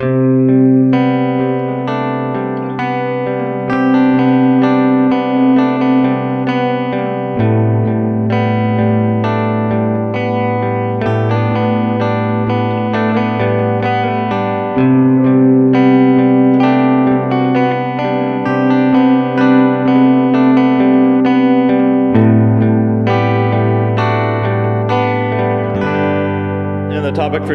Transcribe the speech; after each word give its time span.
topic 0.00 0.27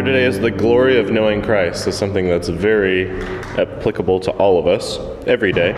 today 0.05 0.25
is 0.25 0.39
the 0.39 0.51
glory 0.51 0.99
of 0.99 1.11
knowing 1.11 1.41
Christ. 1.41 1.88
Is 1.88 1.97
something 1.97 2.27
that's 2.27 2.49
very 2.49 3.21
applicable 3.57 4.20
to 4.21 4.31
all 4.31 4.59
of 4.59 4.67
us 4.67 4.99
every 5.26 5.52
day. 5.52 5.73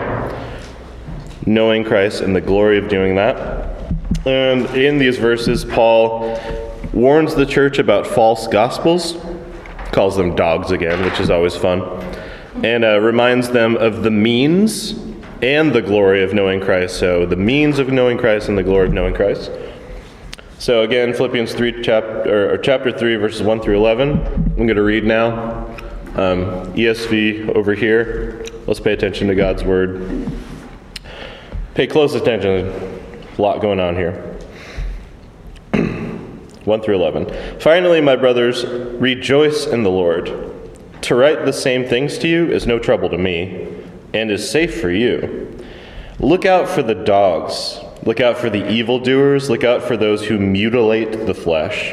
Knowing 1.46 1.84
Christ 1.84 2.22
and 2.22 2.34
the 2.34 2.40
glory 2.40 2.78
of 2.78 2.88
doing 2.88 3.14
that. 3.16 3.94
And 4.26 4.66
in 4.76 4.98
these 4.98 5.18
verses, 5.18 5.64
Paul 5.64 6.38
warns 6.92 7.34
the 7.34 7.46
church 7.46 7.78
about 7.78 8.06
false 8.06 8.48
gospels, 8.48 9.16
calls 9.92 10.16
them 10.16 10.34
dogs 10.34 10.72
again, 10.72 11.04
which 11.04 11.20
is 11.20 11.30
always 11.30 11.54
fun, 11.54 11.82
and 12.64 12.84
uh, 12.84 13.00
reminds 13.00 13.50
them 13.50 13.76
of 13.76 14.02
the 14.02 14.10
means 14.10 14.92
and 15.42 15.72
the 15.72 15.82
glory 15.82 16.22
of 16.24 16.34
knowing 16.34 16.60
Christ. 16.60 16.98
So, 16.98 17.26
the 17.26 17.36
means 17.36 17.78
of 17.78 17.90
knowing 17.90 18.18
Christ 18.18 18.48
and 18.48 18.58
the 18.58 18.62
glory 18.64 18.88
of 18.88 18.92
knowing 18.92 19.14
Christ. 19.14 19.50
So 20.58 20.82
again, 20.82 21.12
Philippians 21.12 21.52
3, 21.52 21.82
chapter, 22.26 22.54
or 22.54 22.58
chapter 22.58 22.90
3, 22.90 23.16
verses 23.16 23.42
1 23.42 23.60
through 23.60 23.76
11. 23.76 24.10
I'm 24.10 24.56
going 24.56 24.74
to 24.74 24.82
read 24.82 25.04
now. 25.04 25.66
Um, 26.16 26.72
ESV 26.74 27.54
over 27.54 27.74
here. 27.74 28.44
Let's 28.66 28.80
pay 28.80 28.92
attention 28.92 29.28
to 29.28 29.34
God's 29.36 29.62
word. 29.62 30.28
Pay 31.74 31.86
close 31.86 32.14
attention. 32.14 32.66
A 33.36 33.42
lot 33.42 33.60
going 33.60 33.78
on 33.78 33.94
here. 33.94 34.38
1 36.64 36.82
through 36.82 36.96
11. 36.96 37.60
Finally, 37.60 38.00
my 38.00 38.16
brothers, 38.16 38.64
rejoice 38.64 39.66
in 39.66 39.84
the 39.84 39.90
Lord. 39.90 40.52
To 41.02 41.14
write 41.14 41.44
the 41.44 41.52
same 41.52 41.84
things 41.84 42.18
to 42.18 42.28
you 42.28 42.50
is 42.50 42.66
no 42.66 42.80
trouble 42.80 43.08
to 43.10 43.18
me 43.18 43.84
and 44.12 44.32
is 44.32 44.50
safe 44.50 44.80
for 44.80 44.90
you. 44.90 45.64
Look 46.18 46.44
out 46.44 46.68
for 46.68 46.82
the 46.82 46.94
dogs 46.94 47.78
Look 48.06 48.20
out 48.20 48.38
for 48.38 48.48
the 48.48 48.70
evildoers. 48.70 49.50
Look 49.50 49.64
out 49.64 49.82
for 49.82 49.96
those 49.96 50.24
who 50.24 50.38
mutilate 50.38 51.26
the 51.26 51.34
flesh. 51.34 51.92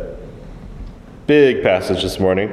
Big 1.31 1.63
passage 1.63 2.01
this 2.01 2.19
morning. 2.19 2.51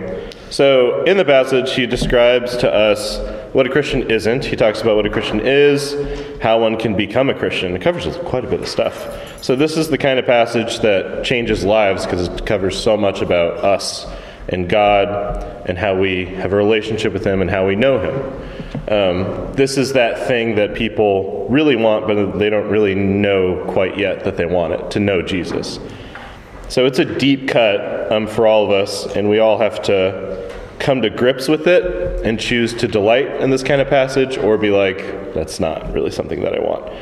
So, 0.50 1.03
in 1.03 1.16
the 1.16 1.25
passage, 1.25 1.72
he 1.72 1.84
describes 1.84 2.56
to 2.59 2.72
us 2.72 3.19
what 3.53 3.66
a 3.66 3.71
Christian 3.71 4.09
isn't. 4.09 4.44
He 4.44 4.55
talks 4.55 4.81
about 4.81 4.94
what 4.94 5.05
a 5.05 5.11
Christian 5.11 5.41
is, 5.41 5.97
how 6.41 6.61
one 6.61 6.78
can 6.78 6.97
become 6.97 7.28
a 7.28 7.34
Christian. 7.34 7.75
It 7.75 7.83
covers 7.83 8.06
quite 8.19 8.44
a 8.44 8.47
bit 8.47 8.61
of 8.61 8.69
stuff. 8.69 9.43
So, 9.43 9.56
this 9.56 9.77
is 9.77 9.88
the 9.88 9.99
kind 9.99 10.21
of 10.21 10.27
passage 10.27 10.78
that 10.78 11.25
changes 11.25 11.65
lives 11.65 12.05
because 12.05 12.28
it 12.28 12.47
covers 12.47 12.81
so 12.81 12.97
much 12.97 13.21
about 13.21 13.56
us 13.65 14.06
and 14.49 14.69
God 14.69 15.09
and 15.69 15.77
how 15.77 15.99
we 15.99 16.27
have 16.27 16.53
a 16.53 16.56
relationship 16.56 17.12
with 17.12 17.27
Him 17.27 17.41
and 17.41 17.50
how 17.50 17.67
we 17.67 17.75
know 17.75 17.99
Him. 17.99 18.15
Um, 18.93 19.53
this 19.55 19.77
is 19.77 19.94
that 19.94 20.28
thing 20.28 20.55
that 20.55 20.77
people 20.77 21.49
really 21.50 21.75
want, 21.75 22.06
but 22.06 22.38
they 22.38 22.49
don't 22.49 22.69
really 22.69 22.94
know 22.94 23.65
quite 23.72 23.99
yet 23.99 24.22
that 24.22 24.37
they 24.37 24.47
want 24.47 24.75
it 24.75 24.93
to 24.93 25.00
know 25.00 25.21
Jesus. 25.21 25.81
So 26.69 26.84
it's 26.84 26.99
a 26.99 27.05
deep 27.05 27.49
cut 27.49 28.12
um, 28.12 28.27
for 28.27 28.47
all 28.47 28.65
of 28.65 28.71
us, 28.71 29.06
and 29.17 29.29
we 29.29 29.39
all 29.39 29.59
have 29.59 29.81
to 29.83 30.53
come 30.79 31.03
to 31.03 31.11
grips 31.11 31.49
with 31.49 31.67
it 31.67 32.25
and 32.25 32.39
choose 32.39 32.75
to 32.75 32.87
delight 32.87 33.27
in 33.41 33.51
this 33.51 33.62
kind 33.62 33.81
of 33.81 33.89
passage 33.89 34.37
or 34.37 34.56
be 34.59 34.71
like, 34.71 35.34
that's 35.34 35.61
not 35.61 35.93
really 35.93 36.11
something 36.11 36.43
that 36.43 36.55
I 36.55 36.61
want. 36.61 36.93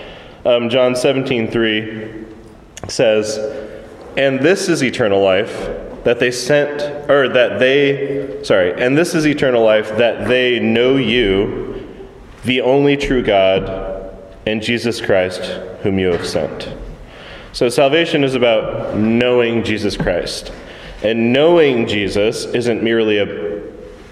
Um, 0.46 0.70
John 0.70 0.94
17, 0.94 1.50
3 1.50 2.24
says, 2.88 3.38
And 4.16 4.40
this 4.40 4.68
is 4.68 4.82
eternal 4.82 5.22
life 5.22 5.68
that 6.04 6.20
they 6.20 6.30
sent, 6.30 7.10
or 7.10 7.28
that 7.30 7.58
they, 7.58 8.42
sorry, 8.44 8.80
and 8.80 8.96
this 8.96 9.14
is 9.16 9.26
eternal 9.26 9.64
life, 9.64 9.88
that 9.96 10.28
they 10.28 10.60
know 10.60 10.96
you, 10.96 11.92
the 12.44 12.60
only 12.60 12.96
true 12.96 13.24
God, 13.24 14.14
and 14.46 14.62
Jesus 14.62 15.00
Christ, 15.00 15.42
whom 15.82 15.98
you 15.98 16.12
have 16.12 16.24
sent. 16.24 16.72
So 17.56 17.70
salvation 17.70 18.22
is 18.22 18.34
about 18.34 18.98
knowing 18.98 19.64
Jesus 19.64 19.96
Christ. 19.96 20.52
And 21.02 21.32
knowing 21.32 21.86
Jesus 21.86 22.44
isn't 22.44 22.82
merely 22.82 23.16
a 23.16 23.62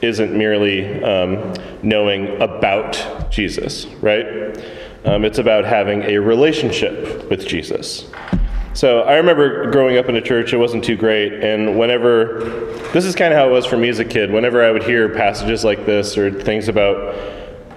isn't 0.00 0.32
merely 0.32 1.04
um, 1.04 1.52
knowing 1.82 2.40
about 2.40 3.30
Jesus, 3.30 3.84
right? 4.00 4.56
Um, 5.04 5.26
it's 5.26 5.36
about 5.36 5.66
having 5.66 6.04
a 6.04 6.16
relationship 6.16 7.28
with 7.28 7.46
Jesus. 7.46 8.10
So 8.72 9.02
I 9.02 9.16
remember 9.16 9.70
growing 9.70 9.98
up 9.98 10.08
in 10.08 10.16
a 10.16 10.22
church, 10.22 10.54
it 10.54 10.56
wasn't 10.56 10.82
too 10.82 10.96
great. 10.96 11.34
And 11.44 11.78
whenever, 11.78 12.40
this 12.94 13.04
is 13.04 13.14
kind 13.14 13.30
of 13.30 13.38
how 13.38 13.50
it 13.50 13.52
was 13.52 13.66
for 13.66 13.76
me 13.76 13.90
as 13.90 13.98
a 13.98 14.06
kid, 14.06 14.32
whenever 14.32 14.64
I 14.64 14.70
would 14.70 14.84
hear 14.84 15.10
passages 15.10 15.64
like 15.64 15.84
this 15.84 16.16
or 16.16 16.30
things 16.30 16.68
about 16.68 17.14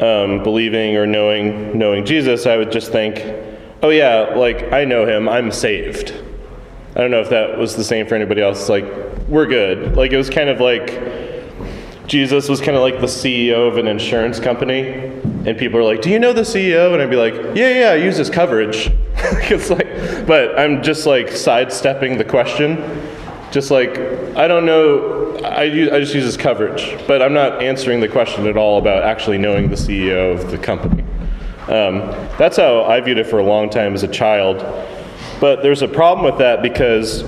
um, 0.01 0.44
believing 0.44 0.95
or 0.95 1.05
knowing, 1.05 1.78
knowing 1.78 2.05
Jesus, 2.05 2.45
I 2.45 2.55
would 2.55 2.72
just 2.72 2.94
think, 2.94 3.47
oh 3.82 3.90
yeah, 3.90 4.34
like 4.36 4.72
I 4.72 4.86
know 4.86 5.06
him, 5.06 5.28
I'm 5.28 5.52
saved. 5.52 6.14
I 6.96 7.02
don't 7.02 7.12
know 7.12 7.22
if 7.22 7.30
that 7.30 7.58
was 7.58 7.76
the 7.76 7.84
same 7.84 8.08
for 8.08 8.16
anybody 8.16 8.42
else. 8.42 8.70
Like, 8.70 8.86
we're 9.28 9.46
good. 9.46 9.96
Like, 9.96 10.12
it 10.12 10.18
was 10.18 10.32
kind 10.32 10.50
of 10.50 10.59
like 10.59 10.90
Jesus 12.08 12.47
was 12.47 12.62
kind 12.62 12.78
of 12.78 12.82
like 12.82 13.02
the 13.02 13.08
CEO 13.08 13.68
of 13.68 13.78
an 13.78 13.88
insurance 13.88 14.40
company, 14.40 14.88
and 15.46 15.58
people 15.58 15.79
are 15.79 15.84
like, 15.84 16.02
"Do 16.02 16.09
you 16.09 16.20
know 16.20 16.32
the 16.32 16.41
CEO?" 16.41 16.94
And 16.94 17.02
I'd 17.02 17.09
be 17.09 17.18
like, 17.18 17.34
"Yeah, 17.53 17.79
yeah, 17.79 17.90
I 17.90 17.96
use 17.96 18.16
his 18.16 18.29
coverage." 18.29 18.90
it's 19.16 19.70
like, 19.70 20.26
but 20.26 20.58
I'm 20.58 20.82
just 20.82 21.06
like 21.06 21.30
sidestepping 21.30 22.18
the 22.18 22.23
question. 22.23 22.78
Just 23.52 23.72
like 23.72 23.97
I 24.38 24.47
don't 24.47 24.66
know, 24.66 25.38
I 25.44 25.64
use, 25.64 25.91
I 25.91 26.00
just 26.00 26.16
use 26.16 26.23
his 26.23 26.38
coverage, 26.38 26.97
but 27.08 27.22
I'm 27.22 27.34
not 27.34 27.62
answering 27.62 28.00
the 28.00 28.08
question 28.08 28.47
at 28.47 28.56
all 28.56 28.78
about 28.78 29.03
actually 29.03 29.38
knowing 29.38 29.70
the 29.70 29.76
CEO 29.76 30.34
of 30.34 30.50
the 30.50 30.58
company. 30.58 31.03
Um, 31.67 31.99
that's 32.37 32.58
how 32.58 32.84
I 32.84 33.02
viewed 33.02 33.17
it 33.17 33.28
for 33.28 33.40
a 33.40 33.43
long 33.43 33.69
time 33.69 33.93
as 33.93 34.03
a 34.03 34.08
child. 34.08 34.59
But 35.40 35.61
there's 35.61 35.81
a 35.81 35.87
problem 35.87 36.25
with 36.25 36.37
that 36.40 36.61
because, 36.61 37.23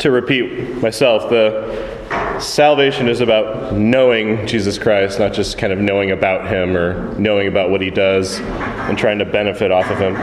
to 0.00 0.10
repeat 0.10 0.76
myself, 0.82 1.30
the 1.30 1.98
salvation 2.40 3.08
is 3.08 3.20
about 3.20 3.74
knowing 3.74 4.46
Jesus 4.46 4.78
Christ, 4.78 5.18
not 5.18 5.32
just 5.32 5.58
kind 5.58 5.72
of 5.72 5.78
knowing 5.78 6.10
about 6.10 6.48
him 6.48 6.76
or 6.76 7.16
knowing 7.18 7.48
about 7.48 7.70
what 7.70 7.80
he 7.80 7.90
does 7.90 8.40
and 8.40 8.98
trying 8.98 9.18
to 9.18 9.24
benefit 9.24 9.70
off 9.70 9.90
of 9.90 9.98
him. 9.98 10.16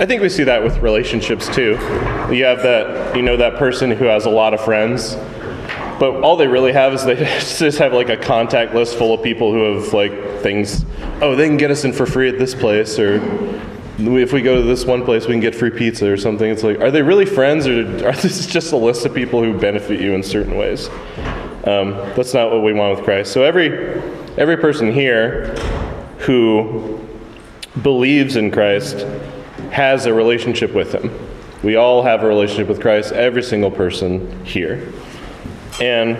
I 0.00 0.06
think 0.06 0.22
we 0.22 0.28
see 0.28 0.44
that 0.44 0.62
with 0.62 0.78
relationships 0.78 1.48
too. 1.54 1.72
You 2.30 2.44
have 2.44 2.62
that, 2.62 3.16
you 3.16 3.22
know, 3.22 3.36
that 3.36 3.56
person 3.56 3.90
who 3.90 4.04
has 4.04 4.26
a 4.26 4.30
lot 4.30 4.54
of 4.54 4.60
friends 4.60 5.16
but 5.98 6.22
all 6.22 6.36
they 6.36 6.46
really 6.46 6.72
have 6.72 6.94
is 6.94 7.04
they 7.04 7.14
just 7.38 7.78
have 7.78 7.92
like 7.92 8.08
a 8.08 8.16
contact 8.16 8.74
list 8.74 8.96
full 8.96 9.14
of 9.14 9.22
people 9.22 9.52
who 9.52 9.74
have 9.74 9.92
like 9.92 10.12
things. 10.40 10.84
Oh, 11.20 11.34
they 11.34 11.46
can 11.46 11.56
get 11.56 11.70
us 11.70 11.84
in 11.84 11.92
for 11.92 12.06
free 12.06 12.28
at 12.28 12.38
this 12.38 12.54
place, 12.54 12.98
or 12.98 13.20
if 13.98 14.32
we 14.32 14.42
go 14.42 14.56
to 14.56 14.62
this 14.62 14.84
one 14.84 15.04
place, 15.04 15.26
we 15.26 15.34
can 15.34 15.40
get 15.40 15.54
free 15.54 15.70
pizza 15.70 16.10
or 16.10 16.16
something. 16.16 16.50
It's 16.50 16.62
like, 16.62 16.80
are 16.80 16.90
they 16.90 17.02
really 17.02 17.26
friends, 17.26 17.66
or 17.66 17.80
are 18.06 18.12
this 18.12 18.46
just 18.46 18.72
a 18.72 18.76
list 18.76 19.06
of 19.06 19.14
people 19.14 19.42
who 19.42 19.58
benefit 19.58 20.00
you 20.00 20.14
in 20.14 20.22
certain 20.22 20.56
ways? 20.56 20.88
Um, 21.64 21.92
that's 22.14 22.32
not 22.32 22.52
what 22.52 22.62
we 22.62 22.72
want 22.72 22.96
with 22.96 23.04
Christ. 23.04 23.32
So 23.32 23.42
every 23.42 24.00
every 24.38 24.56
person 24.56 24.92
here 24.92 25.54
who 26.18 27.00
believes 27.82 28.36
in 28.36 28.50
Christ 28.50 29.06
has 29.70 30.06
a 30.06 30.14
relationship 30.14 30.74
with 30.74 30.94
Him. 30.94 31.10
We 31.62 31.76
all 31.76 32.02
have 32.02 32.22
a 32.22 32.26
relationship 32.26 32.68
with 32.68 32.80
Christ. 32.80 33.12
Every 33.12 33.42
single 33.42 33.70
person 33.70 34.44
here, 34.44 34.92
and 35.80 36.16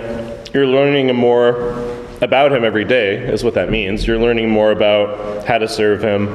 you're 0.54 0.66
learning 0.66 1.14
more 1.14 2.06
about 2.20 2.52
Him 2.52 2.64
every 2.64 2.84
day. 2.84 3.16
Is 3.16 3.44
what 3.44 3.54
that 3.54 3.70
means. 3.70 4.06
You're 4.06 4.18
learning 4.18 4.50
more 4.50 4.70
about 4.70 5.46
how 5.46 5.58
to 5.58 5.68
serve 5.68 6.02
Him 6.02 6.34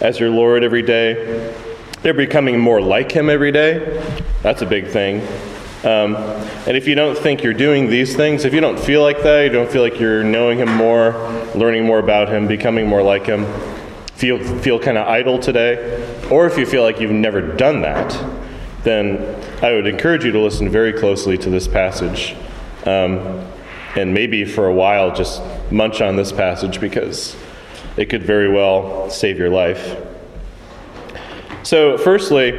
as 0.00 0.18
your 0.18 0.30
Lord 0.30 0.64
every 0.64 0.82
day. 0.82 1.54
They're 2.02 2.14
becoming 2.14 2.58
more 2.58 2.80
like 2.80 3.12
Him 3.12 3.28
every 3.28 3.52
day. 3.52 4.02
That's 4.42 4.62
a 4.62 4.66
big 4.66 4.88
thing. 4.88 5.20
Um, 5.82 6.14
and 6.66 6.76
if 6.76 6.86
you 6.86 6.94
don't 6.94 7.16
think 7.16 7.42
you're 7.42 7.54
doing 7.54 7.88
these 7.88 8.14
things, 8.14 8.44
if 8.44 8.52
you 8.52 8.60
don't 8.60 8.78
feel 8.78 9.00
like 9.02 9.22
that, 9.22 9.44
you 9.44 9.50
don't 9.50 9.70
feel 9.70 9.82
like 9.82 9.98
you're 9.98 10.22
knowing 10.22 10.58
Him 10.58 10.74
more, 10.74 11.12
learning 11.54 11.86
more 11.86 11.98
about 11.98 12.28
Him, 12.28 12.46
becoming 12.46 12.86
more 12.86 13.02
like 13.02 13.24
Him, 13.24 13.46
feel, 14.12 14.38
feel 14.58 14.78
kind 14.78 14.98
of 14.98 15.08
idle 15.08 15.38
today, 15.38 16.28
or 16.30 16.46
if 16.46 16.58
you 16.58 16.66
feel 16.66 16.82
like 16.82 17.00
you've 17.00 17.10
never 17.10 17.40
done 17.40 17.80
that, 17.80 18.10
then 18.82 19.39
I 19.62 19.72
would 19.72 19.86
encourage 19.86 20.24
you 20.24 20.32
to 20.32 20.38
listen 20.40 20.70
very 20.70 20.92
closely 20.92 21.36
to 21.36 21.50
this 21.50 21.68
passage. 21.68 22.34
Um, 22.86 23.46
and 23.94 24.14
maybe 24.14 24.46
for 24.46 24.66
a 24.66 24.72
while 24.72 25.14
just 25.14 25.42
munch 25.70 26.00
on 26.00 26.16
this 26.16 26.32
passage 26.32 26.80
because 26.80 27.36
it 27.98 28.06
could 28.06 28.22
very 28.22 28.50
well 28.50 29.10
save 29.10 29.38
your 29.38 29.50
life. 29.50 29.98
So, 31.62 31.98
firstly, 31.98 32.52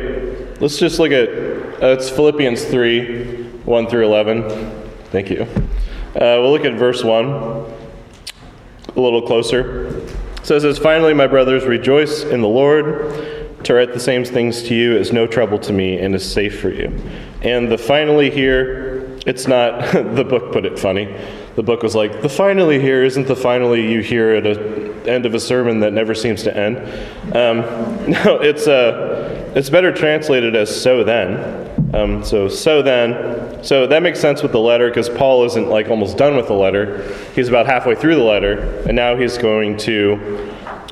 let's 0.60 0.78
just 0.78 1.00
look 1.00 1.12
at 1.12 1.30
uh, 1.30 1.96
it's 1.98 2.10
Philippians 2.12 2.66
3 2.66 3.46
1 3.66 3.88
through 3.88 4.06
11. 4.06 4.84
Thank 5.06 5.32
you. 5.32 5.42
Uh, 5.42 6.38
we'll 6.38 6.52
look 6.52 6.66
at 6.66 6.74
verse 6.74 7.04
1 7.04 7.28
a 7.28 9.00
little 9.00 9.24
closer. 9.24 9.98
It 9.98 10.46
says, 10.46 10.78
finally, 10.78 11.16
my 11.16 11.26
brothers, 11.26 11.66
rejoice 11.66 12.24
in 12.24 12.42
the 12.42 12.48
Lord. 12.48 13.41
To 13.64 13.74
write 13.76 13.94
the 13.94 14.00
same 14.00 14.26
things 14.26 14.64
to 14.64 14.76
you 14.76 14.96
is 14.96 15.12
no 15.12 15.28
trouble 15.28 15.60
to 15.60 15.74
me 15.74 16.00
and 16.00 16.16
is 16.16 16.30
safe 16.30 16.60
for 16.60 16.70
you. 16.70 16.92
And 17.44 17.72
the 17.72 17.78
finally 17.78 18.32
here, 18.32 19.18
it's 19.26 19.48
not, 19.48 19.92
the 20.16 20.24
book 20.24 20.52
put 20.52 20.66
it 20.66 20.80
funny. 20.80 21.16
The 21.56 21.64
book 21.64 21.84
was 21.84 21.94
like, 21.94 22.22
the 22.22 22.30
finally 22.30 22.80
here 22.80 23.04
isn't 23.04 23.28
the 23.28 23.36
finally 23.36 23.92
you 23.92 24.02
hear 24.02 24.36
at 24.36 24.44
the 24.44 24.92
end 25.06 25.26
of 25.26 25.36
a 25.36 25.40
sermon 25.40 25.80
that 25.82 25.94
never 25.94 26.16
seems 26.16 26.44
to 26.44 26.58
end. 26.58 26.78
Um, 27.36 27.62
no, 28.10 28.40
it's, 28.42 28.68
uh, 28.68 29.52
it's 29.56 29.70
better 29.70 29.92
translated 29.92 30.56
as 30.56 30.82
so 30.82 31.04
then. 31.04 31.70
Um, 31.94 32.24
so, 32.24 32.48
so 32.48 32.82
then, 32.82 33.64
so 33.64 33.86
that 33.86 34.02
makes 34.02 34.20
sense 34.20 34.42
with 34.42 34.54
the 34.54 34.60
letter 34.60 34.88
because 34.88 35.10
Paul 35.10 35.44
isn't 35.46 35.68
like 35.68 35.90
almost 35.90 36.18
done 36.18 36.38
with 36.38 36.48
the 36.48 36.54
letter. 36.54 37.14
He's 37.36 37.50
about 37.50 37.66
halfway 37.66 37.96
through 37.96 38.16
the 38.16 38.24
letter, 38.24 38.82
and 38.88 38.96
now 38.96 39.18
he's 39.18 39.38
going 39.38 39.76
to 39.78 40.14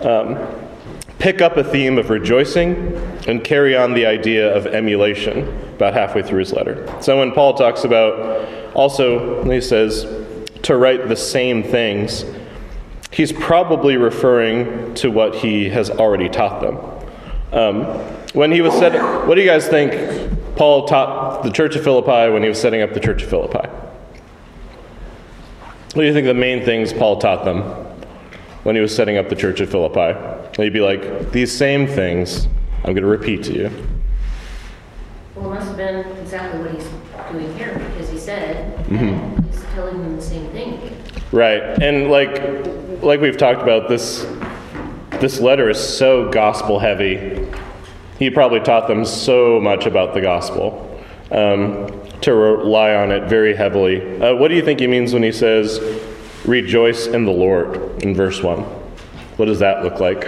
um, 0.01 0.58
pick 1.19 1.41
up 1.41 1.57
a 1.57 1.63
theme 1.63 1.97
of 1.97 2.09
rejoicing 2.09 2.95
and 3.27 3.43
carry 3.43 3.75
on 3.75 3.93
the 3.93 4.05
idea 4.05 4.55
of 4.55 4.65
emulation 4.67 5.47
about 5.75 5.93
halfway 5.93 6.23
through 6.23 6.39
his 6.39 6.53
letter. 6.53 6.87
So 7.01 7.19
when 7.19 7.33
Paul 7.33 7.53
talks 7.53 7.83
about 7.83 8.73
also, 8.73 9.43
he 9.43 9.61
says, 9.61 10.03
to 10.63 10.77
write 10.77 11.07
the 11.07 11.15
same 11.15 11.61
things, 11.61 12.25
he's 13.11 13.33
probably 13.33 13.97
referring 13.97 14.93
to 14.95 15.11
what 15.11 15.35
he 15.35 15.69
has 15.69 15.89
already 15.89 16.29
taught 16.29 16.61
them. 16.61 16.77
Um, 17.51 17.83
when 18.33 18.51
he 18.51 18.61
was 18.61 18.73
said, 18.73 18.93
what 19.27 19.35
do 19.35 19.41
you 19.41 19.47
guys 19.47 19.67
think 19.67 20.55
Paul 20.55 20.87
taught 20.87 21.43
the 21.43 21.51
church 21.51 21.75
of 21.75 21.83
Philippi 21.83 22.31
when 22.31 22.43
he 22.43 22.49
was 22.49 22.61
setting 22.61 22.81
up 22.81 22.93
the 22.93 22.99
church 22.99 23.23
of 23.23 23.29
Philippi? 23.29 23.67
What 25.93 25.95
do 25.95 26.03
you 26.03 26.13
think 26.13 26.27
the 26.27 26.33
main 26.33 26.63
things 26.63 26.93
Paul 26.93 27.17
taught 27.17 27.43
them 27.43 27.61
when 28.63 28.75
he 28.75 28.81
was 28.81 28.95
setting 28.95 29.17
up 29.17 29.29
the 29.29 29.35
church 29.35 29.59
of 29.59 29.71
Philippi? 29.71 30.38
He'd 30.61 30.73
be 30.73 30.81
like, 30.81 31.31
These 31.31 31.55
same 31.55 31.87
things 31.87 32.47
I'm 32.83 32.93
going 32.93 33.03
to 33.03 33.07
repeat 33.07 33.43
to 33.45 33.53
you. 33.53 33.71
Well, 35.35 35.51
it 35.51 35.55
must 35.55 35.67
have 35.67 35.77
been 35.77 36.05
exactly 36.17 36.61
what 36.61 36.71
he's 36.71 36.87
doing 37.31 37.57
here 37.57 37.73
because 37.91 38.09
he 38.09 38.17
said 38.17 38.77
mm-hmm. 38.87 39.47
he's 39.47 39.63
telling 39.73 39.99
them 40.01 40.15
the 40.15 40.21
same 40.21 40.49
thing. 40.51 40.95
Right. 41.31 41.61
And 41.61 42.09
like 42.09 43.03
like 43.03 43.21
we've 43.21 43.37
talked 43.37 43.61
about 43.61 43.87
this 43.87 44.25
this 45.19 45.39
letter 45.39 45.69
is 45.69 45.79
so 45.79 46.29
gospel 46.29 46.79
heavy 46.79 47.49
he 48.19 48.29
probably 48.29 48.59
taught 48.59 48.89
them 48.89 49.05
so 49.05 49.61
much 49.61 49.85
about 49.85 50.13
the 50.13 50.19
gospel 50.19 50.85
um, 51.31 51.89
to 52.19 52.33
rely 52.33 52.93
on 52.93 53.11
it 53.11 53.29
very 53.29 53.55
heavily. 53.55 54.21
Uh, 54.21 54.35
what 54.35 54.49
do 54.49 54.55
you 54.55 54.61
think 54.61 54.81
he 54.81 54.87
means 54.87 55.13
when 55.13 55.23
he 55.23 55.31
says, 55.31 55.79
rejoice 56.45 57.07
in 57.07 57.23
the 57.23 57.31
Lord 57.31 58.03
in 58.03 58.13
verse 58.13 58.43
1? 58.43 58.59
What 59.37 59.45
does 59.45 59.59
that 59.59 59.85
look 59.85 60.01
like? 60.01 60.27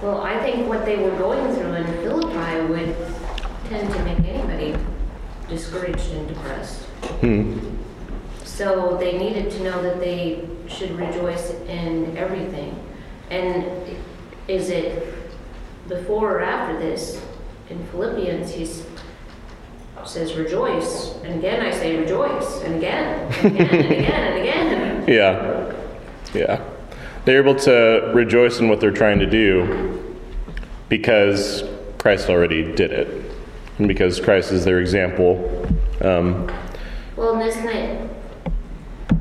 Well, 0.00 0.20
I 0.20 0.38
think 0.44 0.68
what 0.68 0.75
they 0.86 0.96
were 0.96 1.10
going 1.18 1.52
through 1.52 1.74
in 1.74 1.84
Philippi 2.04 2.72
would 2.72 2.96
tend 3.68 3.92
to 3.92 4.04
make 4.04 4.20
anybody 4.20 4.76
discouraged 5.48 6.12
and 6.12 6.28
depressed. 6.28 6.84
Hmm. 7.20 7.58
So 8.44 8.96
they 8.96 9.18
needed 9.18 9.50
to 9.50 9.64
know 9.64 9.82
that 9.82 9.98
they 9.98 10.48
should 10.68 10.92
rejoice 10.92 11.50
in 11.66 12.16
everything. 12.16 12.80
And 13.30 13.66
is 14.46 14.70
it 14.70 15.12
before 15.88 16.36
or 16.36 16.40
after 16.40 16.78
this? 16.78 17.20
In 17.68 17.84
Philippians, 17.88 18.52
he 18.52 18.64
says 20.04 20.34
rejoice. 20.34 21.16
And 21.24 21.34
again, 21.40 21.66
I 21.66 21.72
say 21.72 21.96
rejoice. 21.96 22.62
And 22.62 22.76
again, 22.76 23.32
and 23.42 23.56
again, 23.56 23.74
and 23.74 24.38
again, 24.38 24.66
and 24.68 25.02
again. 25.02 25.08
Yeah. 25.08 25.72
Yeah. 26.32 26.64
They're 27.24 27.42
able 27.42 27.56
to 27.56 28.12
rejoice 28.14 28.60
in 28.60 28.68
what 28.68 28.80
they're 28.80 28.92
trying 28.92 29.18
to 29.18 29.26
do 29.26 30.05
because 30.88 31.64
Christ 31.98 32.28
already 32.28 32.72
did 32.74 32.92
it 32.92 33.32
and 33.78 33.88
because 33.88 34.20
Christ 34.20 34.52
is 34.52 34.64
their 34.64 34.80
example. 34.80 35.66
Um, 36.00 36.50
well, 37.16 37.40
isn't 37.40 37.68
it? 37.68 38.10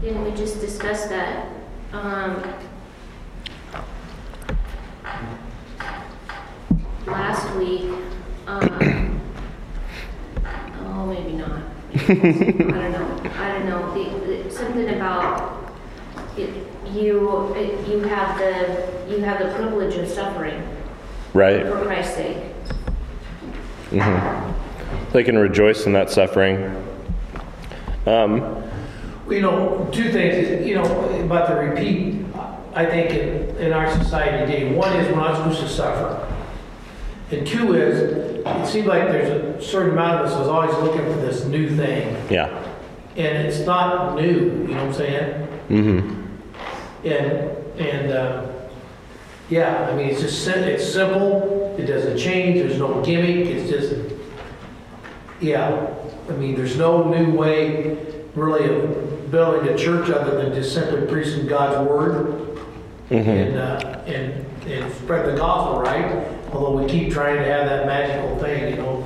Didn't 0.01 0.23
we 0.23 0.31
just 0.31 0.61
discuss 0.61 1.07
that? 1.07 1.47
Um, 1.91 2.43
last 7.05 7.55
week. 7.55 7.91
Um, 8.47 9.21
oh, 10.85 11.05
maybe 11.07 11.33
not. 11.33 11.63
I 11.93 11.97
don't 11.97 12.59
know. 12.91 13.31
I 13.37 13.51
don't 13.53 13.65
know. 13.65 13.93
The, 13.93 14.43
the, 14.43 14.51
something 14.51 14.89
about 14.89 15.73
it, 16.37 16.53
you. 16.91 17.53
It, 17.55 17.87
you 17.87 18.01
have 18.01 18.37
the 18.37 19.09
you 19.09 19.23
have 19.23 19.39
the 19.39 19.53
privilege 19.55 19.95
of 19.95 20.07
suffering. 20.07 20.74
Right. 21.35 21.65
For 21.65 21.83
Christ's 21.83 22.15
sake. 22.15 22.37
Mm-hmm. 23.91 25.11
They 25.11 25.21
can 25.21 25.37
rejoice 25.37 25.85
in 25.85 25.91
that 25.91 26.09
suffering. 26.09 26.73
Um, 28.05 28.63
you 29.29 29.41
know, 29.41 29.89
two 29.91 30.13
things, 30.13 30.65
you 30.65 30.75
know, 30.75 31.09
about 31.25 31.49
the 31.49 31.55
repeat, 31.55 32.25
I 32.73 32.85
think 32.85 33.11
in, 33.11 33.57
in 33.57 33.73
our 33.73 33.91
society 34.01 34.45
today. 34.45 34.73
One 34.73 34.95
is 34.95 35.09
we're 35.09 35.17
not 35.17 35.35
supposed 35.35 35.59
to 35.59 35.67
suffer. 35.67 36.25
And 37.31 37.45
two 37.45 37.73
is, 37.73 37.99
it 38.45 38.67
seems 38.67 38.87
like 38.87 39.03
there's 39.09 39.29
a 39.29 39.61
certain 39.61 39.91
amount 39.91 40.21
of 40.21 40.31
us 40.31 40.39
is 40.39 40.47
always 40.47 40.73
looking 40.77 41.01
for 41.01 41.19
this 41.19 41.43
new 41.43 41.75
thing. 41.75 42.15
Yeah. 42.29 42.47
And 43.17 43.45
it's 43.45 43.59
not 43.65 44.15
new, 44.15 44.29
you 44.29 44.67
know 44.67 44.73
what 44.75 44.83
I'm 44.83 44.93
saying? 44.93 45.47
Mm-hmm. 45.67 47.07
And, 47.07 47.79
and, 47.81 48.11
uh, 48.11 48.54
yeah, 49.49 49.89
I 49.89 49.95
mean, 49.95 50.07
it's 50.07 50.21
just, 50.21 50.47
it's 50.47 50.91
simple, 50.91 51.75
it 51.77 51.85
doesn't 51.85 52.17
change, 52.17 52.59
there's 52.59 52.79
no 52.79 53.03
gimmick, 53.03 53.47
it's 53.47 53.69
just, 53.69 53.93
yeah. 55.39 55.87
I 56.27 56.31
mean, 56.31 56.55
there's 56.55 56.77
no 56.77 57.03
new 57.07 57.37
way 57.37 57.97
really 58.33 58.67
of 58.67 59.29
building 59.31 59.71
a 59.71 59.77
church 59.77 60.09
other 60.09 60.41
than 60.41 60.53
just 60.53 60.73
simply 60.73 61.05
preaching 61.07 61.45
God's 61.45 61.87
word 61.87 62.25
mm-hmm. 63.09 63.29
and, 63.29 63.57
uh, 63.57 64.01
and, 64.07 64.45
and 64.65 64.93
spread 64.95 65.31
the 65.31 65.37
gospel, 65.37 65.81
right? 65.81 66.27
Although 66.51 66.81
we 66.81 66.89
keep 66.89 67.11
trying 67.13 67.37
to 67.37 67.43
have 67.43 67.67
that 67.67 67.85
magical 67.85 68.39
thing, 68.39 68.71
you 68.71 68.81
know, 68.81 69.05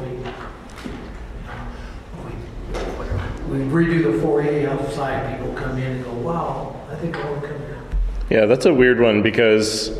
we, 3.50 3.60
we 3.60 3.86
redo 3.86 4.14
the 4.14 4.22
foyer 4.22 4.70
outside, 4.70 5.38
people 5.38 5.54
come 5.54 5.78
in 5.78 5.92
and 5.92 6.06
go, 6.06 6.14
wow, 6.14 6.80
I 6.90 6.96
think 6.96 7.18
I 7.18 7.30
want 7.30 7.42
to 7.42 7.48
come 7.50 7.60
here. 7.60 7.82
Yeah, 8.30 8.46
that's 8.46 8.66
a 8.66 8.74
weird 8.74 9.02
one 9.02 9.22
because, 9.22 10.00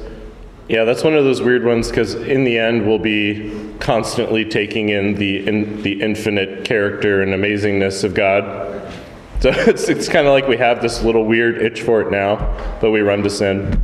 yeah, 0.70 0.84
that's 0.84 1.04
one 1.04 1.16
of 1.16 1.24
those 1.24 1.42
weird 1.42 1.66
ones 1.66 1.90
because 1.90 2.14
in 2.14 2.44
the 2.44 2.60
end 2.60 2.86
we'll 2.86 3.00
be 3.00 3.74
constantly 3.80 4.46
taking 4.46 4.90
in 4.90 5.16
the 5.16 5.48
in, 5.48 5.82
the 5.82 6.00
infinite 6.00 6.64
character 6.64 7.24
and 7.24 7.34
amazingness 7.34 8.04
of 8.04 8.14
God. 8.14 8.68
So 9.40 9.52
it's 9.52 9.88
it's 9.88 10.10
kind 10.10 10.28
of 10.28 10.34
like 10.34 10.50
we 10.50 10.58
have 10.58 10.82
this 10.82 11.02
little 11.02 11.24
weird 11.24 11.62
itch 11.62 11.82
for 11.82 12.02
it 12.02 12.12
now, 12.12 12.36
but 12.82 12.92
we 12.92 13.00
run 13.00 13.24
to 13.24 13.30
sin. 13.30 13.82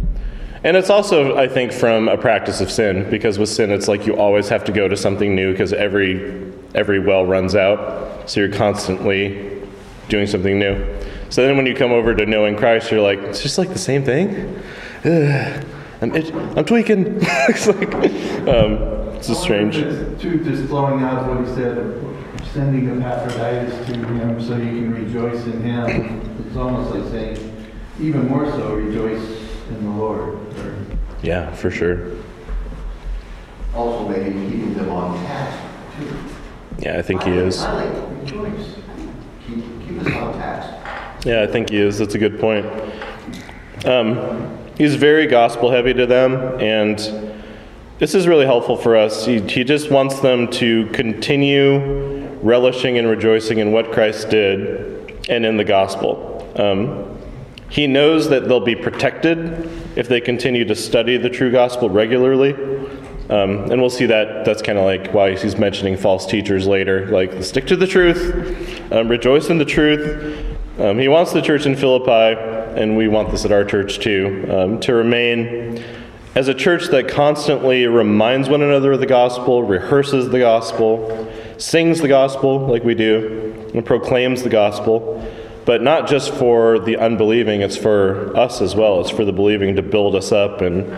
And 0.66 0.76
it's 0.76 0.90
also, 0.90 1.38
I 1.38 1.48
think, 1.48 1.72
from 1.72 2.10
a 2.10 2.18
practice 2.18 2.60
of 2.60 2.70
sin 2.70 3.10
because 3.10 3.40
with 3.40 3.48
sin, 3.48 3.72
it's 3.72 3.88
like 3.88 4.06
you 4.06 4.18
always 4.18 4.50
have 4.50 4.66
to 4.66 4.74
go 4.74 4.90
to 4.90 4.98
something 4.98 5.34
new 5.34 5.54
because 5.54 5.72
every 5.72 6.52
every 6.74 7.00
well 7.00 7.26
runs 7.26 7.56
out. 7.56 8.30
So 8.30 8.42
you're 8.42 8.52
constantly 8.52 9.62
doing 10.10 10.28
something 10.28 10.60
new. 10.60 10.76
So 11.30 11.48
then 11.48 11.56
when 11.56 11.66
you 11.66 11.74
come 11.74 11.94
over 11.94 12.14
to 12.14 12.26
knowing 12.26 12.58
Christ, 12.58 12.92
you're 12.92 13.00
like, 13.00 13.20
it's 13.20 13.42
just 13.42 13.58
like 13.58 13.70
the 13.70 13.80
same 13.80 14.04
thing. 14.04 14.62
Ugh, 15.06 15.66
I'm, 16.06 16.16
itch- 16.16 16.34
I'm 16.34 16.66
tweaking. 16.66 17.18
it's 17.22 17.66
like, 17.66 17.94
um, 18.48 18.74
it's 19.16 19.28
just 19.28 19.42
strange. 19.42 19.76
It's 19.76 20.22
Too, 20.22 20.44
just 20.44 20.70
flowing 20.70 21.04
out 21.04 21.28
what 21.28 21.40
he 21.48 21.56
said, 21.56 22.00
sending 22.54 23.02
Epaphroditus 23.02 23.88
to 23.88 23.94
him 23.96 24.40
so 24.40 24.56
you 24.56 24.82
can 24.84 24.94
rejoice 24.94 25.44
in 25.46 25.64
him. 25.64 26.46
It's 26.46 26.56
almost 26.56 26.94
like 26.94 27.10
saying, 27.10 27.72
even 28.00 28.28
more 28.28 28.46
so, 28.52 28.76
rejoice 28.76 29.28
in 29.70 29.84
the 29.84 29.90
Lord. 29.90 30.36
Or- 30.60 30.76
Yeah, 31.24 31.52
for 31.56 31.72
sure. 31.72 32.12
Also 33.74 34.08
maybe 34.08 34.30
keeping 34.32 34.76
them 34.76 34.90
on 34.92 35.18
task 35.26 35.60
too. 35.98 36.16
Yeah, 36.78 37.00
I 37.00 37.02
think 37.02 37.24
he 37.24 37.32
is. 37.32 37.64
I 37.64 37.84
like 37.84 38.22
rejoice. 38.22 38.76
Keep, 39.48 39.88
keep 39.88 40.02
us 40.02 40.08
on 40.08 40.34
task. 40.34 41.26
Yeah, 41.26 41.42
I 41.42 41.48
think 41.48 41.72
he 41.72 41.78
is. 41.78 41.98
That's 41.98 42.14
a 42.14 42.20
good 42.20 42.40
point. 42.40 42.66
Um, 43.86 44.56
he's 44.78 44.96
very 44.96 45.28
gospel 45.28 45.72
heavy 45.72 45.94
to 45.94 46.06
them, 46.06 46.60
and 46.60 46.98
this 47.98 48.14
is 48.14 48.28
really 48.28 48.46
helpful 48.46 48.76
for 48.76 48.96
us. 48.96 49.26
He, 49.26 49.40
he 49.42 49.64
just 49.64 49.90
wants 49.90 50.20
them 50.20 50.50
to 50.52 50.88
continue 50.88 52.28
relishing 52.42 52.98
and 52.98 53.08
rejoicing 53.08 53.60
in 53.60 53.72
what 53.72 53.92
Christ 53.92 54.30
did 54.30 55.30
and 55.30 55.46
in 55.46 55.58
the 55.58 55.64
gospel. 55.64 56.52
Um, 56.58 57.18
he 57.70 57.88
knows 57.88 58.30
that 58.30 58.48
they'll 58.48 58.60
be 58.60 58.76
protected 58.76 59.70
if 59.98 60.08
they 60.08 60.22
continue 60.22 60.66
to 60.66 60.76
study 60.76 61.18
the 61.18 61.30
true 61.30 61.52
gospel 61.52 61.90
regularly. 61.90 62.54
Um, 63.30 63.72
and 63.72 63.82
we'll 63.82 63.90
see 63.90 64.06
that 64.06 64.46
that's 64.46 64.62
kind 64.62 64.78
of 64.78 64.86
like 64.86 65.12
why 65.12 65.36
he's 65.36 65.58
mentioning 65.58 65.98
false 65.98 66.28
teachers 66.28 66.68
later. 66.68 67.08
Like, 67.08 67.44
stick 67.44 67.66
to 67.68 67.76
the 67.76 67.88
truth, 67.88 68.92
um, 68.92 69.08
rejoice 69.08 69.50
in 69.50 69.58
the 69.58 69.66
truth. 69.66 70.46
Um, 70.80 71.00
he 71.00 71.08
wants 71.08 71.34
the 71.34 71.42
church 71.42 71.66
in 71.66 71.76
Philippi, 71.76 72.40
and 72.76 72.98
we 72.98 73.08
want 73.08 73.32
this 73.32 73.46
at 73.46 73.52
our 73.52 73.66
church 73.66 74.00
too, 74.00 74.46
um, 74.50 74.80
to 74.82 74.94
remain 74.94 75.84
as 76.36 76.50
a 76.50 76.54
church 76.54 76.88
that 76.88 77.08
constantly 77.08 77.88
reminds 77.88 78.50
one 78.50 78.62
another 78.62 78.92
of 78.92 79.00
the 79.00 79.06
gospel, 79.06 79.64
rehearses 79.64 80.30
the 80.30 80.40
gospel, 80.40 81.32
sings 81.58 82.02
the 82.02 82.10
gospel 82.10 82.68
like 82.68 82.84
we 82.84 82.94
do, 82.94 83.72
and 83.74 83.86
proclaims 83.86 84.44
the 84.44 84.50
gospel. 84.50 85.26
But 85.66 85.82
not 85.82 86.08
just 86.08 86.34
for 86.34 86.78
the 86.78 86.98
unbelieving, 86.98 87.62
it's 87.62 87.78
for 87.78 88.36
us 88.38 88.62
as 88.62 88.76
well. 88.76 89.02
It's 89.02 89.10
for 89.10 89.26
the 89.26 89.32
believing 89.32 89.78
to 89.78 89.82
build 89.82 90.16
us 90.16 90.32
up 90.32 90.62
and 90.62 90.94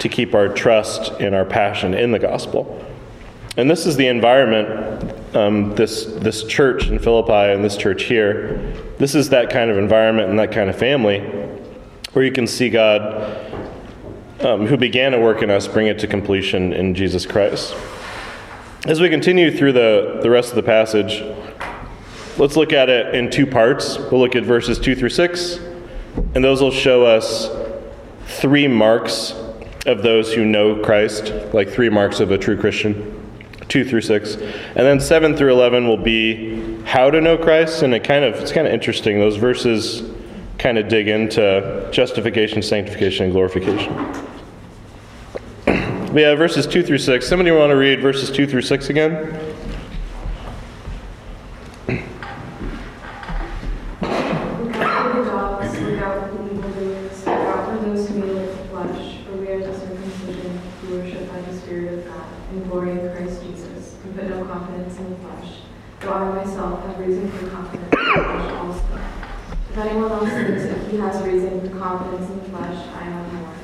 to 0.00 0.08
keep 0.08 0.34
our 0.34 0.48
trust 0.48 1.10
and 1.20 1.34
our 1.34 1.44
passion 1.44 1.92
in 1.92 2.12
the 2.12 2.18
gospel. 2.18 2.84
And 3.58 3.68
this 3.68 3.86
is 3.86 3.96
the 3.96 4.06
environment, 4.06 5.36
um, 5.36 5.74
this, 5.74 6.04
this 6.04 6.44
church 6.44 6.86
in 6.86 7.00
Philippi 7.00 7.52
and 7.52 7.64
this 7.64 7.76
church 7.76 8.04
here, 8.04 8.72
this 8.98 9.16
is 9.16 9.30
that 9.30 9.50
kind 9.50 9.68
of 9.68 9.76
environment 9.76 10.30
and 10.30 10.38
that 10.38 10.52
kind 10.52 10.70
of 10.70 10.78
family 10.78 11.18
where 12.12 12.24
you 12.24 12.30
can 12.30 12.46
see 12.46 12.70
God, 12.70 13.36
um, 14.42 14.64
who 14.68 14.76
began 14.76 15.12
a 15.12 15.20
work 15.20 15.42
in 15.42 15.50
us, 15.50 15.66
bring 15.66 15.88
it 15.88 15.98
to 15.98 16.06
completion 16.06 16.72
in 16.72 16.94
Jesus 16.94 17.26
Christ. 17.26 17.74
As 18.86 19.00
we 19.00 19.08
continue 19.08 19.50
through 19.50 19.72
the, 19.72 20.20
the 20.22 20.30
rest 20.30 20.50
of 20.50 20.54
the 20.54 20.62
passage, 20.62 21.20
let's 22.38 22.54
look 22.54 22.72
at 22.72 22.88
it 22.88 23.12
in 23.12 23.28
two 23.28 23.44
parts. 23.44 23.98
We'll 23.98 24.20
look 24.20 24.36
at 24.36 24.44
verses 24.44 24.78
2 24.78 24.94
through 24.94 25.08
6, 25.08 25.58
and 26.36 26.44
those 26.44 26.62
will 26.62 26.70
show 26.70 27.04
us 27.04 27.50
three 28.24 28.68
marks 28.68 29.34
of 29.84 30.04
those 30.04 30.32
who 30.32 30.44
know 30.44 30.76
Christ, 30.76 31.32
like 31.52 31.68
three 31.68 31.88
marks 31.88 32.20
of 32.20 32.30
a 32.30 32.38
true 32.38 32.56
Christian. 32.56 33.17
2 33.68 33.84
through 33.84 34.00
6. 34.00 34.34
And 34.34 34.76
then 34.76 35.00
7 35.00 35.36
through 35.36 35.52
11 35.52 35.86
will 35.86 35.96
be 35.96 36.82
how 36.84 37.10
to 37.10 37.20
know 37.20 37.36
Christ, 37.36 37.82
and 37.82 37.94
it 37.94 38.02
kind 38.02 38.24
of 38.24 38.34
it's 38.36 38.50
kind 38.50 38.66
of 38.66 38.72
interesting. 38.72 39.18
Those 39.18 39.36
verses 39.36 40.02
kind 40.58 40.78
of 40.78 40.88
dig 40.88 41.08
into 41.08 41.86
justification, 41.92 42.62
sanctification, 42.62 43.24
and 43.24 43.32
glorification. 43.32 43.94
We 46.08 46.22
have 46.22 46.38
verses 46.38 46.66
2 46.66 46.84
through 46.84 46.98
6. 46.98 47.28
Somebody 47.28 47.50
want 47.50 47.70
to 47.70 47.76
read 47.76 48.00
verses 48.00 48.30
2 48.30 48.46
through 48.46 48.62
6 48.62 48.88
again? 48.88 49.12
Look 49.12 49.34
out 54.76 55.12
for 55.12 55.22
the 55.22 55.30
dogs, 55.30 55.78
look 55.80 56.00
out 56.00 56.30
for 56.30 56.38
the 56.38 56.54
evildoers, 56.54 57.26
look 57.26 57.28
out 57.28 57.68
for 57.68 57.76
those 57.84 58.08
who 58.08 58.14
mate 58.20 58.32
with 58.32 58.56
the 58.56 58.64
flesh, 58.70 59.18
for 59.26 59.32
we 59.32 59.48
are 59.48 59.60
the 59.60 59.78
circumcision 59.78 60.58
who 60.80 60.96
worship 60.96 61.30
by 61.30 61.42
the 61.42 61.52
Spirit 61.58 61.98
of 61.98 62.06
God, 62.06 62.26
and 62.52 62.64
glory 62.70 62.92
in 62.92 63.00
Christ 63.14 63.42
Put 64.18 64.30
no 64.30 64.44
confidence 64.46 64.98
in 64.98 65.10
the 65.10 65.16
flesh, 65.18 65.60
though 66.00 66.12
I 66.12 66.44
myself 66.44 66.84
have 66.84 66.98
reason 66.98 67.30
for 67.30 67.50
confidence 67.50 67.92
in 67.92 68.00
the 68.00 68.14
flesh 68.14 68.52
also. 68.52 69.00
If 69.70 69.78
anyone 69.78 70.10
else 70.10 70.30
thinks 70.30 70.64
that 70.64 70.90
he 70.90 70.96
has 70.96 71.22
reason 71.22 71.60
for 71.60 71.78
confidence 71.78 72.28
in 72.28 72.38
the 72.40 72.44
flesh, 72.48 72.88
I 72.96 73.02
have 73.04 73.32
more. 73.34 73.54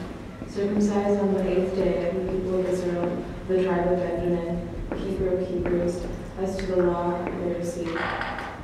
Circumcised 0.48 1.20
on 1.20 1.34
the 1.34 1.50
eighth 1.50 1.74
day 1.74 2.08
of 2.08 2.14
the 2.14 2.32
people 2.32 2.60
of 2.60 2.68
Israel, 2.68 3.24
the 3.48 3.64
tribe 3.64 3.92
of 3.94 3.98
Benjamin, 3.98 4.68
keeper 4.96 5.36
of 5.36 5.48
Hebrews, 5.48 6.06
as 6.38 6.56
to 6.56 6.66
the 6.66 6.76
law, 6.84 7.20
a 7.20 7.28
Pharisee, 7.30 7.96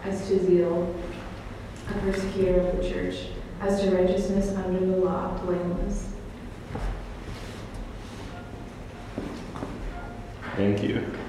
as 0.05 0.29
to 0.29 0.47
zeal, 0.47 0.95
a 1.89 1.93
persecutor 1.95 2.61
of 2.61 2.77
the 2.77 2.89
church, 2.89 3.31
as 3.63 3.81
to 3.81 3.91
righteousness 3.91 4.55
under 4.55 4.79
the 4.79 4.97
law, 4.97 5.37
blameless. 5.39 6.07
Thank 10.55 10.85
you. 10.85 11.20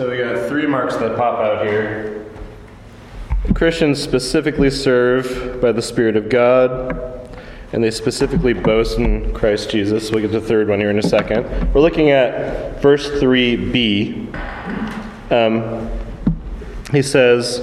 So 0.00 0.08
we 0.08 0.16
got 0.16 0.48
three 0.48 0.66
marks 0.66 0.96
that 0.96 1.14
pop 1.14 1.40
out 1.40 1.66
here. 1.66 2.24
Christians 3.52 4.02
specifically 4.02 4.70
serve 4.70 5.60
by 5.60 5.72
the 5.72 5.82
Spirit 5.82 6.16
of 6.16 6.30
God, 6.30 7.28
and 7.74 7.84
they 7.84 7.90
specifically 7.90 8.54
boast 8.54 8.96
in 8.96 9.34
Christ 9.34 9.68
Jesus. 9.68 10.10
We'll 10.10 10.22
get 10.22 10.32
to 10.32 10.40
the 10.40 10.46
third 10.46 10.70
one 10.70 10.80
here 10.80 10.88
in 10.88 10.98
a 10.98 11.02
second. 11.02 11.44
We're 11.74 11.82
looking 11.82 12.12
at 12.12 12.80
verse 12.80 13.10
3b. 13.10 14.34
Um, 15.30 15.90
he 16.92 17.02
says, 17.02 17.58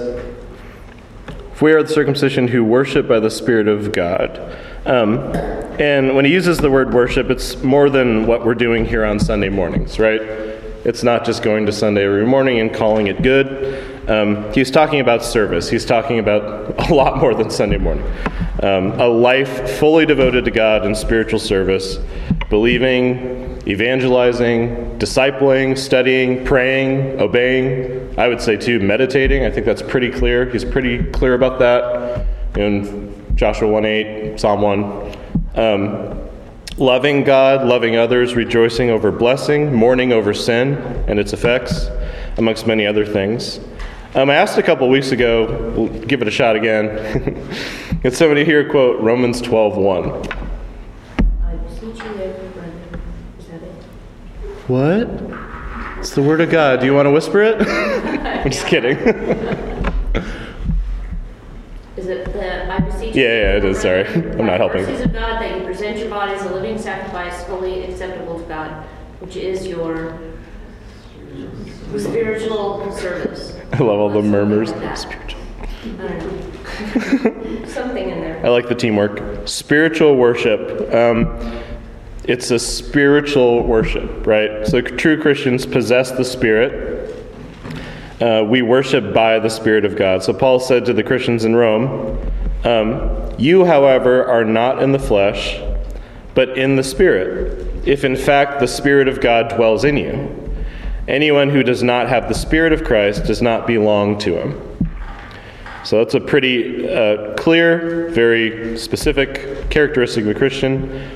if 1.54 1.64
we 1.64 1.72
are 1.72 1.82
the 1.82 1.90
circumcision 1.90 2.50
who 2.50 2.64
worship 2.64 3.08
by 3.08 3.20
the 3.20 3.32
Spirit 3.32 3.68
of 3.68 3.92
God. 3.92 4.38
Um, 4.86 5.18
and 5.80 6.16
when 6.16 6.24
he 6.24 6.34
uses 6.34 6.60
the 6.60 6.70
word 6.70 6.94
worship, 6.94 7.32
it's 7.32 7.64
more 7.64 7.90
than 7.90 8.28
what 8.28 8.46
we're 8.46 8.54
doing 8.54 8.86
here 8.86 9.04
on 9.04 9.20
Sunday 9.20 9.50
mornings, 9.50 9.98
right? 9.98 10.57
It's 10.88 11.04
not 11.04 11.26
just 11.26 11.44
going 11.44 11.66
to 11.66 11.74
Sunday 11.74 12.06
every 12.06 12.26
morning 12.26 12.62
and 12.62 12.74
calling 12.74 13.08
it 13.08 13.22
good. 13.22 14.10
Um, 14.10 14.50
he's 14.54 14.72
talking 14.72 15.02
about 15.02 15.22
service. 15.22 15.70
He's 15.70 15.84
talking 15.84 16.18
about 16.18 16.80
a 16.90 16.94
lot 16.94 17.18
more 17.18 17.36
than 17.36 17.50
Sunday 17.50 17.76
morning. 17.76 18.06
Um, 18.64 18.94
a 18.94 19.06
life 19.06 19.70
fully 19.80 20.06
devoted 20.06 20.46
to 20.46 20.52
God 20.52 20.86
in 20.86 20.96
spiritual 20.96 21.40
service, 21.40 21.98
believing, 22.50 23.62
evangelizing, 23.68 24.98
discipling, 24.98 25.78
studying, 25.78 26.46
praying, 26.46 27.20
obeying. 27.20 28.18
I 28.18 28.30
would 28.30 28.40
say, 28.40 28.56
too, 28.56 28.80
meditating. 28.80 29.44
I 29.44 29.52
think 29.52 29.66
that's 29.66 29.82
pretty 29.82 30.10
clear. 30.10 30.50
He's 30.50 30.64
pretty 30.64 31.04
clear 31.12 31.34
about 31.34 31.60
that 31.60 32.26
in 32.56 33.36
Joshua 33.36 33.68
1 33.68 33.84
8, 33.84 34.40
Psalm 34.40 34.62
1. 34.62 35.16
Um, 35.56 36.27
loving 36.78 37.24
God, 37.24 37.66
loving 37.68 37.96
others, 37.96 38.36
rejoicing 38.36 38.90
over 38.90 39.12
blessing, 39.12 39.74
mourning 39.74 40.12
over 40.14 40.34
sin 40.34 40.76
and 41.08 41.20
its 41.20 41.34
effects, 41.34 41.88
amongst 42.38 42.68
many 42.68 42.86
other 42.86 43.06
things. 43.06 43.60
Um, 44.16 44.30
I 44.30 44.36
asked 44.36 44.58
a 44.58 44.64
couple 44.64 44.88
weeks 44.90 45.12
ago, 45.12 45.74
we'll 45.76 45.90
give 46.06 46.22
it 46.22 46.28
a 46.28 46.32
shot 46.32 46.56
again. 46.56 46.88
Can 48.02 48.12
somebody 48.12 48.46
here 48.46 48.70
quote 48.70 49.02
Romans 49.02 49.42
12 49.42 49.78
1? 49.78 50.10
I 51.44 51.56
beseech 51.56 52.04
you, 52.04 52.14
therefore, 52.14 52.50
brethren. 52.50 53.02
Is 53.40 53.48
that 53.48 53.62
it? 53.64 53.74
What? 54.68 55.10
It's 56.00 56.12
the 56.12 56.22
Word 56.22 56.42
of 56.42 56.52
God. 56.52 56.80
Do 56.80 56.86
you 56.86 56.94
want 56.94 57.08
to 57.08 57.12
whisper 57.12 57.42
it? 57.42 57.60
I'm 57.68 58.52
just 58.52 58.68
kidding. 58.68 58.98
Is 61.98 62.06
it 62.08 62.26
the, 62.32 62.72
I 62.72 62.80
beseech 62.80 63.02
you. 63.02 63.07
Yeah, 63.18 63.24
yeah, 63.24 63.58
it 63.58 63.66
is, 63.66 63.80
sorry. 63.80 64.06
I'm 64.06 64.46
not 64.46 64.60
helping. 64.60 64.84
mercies 64.84 65.02
of 65.02 65.12
God, 65.12 65.42
that 65.42 65.58
you 65.58 65.66
present 65.66 65.98
your 65.98 66.08
body 66.08 66.34
as 66.34 66.46
a 66.46 66.54
living 66.54 66.78
sacrifice, 66.78 67.42
holy, 67.46 67.84
acceptable 67.86 68.40
to 68.40 68.46
God, 68.46 68.86
which 69.22 69.36
is 69.36 69.66
your 69.66 70.20
Spiritual 71.98 72.92
service. 72.92 73.58
I 73.74 73.78
love 73.78 74.00
all 74.00 74.12
the 74.12 74.22
murmurs. 74.22 74.72
Like. 74.72 74.96
Spiritual. 74.96 75.42
I 75.84 75.88
don't 75.88 77.66
know. 77.66 77.66
Something 77.68 78.10
in 78.10 78.22
there. 78.22 78.46
I 78.46 78.50
like 78.50 78.70
the 78.70 78.76
teamwork. 78.76 79.48
Spiritual 79.48 80.16
worship. 80.16 80.94
Um, 80.94 81.60
it's 82.26 82.52
a 82.52 82.60
spiritual 82.60 83.64
worship, 83.64 84.28
right? 84.28 84.68
So 84.68 84.80
true 84.80 85.20
Christians 85.20 85.66
possess 85.66 86.12
the 86.12 86.24
Spirit. 86.24 87.16
Uh, 88.22 88.44
we 88.48 88.62
worship 88.62 89.12
by 89.12 89.40
the 89.40 89.50
Spirit 89.50 89.86
of 89.86 89.96
God. 89.96 90.22
So 90.22 90.34
Paul 90.34 90.60
said 90.60 90.86
to 90.86 90.94
the 90.94 91.04
Christians 91.04 91.46
in 91.46 91.56
Rome, 91.56 92.20
um, 92.68 93.32
You, 93.38 93.66
however, 93.66 94.26
are 94.26 94.44
not 94.44 94.82
in 94.84 94.92
the 94.92 95.00
flesh, 95.00 95.60
but 96.36 96.58
in 96.58 96.76
the 96.76 96.84
Spirit, 96.84 97.88
if 97.88 98.04
in 98.04 98.16
fact 98.16 98.60
the 98.60 98.68
Spirit 98.68 99.08
of 99.08 99.22
God 99.22 99.56
dwells 99.56 99.84
in 99.84 99.98
you. 99.98 100.54
Anyone 101.08 101.50
who 101.50 101.64
does 101.64 101.82
not 101.82 102.10
have 102.10 102.28
the 102.28 102.36
Spirit 102.36 102.74
of 102.74 102.84
Christ 102.84 103.24
does 103.24 103.42
not 103.42 103.66
belong 103.66 104.18
to 104.20 104.38
him. 104.38 104.88
So 105.86 106.00
that's 106.00 106.16
a 106.16 106.20
pretty 106.20 106.90
uh, 106.90 107.34
clear, 107.36 108.10
very 108.10 108.78
specific 108.78 109.70
characteristic 109.70 110.26
of 110.26 110.32
a 110.32 110.34
Christian. 110.34 111.10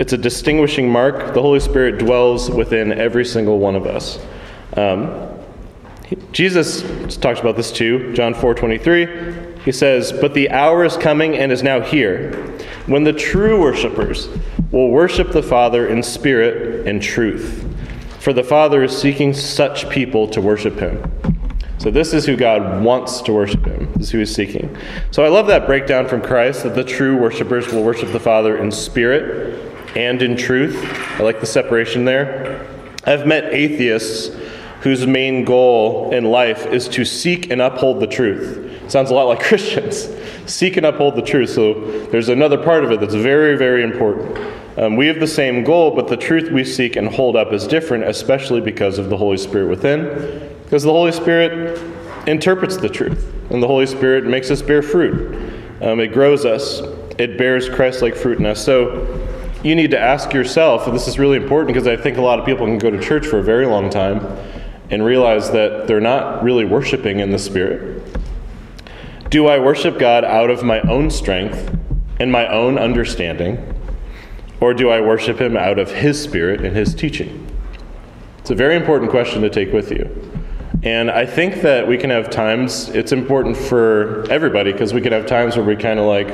It's 0.00 0.12
a 0.12 0.18
distinguishing 0.18 0.90
mark. 0.90 1.32
The 1.32 1.40
Holy 1.40 1.60
Spirit 1.60 1.98
dwells 1.98 2.50
within 2.50 2.92
every 2.92 3.24
single 3.24 3.60
one 3.60 3.76
of 3.76 3.86
us. 3.86 4.18
Um, 4.76 5.30
Jesus 6.32 7.16
talks 7.16 7.38
about 7.38 7.56
this 7.56 7.70
too. 7.70 8.12
John 8.14 8.34
4:23. 8.34 9.45
He 9.66 9.72
says, 9.72 10.12
"But 10.12 10.32
the 10.32 10.48
hour 10.48 10.84
is 10.84 10.96
coming 10.96 11.36
and 11.36 11.52
is 11.52 11.62
now 11.62 11.80
here, 11.80 12.32
when 12.86 13.04
the 13.04 13.12
true 13.12 13.60
worshipers 13.60 14.28
will 14.70 14.88
worship 14.88 15.32
the 15.32 15.42
Father 15.42 15.86
in 15.86 16.02
spirit 16.02 16.86
and 16.86 17.02
truth. 17.02 17.64
For 18.20 18.32
the 18.32 18.44
Father 18.44 18.84
is 18.84 18.96
seeking 18.96 19.34
such 19.34 19.90
people 19.90 20.28
to 20.28 20.40
worship 20.40 20.78
him." 20.80 21.02
So 21.78 21.90
this 21.90 22.14
is 22.14 22.26
who 22.26 22.36
God 22.36 22.82
wants 22.82 23.20
to 23.22 23.32
worship 23.32 23.66
him. 23.66 23.88
This 23.96 24.06
is 24.06 24.12
who 24.12 24.18
he's 24.20 24.34
seeking. 24.34 24.70
So 25.10 25.24
I 25.24 25.28
love 25.28 25.48
that 25.48 25.66
breakdown 25.66 26.06
from 26.06 26.20
Christ 26.20 26.62
that 26.62 26.74
the 26.74 26.84
true 26.84 27.16
worshipers 27.16 27.72
will 27.72 27.82
worship 27.82 28.12
the 28.12 28.20
Father 28.20 28.56
in 28.56 28.70
spirit 28.70 29.58
and 29.94 30.22
in 30.22 30.36
truth. 30.36 30.76
I 31.18 31.22
like 31.22 31.40
the 31.40 31.46
separation 31.46 32.04
there. 32.04 32.60
I've 33.04 33.26
met 33.26 33.52
atheists 33.52 34.30
whose 34.82 35.06
main 35.06 35.44
goal 35.44 36.10
in 36.12 36.24
life 36.24 36.66
is 36.72 36.86
to 36.88 37.04
seek 37.04 37.50
and 37.50 37.60
uphold 37.60 37.98
the 38.00 38.06
truth. 38.06 38.60
Sounds 38.88 39.10
a 39.10 39.14
lot 39.14 39.24
like 39.24 39.40
Christians. 39.42 40.08
Seek 40.46 40.76
and 40.76 40.86
uphold 40.86 41.16
the 41.16 41.22
truth. 41.22 41.50
So 41.50 42.06
there's 42.06 42.28
another 42.28 42.62
part 42.62 42.84
of 42.84 42.92
it 42.92 43.00
that's 43.00 43.14
very, 43.14 43.56
very 43.56 43.82
important. 43.82 44.38
Um, 44.78 44.96
we 44.96 45.06
have 45.06 45.20
the 45.20 45.26
same 45.26 45.64
goal, 45.64 45.94
but 45.94 46.08
the 46.08 46.16
truth 46.16 46.50
we 46.50 46.62
seek 46.62 46.96
and 46.96 47.08
hold 47.08 47.34
up 47.34 47.52
is 47.52 47.66
different, 47.66 48.04
especially 48.04 48.60
because 48.60 48.98
of 48.98 49.08
the 49.08 49.16
Holy 49.16 49.38
Spirit 49.38 49.68
within. 49.68 50.54
Because 50.64 50.82
the 50.82 50.92
Holy 50.92 51.12
Spirit 51.12 51.80
interprets 52.26 52.76
the 52.76 52.88
truth, 52.88 53.32
and 53.50 53.62
the 53.62 53.66
Holy 53.66 53.86
Spirit 53.86 54.24
makes 54.24 54.50
us 54.50 54.60
bear 54.60 54.82
fruit. 54.82 55.34
Um, 55.80 56.00
it 56.00 56.12
grows 56.12 56.44
us, 56.44 56.80
it 57.18 57.38
bears 57.38 57.68
Christ 57.68 58.02
like 58.02 58.14
fruit 58.14 58.38
in 58.38 58.46
us. 58.46 58.62
So 58.62 59.26
you 59.62 59.74
need 59.74 59.90
to 59.92 59.98
ask 59.98 60.32
yourself, 60.32 60.86
and 60.86 60.94
this 60.94 61.08
is 61.08 61.18
really 61.18 61.36
important 61.36 61.68
because 61.68 61.86
I 61.86 61.96
think 61.96 62.18
a 62.18 62.22
lot 62.22 62.38
of 62.38 62.44
people 62.44 62.66
can 62.66 62.78
go 62.78 62.90
to 62.90 63.00
church 63.00 63.26
for 63.26 63.38
a 63.38 63.42
very 63.42 63.66
long 63.66 63.88
time 63.88 64.20
and 64.90 65.04
realize 65.04 65.50
that 65.52 65.86
they're 65.86 66.00
not 66.00 66.42
really 66.42 66.64
worshiping 66.64 67.20
in 67.20 67.30
the 67.30 67.38
Spirit. 67.38 67.95
Do 69.30 69.48
I 69.48 69.58
worship 69.58 69.98
God 69.98 70.24
out 70.24 70.50
of 70.50 70.62
my 70.62 70.80
own 70.82 71.10
strength 71.10 71.76
and 72.20 72.30
my 72.30 72.46
own 72.46 72.78
understanding, 72.78 73.58
or 74.60 74.72
do 74.72 74.88
I 74.88 75.00
worship 75.00 75.40
Him 75.40 75.56
out 75.56 75.80
of 75.80 75.90
His 75.90 76.22
Spirit 76.22 76.64
and 76.64 76.76
His 76.76 76.94
teaching? 76.94 77.44
It's 78.38 78.50
a 78.50 78.54
very 78.54 78.76
important 78.76 79.10
question 79.10 79.42
to 79.42 79.50
take 79.50 79.72
with 79.72 79.90
you. 79.90 80.08
And 80.84 81.10
I 81.10 81.26
think 81.26 81.62
that 81.62 81.88
we 81.88 81.98
can 81.98 82.10
have 82.10 82.30
times, 82.30 82.88
it's 82.90 83.10
important 83.10 83.56
for 83.56 84.24
everybody 84.30 84.70
because 84.70 84.94
we 84.94 85.00
can 85.00 85.10
have 85.10 85.26
times 85.26 85.56
where 85.56 85.66
we 85.66 85.74
kind 85.74 85.98
of 85.98 86.06
like, 86.06 86.28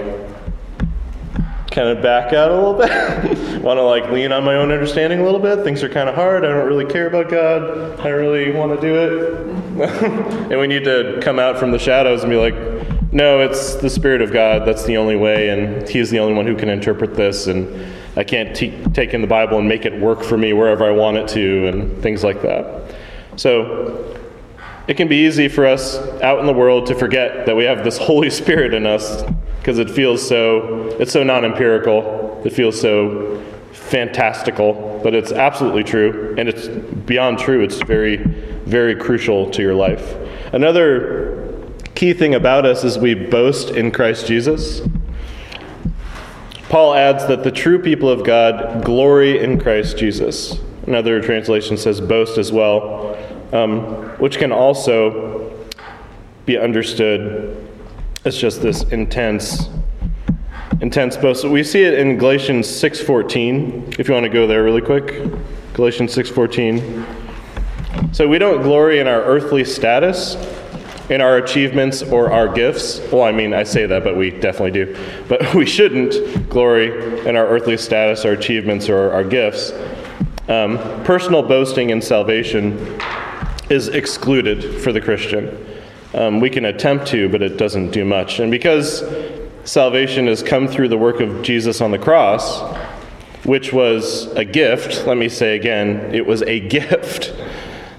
kind 1.71 1.89
of 1.89 2.03
back 2.03 2.35
out 2.35 2.51
a 2.51 2.55
little 2.55 2.75
bit. 2.75 3.63
want 3.63 3.79
to 3.79 3.83
like 3.83 4.11
lean 4.11 4.33
on 4.33 4.45
my 4.45 4.57
own 4.57 4.71
understanding 4.71 5.21
a 5.21 5.25
little 5.25 5.41
bit. 5.41 5.65
Things 5.65 5.83
are 5.83 5.89
kind 5.89 6.11
of 6.11 6.15
hard. 6.15 6.45
I 6.45 6.49
don't 6.49 6.67
really 6.67 6.85
care 6.85 7.07
about 7.07 7.31
God. 7.31 7.99
I 8.01 8.11
don't 8.11 8.21
really 8.21 8.53
want 8.53 8.79
to 8.79 8.87
do 8.87 8.95
it. 8.95 9.47
and 10.51 10.61
we 10.61 10.67
need 10.67 10.85
to 10.85 11.19
come 11.23 11.39
out 11.39 11.59
from 11.59 11.71
the 11.71 11.79
shadows 11.79 12.23
and 12.23 12.31
be 12.31 12.37
like, 12.37 12.72
no, 13.13 13.41
it's 13.41 13.75
the 13.77 13.91
Spirit 13.91 14.23
of 14.23 14.33
God. 14.33 14.67
That's 14.67 14.85
the 14.85 14.97
only 14.97 15.17
way, 15.17 15.51
and 15.51 15.87
He 15.87 15.99
is 15.99 16.11
the 16.11 16.19
only 16.19 16.33
one 16.33 16.47
who 16.47 16.57
can 16.57 16.71
interpret 16.71 17.15
this. 17.15 17.47
And 17.47 17.95
I 18.17 18.25
can't 18.25 18.57
t- 18.57 18.83
take 18.95 19.13
in 19.13 19.21
the 19.21 19.27
Bible 19.27 19.59
and 19.59 19.69
make 19.69 19.85
it 19.85 20.01
work 20.01 20.23
for 20.23 20.39
me 20.39 20.55
wherever 20.55 20.85
I 20.85 20.93
want 20.93 21.19
it 21.19 21.29
to, 21.29 21.69
and 21.69 22.03
things 22.03 22.25
like 22.25 22.41
that. 22.41 22.95
So 23.37 24.19
it 24.89 24.97
can 24.97 25.09
be 25.09 25.27
easy 25.27 25.49
for 25.49 25.67
us 25.67 25.99
out 26.23 26.41
in 26.41 26.47
the 26.47 26.53
world 26.53 26.87
to 26.87 26.95
forget 26.95 27.47
that 27.47 27.55
we 27.55 27.65
have 27.65 27.85
this 27.85 27.99
Holy 28.09 28.31
Spirit 28.31 28.73
in 28.73 28.87
us 28.87 29.23
because 29.59 29.79
it 29.79 29.91
feels 29.91 30.27
so 30.27 30.87
it's 30.99 31.13
so 31.13 31.23
non-empirical. 31.23 32.43
It 32.45 32.53
feels 32.53 32.81
so 32.81 33.43
fantastical, 33.73 35.01
but 35.05 35.15
it's 35.15 35.33
absolutely 35.33 35.85
true 35.85 36.35
and 36.39 36.49
it's 36.49 36.67
beyond 36.69 37.39
true. 37.39 37.63
It's 37.63 37.81
very 37.83 38.17
very 38.65 38.97
crucial 38.97 39.51
to 39.51 39.61
your 39.61 39.75
life. 39.75 40.17
Another 40.53 41.42
key 42.03 42.13
thing 42.13 42.35
about 42.35 42.67
us 42.67 42.83
is 42.83 42.99
we 42.99 43.15
boast 43.15 43.71
in 43.71 43.93
Christ 43.93 44.27
Jesus. 44.27 44.83
Paul 46.69 46.95
adds 46.95 47.29
that 47.29 47.45
the 47.45 47.53
true 47.53 47.81
people 47.81 48.09
of 48.09 48.25
God 48.25 48.85
glory 48.85 49.39
in 49.39 49.61
Christ 49.61 49.99
Jesus. 49.99 50.59
Another 50.89 51.23
translation 51.23 51.77
says 51.77 52.01
boast 52.01 52.39
as 52.39 52.51
well, 52.51 53.17
um, 53.53 53.85
which 54.19 54.39
can 54.39 54.51
also 54.51 55.55
be 56.45 56.59
understood 56.59 57.57
as 58.25 58.37
just 58.37 58.63
this 58.63 58.83
intense, 58.83 59.69
intense 60.81 61.17
boast. 61.17 61.45
We 61.45 61.63
see 61.63 61.85
it 61.85 61.95
in 61.95 62.19
Galatians 62.19 62.67
6:14. 62.67 63.95
If 63.97 64.09
you 64.09 64.15
want 64.15 64.25
to 64.25 64.29
go 64.29 64.49
there 64.49 64.65
really 64.65 64.83
quick, 64.83 65.23
Galatians 65.75 66.13
6:14. 66.13 67.07
So 68.11 68.27
we 68.27 68.39
don't 68.39 68.61
glory 68.63 68.99
in 68.99 69.07
our 69.07 69.23
earthly 69.23 69.63
status, 69.63 70.37
in 71.09 71.21
our 71.21 71.37
achievements 71.37 72.03
or 72.03 72.31
our 72.31 72.49
gifts. 72.49 73.01
Well, 73.13 73.23
I 73.23 73.33
mean, 73.33 73.55
I 73.55 73.65
say 73.65 73.87
that, 73.87 74.05
but 74.05 74.17
we 74.17 74.31
definitely 74.31 74.71
do. 74.71 74.97
But 75.29 75.55
we 75.55 75.67
shouldn't 75.67 76.49
glory 76.49 77.27
in 77.27 77.37
our 77.37 77.47
earthly 77.47 77.77
status, 77.77 78.25
our 78.25 78.33
achievements, 78.33 78.89
or 78.89 79.13
our 79.13 79.25
gifts. 79.25 79.73
Um, 80.49 80.79
personal 81.05 81.43
boasting 81.43 81.91
in 81.91 82.03
salvation 82.03 83.01
is 83.71 83.89
excluded 83.89 84.83
for 84.83 84.93
the 84.93 85.01
Christian. 85.01 85.67
Um, 86.15 86.41
we 86.41 86.51
can 86.51 86.67
attempt 86.67 87.07
to, 87.09 87.29
but 87.29 87.43
it 87.43 87.57
doesn't 87.57 87.91
do 87.91 88.05
much. 88.05 88.39
And 88.39 88.51
because 88.51 89.03
salvation 89.65 90.27
has 90.27 90.43
come 90.43 90.69
through 90.69 90.89
the 90.89 90.99
work 90.99 91.21
of 91.21 91.43
Jesus 91.43 91.81
on 91.81 91.91
the 91.91 91.99
cross, 91.99 92.61
which 93.45 93.73
was 93.73 94.27
a 94.33 94.45
gift, 94.45 95.07
let 95.07 95.17
me 95.17 95.29
say 95.29 95.57
again, 95.57 96.15
it 96.15 96.27
was 96.27 96.43
a 96.43 96.61
gift. 96.69 97.33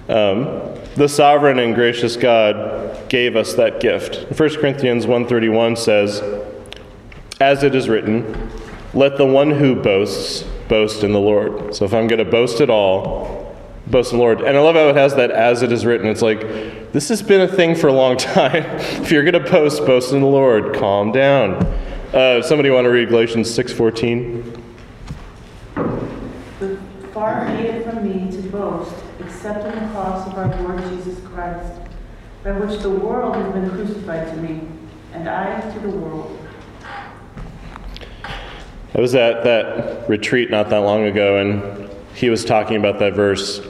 Um, 0.08 0.74
the 0.96 1.08
sovereign 1.08 1.58
and 1.58 1.74
gracious 1.74 2.16
God 2.16 2.93
gave 3.14 3.36
us 3.36 3.54
that 3.54 3.78
gift. 3.78 4.36
1 4.36 4.56
Corinthians 4.56 5.06
1:31 5.06 5.76
says, 5.76 6.20
"As 7.40 7.62
it 7.62 7.72
is 7.72 7.88
written, 7.88 8.24
let 8.92 9.18
the 9.18 9.24
one 9.24 9.52
who 9.52 9.76
boasts 9.76 10.42
boast 10.68 11.04
in 11.04 11.12
the 11.12 11.20
Lord." 11.20 11.76
So 11.76 11.84
if 11.84 11.94
I'm 11.94 12.08
going 12.08 12.18
to 12.18 12.24
boast 12.24 12.60
at 12.60 12.68
all, 12.68 13.54
boast 13.86 14.10
in 14.10 14.18
the 14.18 14.24
Lord. 14.24 14.40
And 14.40 14.56
I 14.56 14.60
love 14.60 14.74
how 14.74 14.88
it 14.88 14.96
has 14.96 15.14
that 15.14 15.30
as 15.30 15.62
it 15.62 15.70
is 15.70 15.86
written. 15.86 16.08
It's 16.08 16.22
like 16.22 16.40
this 16.92 17.08
has 17.08 17.22
been 17.22 17.40
a 17.40 17.46
thing 17.46 17.76
for 17.76 17.86
a 17.86 17.92
long 17.92 18.16
time. 18.34 18.64
if 19.00 19.12
you're 19.12 19.22
going 19.22 19.44
to 19.44 19.48
boast, 19.48 19.86
boast 19.86 20.12
in 20.12 20.20
the 20.20 20.26
Lord. 20.26 20.74
Calm 20.74 21.12
down. 21.12 21.64
Uh, 22.12 22.42
somebody 22.42 22.68
want 22.68 22.84
to 22.84 22.90
read 22.90 23.10
Galatians 23.10 23.48
6:14? 23.48 24.42
Far 27.12 27.46
be 27.46 27.62
it 27.62 27.88
from 27.88 28.02
me 28.02 28.28
to 28.32 28.42
boast, 28.50 28.92
except 29.20 29.64
in 29.66 29.74
the 29.84 29.88
cross 29.92 30.26
of 30.26 30.34
our 30.34 30.48
Lord 30.62 30.82
Jesus 30.88 31.20
Christ, 31.28 31.83
by 32.44 32.52
which 32.52 32.80
the 32.80 32.90
world 32.90 33.34
has 33.36 33.52
been 33.54 33.70
crucified 33.70 34.28
to 34.28 34.36
me, 34.36 34.60
and 35.14 35.26
I 35.26 35.62
to 35.72 35.80
the 35.80 35.88
world. 35.88 36.38
I 38.22 39.00
was 39.00 39.14
at 39.14 39.44
that 39.44 40.06
retreat 40.10 40.50
not 40.50 40.68
that 40.68 40.78
long 40.78 41.04
ago, 41.04 41.38
and 41.38 41.90
he 42.14 42.28
was 42.28 42.44
talking 42.44 42.76
about 42.76 42.98
that 42.98 43.14
verse. 43.14 43.62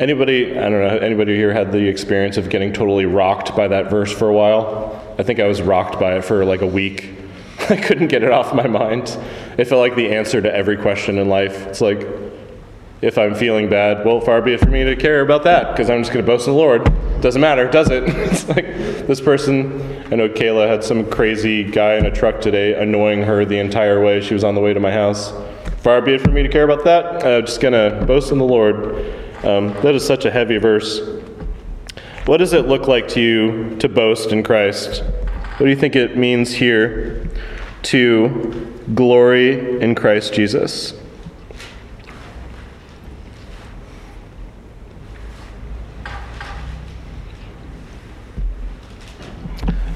Anybody, 0.00 0.58
I 0.58 0.62
don't 0.62 0.72
know, 0.72 0.98
anybody 0.98 1.36
here 1.36 1.52
had 1.52 1.70
the 1.70 1.86
experience 1.86 2.36
of 2.36 2.50
getting 2.50 2.72
totally 2.72 3.06
rocked 3.06 3.54
by 3.54 3.68
that 3.68 3.90
verse 3.90 4.10
for 4.10 4.28
a 4.28 4.34
while? 4.34 5.00
I 5.16 5.22
think 5.22 5.38
I 5.38 5.46
was 5.46 5.62
rocked 5.62 6.00
by 6.00 6.16
it 6.16 6.24
for 6.24 6.44
like 6.44 6.62
a 6.62 6.66
week. 6.66 7.10
I 7.70 7.76
couldn't 7.76 8.08
get 8.08 8.24
it 8.24 8.32
off 8.32 8.52
my 8.52 8.66
mind. 8.66 9.16
It 9.56 9.66
felt 9.66 9.78
like 9.78 9.94
the 9.94 10.12
answer 10.12 10.42
to 10.42 10.52
every 10.52 10.76
question 10.76 11.16
in 11.16 11.28
life. 11.28 11.68
It's 11.68 11.80
like, 11.80 12.00
if 13.04 13.18
I'm 13.18 13.34
feeling 13.34 13.68
bad, 13.68 14.06
well, 14.06 14.18
far 14.18 14.40
be 14.40 14.54
it 14.54 14.60
for 14.60 14.70
me 14.70 14.82
to 14.82 14.96
care 14.96 15.20
about 15.20 15.44
that, 15.44 15.72
because 15.72 15.90
I'm 15.90 16.00
just 16.00 16.10
going 16.10 16.24
to 16.24 16.32
boast 16.32 16.46
in 16.46 16.54
the 16.54 16.58
Lord. 16.58 16.90
Doesn't 17.20 17.40
matter, 17.40 17.68
does 17.68 17.90
it? 17.90 18.04
it's 18.06 18.48
like 18.48 18.64
this 18.64 19.20
person, 19.20 19.78
I 20.10 20.16
know 20.16 20.28
Kayla 20.28 20.66
had 20.66 20.82
some 20.82 21.10
crazy 21.10 21.64
guy 21.64 21.96
in 21.96 22.06
a 22.06 22.10
truck 22.10 22.40
today 22.40 22.80
annoying 22.80 23.22
her 23.22 23.44
the 23.44 23.58
entire 23.58 24.02
way 24.02 24.22
she 24.22 24.32
was 24.32 24.42
on 24.42 24.54
the 24.54 24.62
way 24.62 24.72
to 24.72 24.80
my 24.80 24.90
house. 24.90 25.34
Far 25.82 26.00
be 26.00 26.14
it 26.14 26.22
for 26.22 26.30
me 26.30 26.42
to 26.42 26.48
care 26.48 26.64
about 26.64 26.84
that. 26.84 27.26
I'm 27.26 27.44
just 27.44 27.60
going 27.60 27.74
to 27.74 28.06
boast 28.06 28.32
in 28.32 28.38
the 28.38 28.44
Lord. 28.44 28.96
Um, 29.44 29.74
that 29.82 29.94
is 29.94 30.06
such 30.06 30.24
a 30.24 30.30
heavy 30.30 30.56
verse. 30.56 31.00
What 32.24 32.38
does 32.38 32.54
it 32.54 32.66
look 32.66 32.88
like 32.88 33.06
to 33.08 33.20
you 33.20 33.76
to 33.80 33.88
boast 33.90 34.32
in 34.32 34.42
Christ? 34.42 35.02
What 35.02 35.66
do 35.66 35.68
you 35.68 35.76
think 35.76 35.94
it 35.94 36.16
means 36.16 36.54
here 36.54 37.28
to 37.82 38.72
glory 38.94 39.82
in 39.82 39.94
Christ 39.94 40.32
Jesus? 40.32 40.94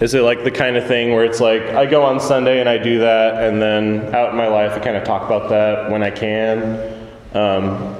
Is 0.00 0.14
it 0.14 0.20
like 0.20 0.44
the 0.44 0.50
kind 0.50 0.76
of 0.76 0.86
thing 0.86 1.12
where 1.12 1.24
it's 1.24 1.40
like 1.40 1.62
I 1.62 1.84
go 1.84 2.04
on 2.04 2.20
Sunday 2.20 2.60
and 2.60 2.68
I 2.68 2.78
do 2.78 3.00
that, 3.00 3.42
and 3.42 3.60
then 3.60 4.14
out 4.14 4.30
in 4.30 4.36
my 4.36 4.46
life 4.46 4.72
I 4.72 4.78
kind 4.78 4.96
of 4.96 5.02
talk 5.02 5.24
about 5.24 5.50
that 5.50 5.90
when 5.90 6.04
I 6.04 6.10
can? 6.10 7.08
Um, 7.34 7.96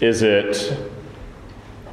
is 0.00 0.22
it 0.22 0.78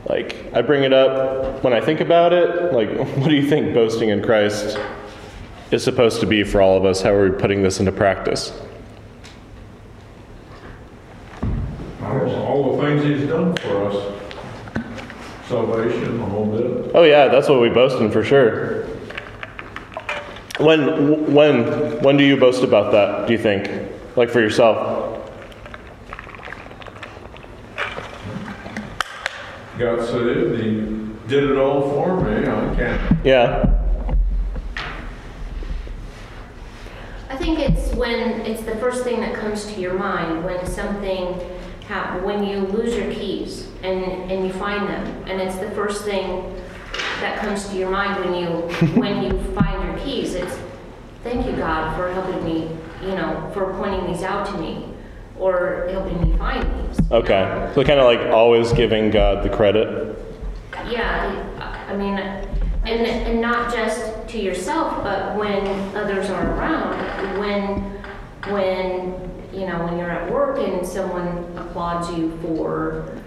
like 0.07 0.37
I 0.53 0.61
bring 0.61 0.83
it 0.83 0.93
up 0.93 1.61
when 1.61 1.73
I 1.73 1.81
think 1.81 1.99
about 1.99 2.31
it? 2.31 2.71
Like, 2.71 2.89
what 3.17 3.27
do 3.27 3.35
you 3.35 3.49
think 3.49 3.73
boasting 3.73 4.09
in 4.09 4.23
Christ 4.23 4.79
is 5.71 5.83
supposed 5.83 6.21
to 6.21 6.25
be 6.25 6.45
for 6.45 6.61
all 6.61 6.77
of 6.77 6.85
us? 6.85 7.01
How 7.01 7.11
are 7.11 7.29
we 7.29 7.37
putting 7.37 7.61
this 7.63 7.81
into 7.81 7.91
practice? 7.91 8.57
All 12.01 12.77
the 12.77 12.83
things 12.83 13.03
he's 13.03 13.27
done 13.27 13.55
for 13.57 13.87
us. 13.87 14.17
Salvation, 15.49 16.21
a 16.21 16.25
whole 16.27 16.45
bit. 16.45 16.91
Oh 16.95 17.03
yeah, 17.03 17.27
that's 17.27 17.49
what 17.49 17.59
we 17.59 17.67
boast 17.67 17.99
in 17.99 18.09
for 18.09 18.23
sure. 18.23 18.90
When 20.61 21.33
when 21.33 22.01
when 22.03 22.17
do 22.17 22.23
you 22.23 22.37
boast 22.37 22.63
about 22.63 22.91
that? 22.91 23.27
Do 23.27 23.33
you 23.33 23.39
think, 23.39 23.69
like 24.15 24.29
for 24.29 24.39
yourself? 24.39 25.09
Got 29.79 30.07
saved, 30.07 30.61
he 30.61 31.01
did 31.27 31.43
it 31.49 31.57
all 31.57 31.81
for 31.89 32.21
me, 32.21 32.45
I 32.45 32.75
can't. 32.75 33.25
Yeah. 33.25 33.79
I 37.29 37.37
think 37.37 37.57
it's 37.57 37.95
when, 37.95 38.41
it's 38.41 38.61
the 38.61 38.75
first 38.75 39.03
thing 39.03 39.21
that 39.21 39.33
comes 39.33 39.65
to 39.73 39.79
your 39.81 39.95
mind, 39.95 40.43
when 40.45 40.63
something 40.67 41.39
happens, 41.87 42.23
when 42.23 42.43
you 42.43 42.59
lose 42.59 42.95
your 42.95 43.11
keys 43.11 43.69
and, 43.81 44.03
and 44.31 44.45
you 44.45 44.53
find 44.53 44.87
them. 44.87 45.07
And 45.27 45.41
it's 45.41 45.57
the 45.57 45.71
first 45.71 46.03
thing 46.03 46.53
that 47.21 47.39
comes 47.39 47.67
to 47.69 47.75
your 47.75 47.89
mind 47.89 48.23
when 48.23 48.35
you, 48.35 48.47
when 48.99 49.23
you 49.23 49.31
find 49.55 49.80
keys. 50.03 50.33
It's, 50.35 50.57
thank 51.23 51.45
you, 51.45 51.53
God, 51.53 51.95
for 51.95 52.11
helping 52.13 52.43
me, 52.43 52.69
you 53.01 53.15
know, 53.15 53.49
for 53.53 53.73
pointing 53.73 54.11
these 54.11 54.23
out 54.23 54.45
to 54.47 54.57
me, 54.57 54.85
or 55.39 55.87
helping 55.91 56.21
me 56.29 56.37
find 56.37 56.63
these. 56.63 57.11
Okay. 57.11 57.71
So 57.73 57.83
kind 57.83 57.99
of 57.99 58.05
like 58.05 58.31
always 58.31 58.71
giving 58.73 59.09
God 59.11 59.43
the 59.43 59.49
credit. 59.49 60.17
Yeah, 60.89 61.35
I 61.87 61.95
mean, 61.95 62.17
and, 62.17 63.05
and 63.07 63.41
not 63.41 63.73
just 63.73 64.27
to 64.29 64.39
yourself, 64.41 65.03
but 65.03 65.35
when 65.37 65.65
others 65.95 66.29
are 66.29 66.51
around, 66.57 67.39
when, 67.39 67.81
when, 68.51 69.31
you 69.53 69.67
know, 69.67 69.83
when 69.85 69.97
you're 69.97 70.09
at 70.09 70.31
work 70.31 70.57
and 70.59 70.85
someone 70.85 71.45
applauds 71.57 72.09
you 72.17 72.37
for, 72.41 73.17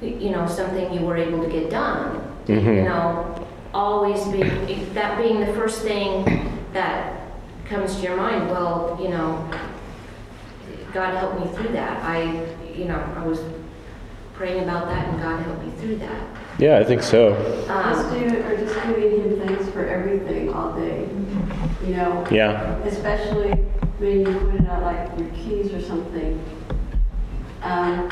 you 0.00 0.30
know, 0.30 0.46
something 0.46 0.92
you 0.92 1.00
were 1.00 1.16
able 1.16 1.42
to 1.42 1.48
get 1.50 1.70
done. 1.70 2.20
You 2.48 2.56
Mhm. 2.56 2.84
know, 2.84 3.31
always 3.74 4.24
be, 4.28 4.42
that 4.94 5.18
being 5.18 5.40
the 5.40 5.52
first 5.54 5.82
thing 5.82 6.24
that 6.72 7.20
comes 7.66 7.96
to 7.96 8.02
your 8.02 8.16
mind, 8.16 8.50
well, 8.50 8.98
you 9.00 9.08
know, 9.08 9.50
God 10.92 11.14
helped 11.14 11.40
me 11.40 11.56
through 11.56 11.72
that. 11.72 12.02
I, 12.02 12.46
you 12.74 12.84
know, 12.84 12.98
I 13.16 13.24
was 13.26 13.40
praying 14.34 14.62
about 14.64 14.88
that 14.88 15.08
and 15.08 15.22
God 15.22 15.42
helped 15.42 15.64
me 15.64 15.72
through 15.78 15.96
that. 15.96 16.26
Yeah, 16.58 16.78
I 16.78 16.84
think 16.84 17.02
so. 17.02 17.34
Just 17.66 17.70
Um, 17.70 18.28
do, 18.28 18.42
or 18.44 18.56
just 18.56 18.74
giving 18.86 19.22
him 19.22 19.40
thanks 19.40 19.68
for 19.70 19.86
everything 19.86 20.52
all 20.52 20.74
day, 20.74 21.08
you 21.84 21.94
know? 21.94 22.26
Yeah. 22.30 22.76
Especially 22.84 23.52
when 23.98 24.20
you 24.20 24.38
pointed 24.38 24.66
out 24.68 24.82
like 24.82 25.18
your 25.18 25.28
keys 25.30 25.72
or 25.72 25.80
something. 25.80 26.42
Um, 27.62 28.10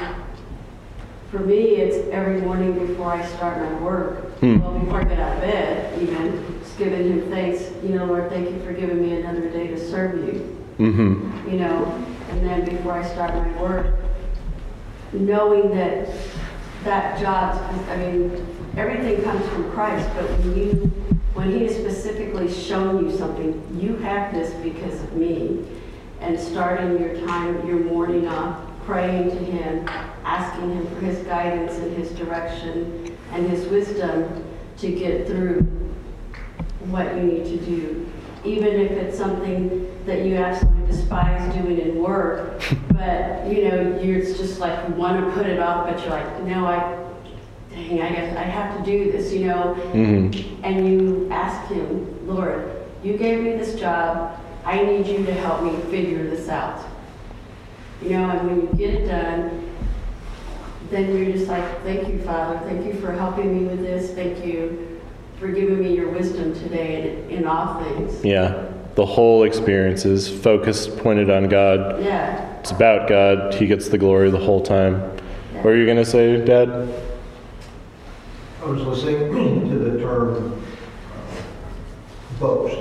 For 1.31 1.39
me, 1.39 1.77
it's 1.77 2.09
every 2.11 2.41
morning 2.41 2.87
before 2.87 3.13
I 3.13 3.25
start 3.25 3.59
my 3.59 3.73
work, 3.81 4.27
Hmm. 4.41 4.59
well, 4.61 4.79
before 4.79 5.01
I 5.01 5.05
get 5.05 5.21
out 5.21 5.37
of 5.37 5.43
bed 5.43 6.03
even, 6.03 6.59
just 6.61 6.77
giving 6.79 7.07
him 7.07 7.31
thanks, 7.31 7.71
you 7.85 7.91
know, 7.95 8.07
Lord, 8.07 8.31
thank 8.31 8.51
you 8.51 8.59
for 8.65 8.73
giving 8.73 9.01
me 9.01 9.21
another 9.21 9.49
day 9.51 9.69
to 9.69 9.79
serve 9.79 10.17
you 10.17 10.57
Mm-hmm. 10.79 11.51
you 11.51 11.59
know, 11.59 11.85
and 12.31 12.45
then 12.45 12.65
before 12.65 12.93
I 12.95 13.07
start 13.07 13.35
my 13.35 13.63
work, 13.63 13.97
knowing 15.13 15.75
that 15.75 16.09
that 16.85 17.21
job, 17.21 17.55
I 17.91 17.97
mean, 17.97 18.47
everything 18.79 19.23
comes 19.23 19.47
from 19.51 19.71
Christ, 19.73 20.09
but 20.15 20.25
when 20.25 20.57
you, 20.57 20.73
when 21.35 21.51
He 21.51 21.65
has 21.67 21.77
specifically 21.77 22.51
shown 22.51 23.05
you 23.05 23.15
something, 23.15 23.63
you 23.79 23.97
have 23.97 24.33
this 24.33 24.55
because 24.65 25.03
of 25.03 25.15
me, 25.17 25.67
and 26.21 26.41
starting 26.41 26.99
your 26.99 27.15
time, 27.27 27.67
your 27.67 27.81
morning 27.81 28.27
off, 28.27 28.59
praying 28.91 29.31
to 29.31 29.37
Him, 29.37 29.89
asking 30.25 30.73
Him 30.73 30.87
for 30.89 31.01
His 31.01 31.19
guidance 31.25 31.75
and 31.79 31.97
His 31.97 32.11
direction 32.11 33.17
and 33.31 33.49
His 33.49 33.67
wisdom 33.67 34.45
to 34.79 34.91
get 34.91 35.29
through 35.29 35.61
what 36.87 37.15
you 37.15 37.23
need 37.23 37.45
to 37.45 37.57
do, 37.65 38.11
even 38.45 38.67
if 38.67 38.91
it's 38.91 39.17
something 39.17 39.97
that 40.07 40.27
you 40.27 40.35
absolutely 40.37 40.87
despise 40.89 41.55
doing 41.55 41.79
in 41.79 42.03
work, 42.03 42.61
but, 42.89 43.47
you 43.47 43.69
know, 43.69 44.01
you're 44.03 44.19
it's 44.19 44.37
just 44.37 44.59
like, 44.59 44.89
you 44.89 44.95
want 44.95 45.25
to 45.25 45.31
put 45.33 45.47
it 45.47 45.61
off, 45.61 45.87
but 45.87 46.01
you're 46.01 46.11
like, 46.11 46.43
no, 46.43 46.67
I, 46.67 46.99
dang, 47.71 48.03
I 48.03 48.11
guess 48.11 48.37
I 48.37 48.43
have 48.43 48.77
to 48.77 48.85
do 48.85 49.13
this, 49.13 49.33
you 49.33 49.47
know? 49.47 49.77
Mm-hmm. 49.93 50.65
And 50.65 50.89
you 50.89 51.29
ask 51.31 51.71
him, 51.71 52.27
Lord, 52.27 52.69
you 53.05 53.17
gave 53.17 53.41
me 53.41 53.53
this 53.53 53.79
job, 53.79 54.41
I 54.65 54.83
need 54.83 55.07
you 55.07 55.25
to 55.27 55.33
help 55.35 55.63
me 55.63 55.79
figure 55.93 56.29
this 56.29 56.49
out. 56.49 56.90
You 58.03 58.11
know, 58.11 58.31
and 58.31 58.47
when 58.47 58.61
you 58.63 58.73
get 58.77 58.95
it 58.95 59.07
done, 59.07 59.71
then 60.91 61.17
you're 61.17 61.33
just 61.33 61.49
like, 61.49 61.83
thank 61.83 62.09
you, 62.09 62.19
Father, 62.23 62.59
thank 62.67 62.87
you 62.87 62.95
for 63.01 63.13
helping 63.13 63.57
me 63.57 63.69
with 63.69 63.81
this, 63.81 64.13
thank 64.13 64.45
you 64.45 65.01
for 65.39 65.49
giving 65.49 65.81
me 65.81 65.95
your 65.95 66.11
wisdom 66.11 66.53
today 66.55 67.25
in, 67.29 67.39
in 67.39 67.47
all 67.47 67.83
things. 67.83 68.25
Yeah. 68.25 68.73
The 68.97 69.07
whole 69.07 69.45
experience 69.45 70.05
is 70.05 70.29
focused, 70.29 70.99
pointed 70.99 71.31
on 71.31 71.49
God. 71.49 72.03
Yeah. 72.03 72.59
It's 72.59 72.73
about 72.73 73.09
God. 73.09 73.55
He 73.55 73.67
gets 73.67 73.89
the 73.89 73.99
glory 73.99 74.31
the 74.31 74.39
whole 74.39 74.63
time. 74.63 75.01
What 75.55 75.65
were 75.65 75.77
you 75.77 75.87
going 75.87 75.97
to 75.97 76.05
say, 76.05 76.45
Dad? 76.45 76.69
I 78.61 78.65
was 78.65 78.83
listening 78.83 79.69
to 79.71 79.79
the 79.79 80.01
term 80.01 80.63
uh, 81.15 82.39
boast. 82.39 82.77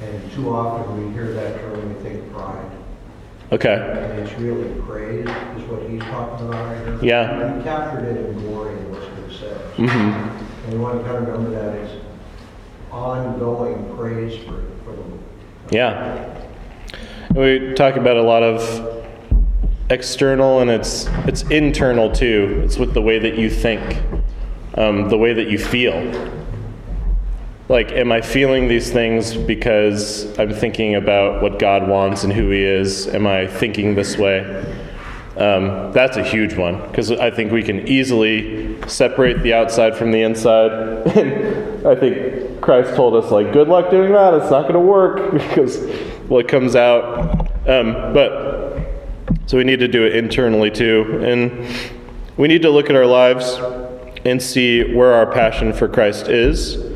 And 0.00 0.32
too 0.32 0.50
often 0.50 1.06
we 1.06 1.12
hear 1.12 1.32
that 1.32 1.56
term 1.60 1.80
and 1.80 1.96
we 1.96 2.02
think 2.02 2.32
pride. 2.32 2.70
Okay. 3.54 3.72
And 3.72 4.18
it's 4.18 4.32
really 4.40 4.68
praise 4.82 5.28
is 5.28 5.62
what 5.70 5.88
he's 5.88 6.00
talking 6.02 6.48
about 6.48 6.66
right 6.66 6.86
here. 6.86 6.98
Yeah. 7.04 7.56
He 7.56 7.62
captured 7.62 8.04
it 8.04 8.26
in 8.26 8.38
glory 8.40 8.76
in 8.76 8.90
what 8.90 9.02
he 9.02 9.38
says. 9.38 9.76
Mm-hmm. 9.76 10.72
And 10.72 10.72
to 10.72 11.04
kind 11.04 11.18
of 11.18 11.28
remember 11.28 11.50
that 11.50 11.74
it's 11.76 12.04
ongoing 12.90 13.96
praise 13.96 14.36
for, 14.44 14.64
for 14.84 14.96
the 14.96 15.04
Yeah. 15.70 16.46
We 17.32 17.74
talk 17.74 17.94
about 17.94 18.16
a 18.16 18.22
lot 18.22 18.42
of 18.42 19.06
external 19.88 20.58
and 20.58 20.68
it's 20.68 21.06
it's 21.28 21.42
internal 21.42 22.10
too. 22.10 22.60
It's 22.64 22.76
with 22.76 22.92
the 22.92 23.02
way 23.02 23.20
that 23.20 23.38
you 23.38 23.48
think, 23.48 24.02
um, 24.76 25.08
the 25.08 25.18
way 25.18 25.32
that 25.32 25.48
you 25.48 25.58
feel. 25.58 25.94
Like, 27.68 27.92
am 27.92 28.12
I 28.12 28.20
feeling 28.20 28.68
these 28.68 28.92
things 28.92 29.34
because 29.34 30.38
I'm 30.38 30.52
thinking 30.52 30.96
about 30.96 31.42
what 31.42 31.58
God 31.58 31.88
wants 31.88 32.22
and 32.24 32.32
who 32.32 32.50
He 32.50 32.62
is? 32.62 33.06
Am 33.08 33.26
I 33.26 33.46
thinking 33.46 33.94
this 33.94 34.18
way? 34.18 34.44
Um, 35.38 35.90
that's 35.92 36.16
a 36.16 36.22
huge 36.22 36.54
one 36.54 36.80
because 36.88 37.10
I 37.10 37.30
think 37.30 37.50
we 37.50 37.62
can 37.62 37.88
easily 37.88 38.78
separate 38.86 39.42
the 39.42 39.54
outside 39.54 39.96
from 39.96 40.12
the 40.12 40.22
inside. 40.22 41.04
And 41.84 41.86
I 41.86 41.94
think 41.94 42.62
Christ 42.62 42.96
told 42.96 43.14
us, 43.14 43.30
like, 43.30 43.52
good 43.52 43.68
luck 43.68 43.90
doing 43.90 44.12
that. 44.12 44.32
It's 44.32 44.50
not 44.50 44.62
going 44.62 44.74
to 44.74 44.80
work 44.80 45.32
because 45.32 45.86
what 46.28 46.48
comes 46.48 46.76
out. 46.76 47.50
Um, 47.68 47.92
but 48.14 48.86
so 49.46 49.58
we 49.58 49.64
need 49.64 49.80
to 49.80 49.88
do 49.88 50.04
it 50.04 50.16
internally 50.16 50.70
too. 50.70 51.20
And 51.22 51.66
we 52.36 52.48
need 52.48 52.62
to 52.62 52.70
look 52.70 52.88
at 52.88 52.96
our 52.96 53.06
lives 53.06 53.58
and 54.24 54.40
see 54.42 54.94
where 54.94 55.12
our 55.12 55.30
passion 55.30 55.72
for 55.72 55.88
Christ 55.88 56.28
is. 56.28 56.93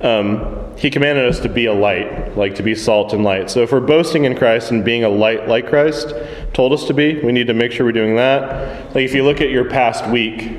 Um, 0.00 0.76
he 0.76 0.90
commanded 0.90 1.24
us 1.26 1.40
to 1.40 1.48
be 1.48 1.66
a 1.66 1.72
light, 1.72 2.36
like 2.36 2.54
to 2.56 2.62
be 2.62 2.74
salt 2.74 3.12
and 3.12 3.24
light. 3.24 3.50
So 3.50 3.62
if 3.62 3.72
we're 3.72 3.80
boasting 3.80 4.24
in 4.24 4.36
Christ 4.36 4.70
and 4.70 4.84
being 4.84 5.04
a 5.04 5.08
light 5.08 5.48
like 5.48 5.68
Christ 5.68 6.12
told 6.52 6.72
us 6.72 6.84
to 6.86 6.94
be, 6.94 7.18
we 7.20 7.32
need 7.32 7.46
to 7.46 7.54
make 7.54 7.72
sure 7.72 7.86
we're 7.86 7.92
doing 7.92 8.16
that. 8.16 8.94
Like 8.94 9.04
if 9.04 9.14
you 9.14 9.24
look 9.24 9.40
at 9.40 9.50
your 9.50 9.64
past 9.64 10.06
week, 10.08 10.58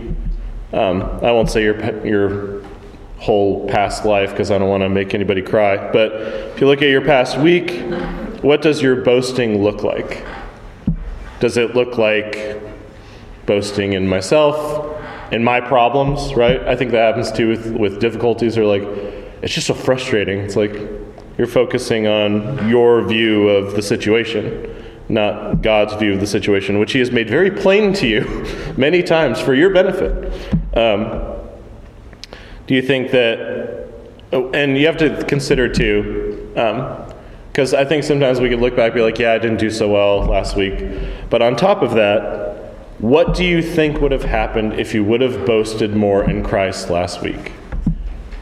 um, 0.74 1.04
I 1.24 1.32
won't 1.32 1.50
say 1.52 1.64
your 1.64 2.06
your 2.06 2.64
whole 3.20 3.68
past 3.68 4.06
life 4.06 4.32
because 4.32 4.52
I 4.52 4.58
don't 4.58 4.70
want 4.70 4.82
to 4.84 4.90
make 4.90 5.14
anybody 5.14 5.42
cry. 5.42 5.92
But 5.92 6.14
if 6.14 6.62
you 6.62 6.68
look 6.68 6.82
at 6.82 6.90
your 6.90 7.06
past 7.06 7.38
week, 7.38 7.72
what 8.42 8.62
does 8.62 8.82
your 8.82 8.98
boasting 8.98 9.64
look 9.64 9.84
like? 9.84 10.26
Does 11.40 11.58
it 11.58 11.76
look 11.76 11.98
like 11.98 12.60
boasting 13.46 13.94
in 13.94 14.08
myself, 14.08 15.02
and 15.32 15.44
my 15.44 15.62
problems, 15.62 16.34
right? 16.36 16.62
I 16.68 16.76
think 16.76 16.92
that 16.92 17.16
happens 17.16 17.32
too 17.32 17.48
with, 17.50 17.72
with 17.72 18.00
difficulties, 18.00 18.58
or 18.58 18.66
like, 18.66 18.84
it's 19.42 19.54
just 19.54 19.68
so 19.68 19.74
frustrating. 19.74 20.40
It's 20.40 20.56
like 20.56 20.74
you're 21.38 21.48
focusing 21.48 22.08
on 22.08 22.68
your 22.68 23.04
view 23.04 23.50
of 23.50 23.76
the 23.76 23.82
situation, 23.82 24.74
not 25.10 25.62
God's 25.62 25.94
view 25.94 26.14
of 26.14 26.20
the 26.20 26.28
situation, 26.28 26.80
which 26.80 26.94
He 26.94 27.00
has 27.00 27.12
made 27.12 27.30
very 27.30 27.52
plain 27.52 27.94
to 27.94 28.08
you 28.08 28.46
many 28.78 29.04
times 29.04 29.40
for 29.40 29.54
your 29.54 29.70
benefit. 29.70 30.34
Um, 30.76 31.36
do 32.66 32.74
you 32.74 32.82
think 32.82 33.12
that, 33.12 33.88
oh, 34.34 34.52
and 34.52 34.78
you 34.78 34.86
have 34.88 34.98
to 34.98 35.24
consider 35.26 35.70
too, 35.70 36.52
because 36.54 37.74
I 37.74 37.86
think 37.86 38.04
sometimes 38.04 38.40
we 38.40 38.50
could 38.50 38.60
look 38.60 38.76
back 38.76 38.88
and 38.88 38.96
be 38.96 39.02
like, 39.02 39.20
yeah, 39.20 39.34
I 39.34 39.38
didn't 39.38 39.60
do 39.60 39.70
so 39.70 39.90
well 39.90 40.26
last 40.26 40.56
week. 40.56 40.84
But 41.30 41.42
on 41.42 41.56
top 41.56 41.82
of 41.82 41.94
that, 41.94 42.48
what 43.00 43.36
do 43.36 43.46
you 43.46 43.62
think 43.62 44.02
would 44.02 44.12
have 44.12 44.24
happened 44.24 44.74
if 44.74 44.94
you 44.94 45.04
would 45.04 45.22
have 45.22 45.46
boasted 45.46 45.96
more 45.96 46.28
in 46.28 46.44
Christ 46.44 46.90
last 46.90 47.22
week? 47.22 47.54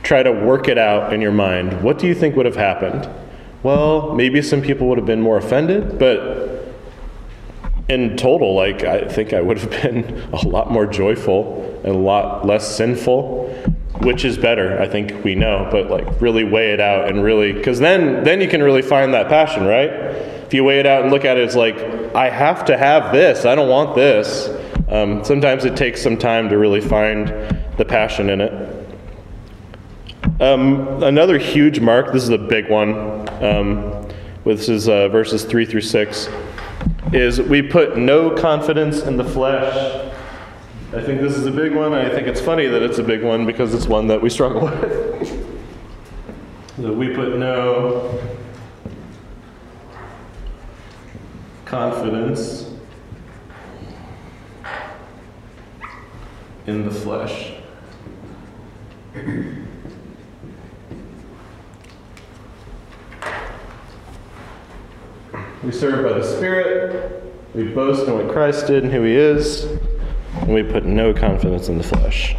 Try 0.06 0.22
to 0.22 0.32
work 0.32 0.68
it 0.68 0.78
out 0.78 1.14
in 1.14 1.20
your 1.20 1.32
mind. 1.32 1.82
What 1.82 1.98
do 1.98 2.06
you 2.06 2.14
think 2.14 2.36
would 2.36 2.46
have 2.46 2.56
happened? 2.56 3.10
Well, 3.64 4.14
maybe 4.14 4.44
some 4.44 4.62
people 4.62 4.88
would 4.90 5.00
have 5.00 5.08
been 5.08 5.20
more 5.20 5.38
offended, 5.38 5.98
but 5.98 6.64
in 7.90 8.16
total, 8.16 8.54
like, 8.54 8.84
I 8.84 9.08
think 9.08 9.34
I 9.34 9.42
would 9.42 9.58
have 9.58 9.72
been 9.82 10.30
a 10.32 10.48
lot 10.48 10.70
more 10.70 10.86
joyful 10.86 11.82
and 11.84 11.96
a 11.96 11.98
lot 11.98 12.46
less 12.46 12.78
sinful. 12.78 13.48
Which 14.02 14.26
is 14.26 14.38
better? 14.38 14.80
I 14.80 14.88
think 14.88 15.24
we 15.24 15.34
know, 15.34 15.68
but 15.72 15.90
like 15.90 16.22
really 16.22 16.44
weigh 16.44 16.74
it 16.74 16.82
out 16.82 17.08
and 17.08 17.24
really, 17.24 17.54
because 17.54 17.80
then 17.80 18.26
then 18.26 18.42
you 18.42 18.48
can 18.50 18.62
really 18.62 18.82
find 18.82 19.14
that 19.14 19.30
passion, 19.30 19.66
right? 19.66 19.90
If 19.90 20.54
you 20.54 20.66
weigh 20.66 20.82
it 20.82 20.86
out 20.86 21.04
and 21.04 21.12
look 21.12 21.24
at 21.24 21.38
it, 21.38 21.46
it's 21.46 21.56
like 21.56 21.78
I 22.14 22.30
have 22.30 22.66
to 22.66 22.78
have 22.78 23.14
this. 23.14 23.46
I 23.46 23.56
don't 23.56 23.70
want 23.70 23.96
this. 23.96 24.50
Um, 24.90 25.24
sometimes 25.24 25.64
it 25.64 25.78
takes 25.78 26.02
some 26.04 26.18
time 26.18 26.50
to 26.50 26.58
really 26.58 26.82
find 26.82 27.30
the 27.78 27.86
passion 27.86 28.30
in 28.30 28.42
it. 28.42 28.75
Um, 30.40 31.02
another 31.02 31.38
huge 31.38 31.80
mark. 31.80 32.12
This 32.12 32.24
is 32.24 32.30
a 32.30 32.38
big 32.38 32.70
one. 32.70 32.94
Um, 33.42 34.06
this 34.44 34.68
is 34.68 34.90
uh, 34.90 35.08
verses 35.08 35.46
three 35.46 35.66
through 35.66 35.82
six. 35.82 36.28
Is 37.14 37.40
we 37.40 37.62
put 37.62 37.98
no 37.98 38.32
confidence 38.32 39.04
in 39.04 39.16
the 39.16 39.24
flesh. 39.24 40.12
I 40.94 41.02
think 41.02 41.22
this 41.22 41.38
is 41.38 41.46
a 41.46 41.52
big 41.52 41.74
one. 41.74 41.94
I 41.94 42.10
think 42.10 42.28
it's 42.28 42.42
funny 42.42 42.68
that 42.68 42.82
it's 42.82 42.98
a 42.98 43.04
big 43.04 43.24
one 43.24 43.46
because 43.46 43.74
it's 43.74 43.88
one 43.88 44.08
that 44.08 44.22
we 44.22 44.30
struggle 44.30 44.62
with. 44.66 45.30
so 46.78 46.92
we 46.92 47.14
put 47.16 47.38
no 47.38 48.20
confidence 51.64 52.72
in 56.68 56.84
the 56.84 56.92
flesh. 56.92 57.54
We 65.66 65.72
serve 65.72 66.04
by 66.04 66.20
the 66.20 66.24
Spirit. 66.24 67.24
We 67.56 67.64
boast 67.64 68.08
in 68.08 68.14
what 68.14 68.32
Christ 68.32 68.68
did 68.68 68.84
and 68.84 68.94
who 68.94 69.02
He 69.02 69.16
is. 69.16 69.64
And 69.64 70.54
we 70.54 70.62
put 70.62 70.86
no 70.86 71.12
confidence 71.12 71.70
in 71.70 71.80
the 71.80 71.84
flesh. 71.84 72.36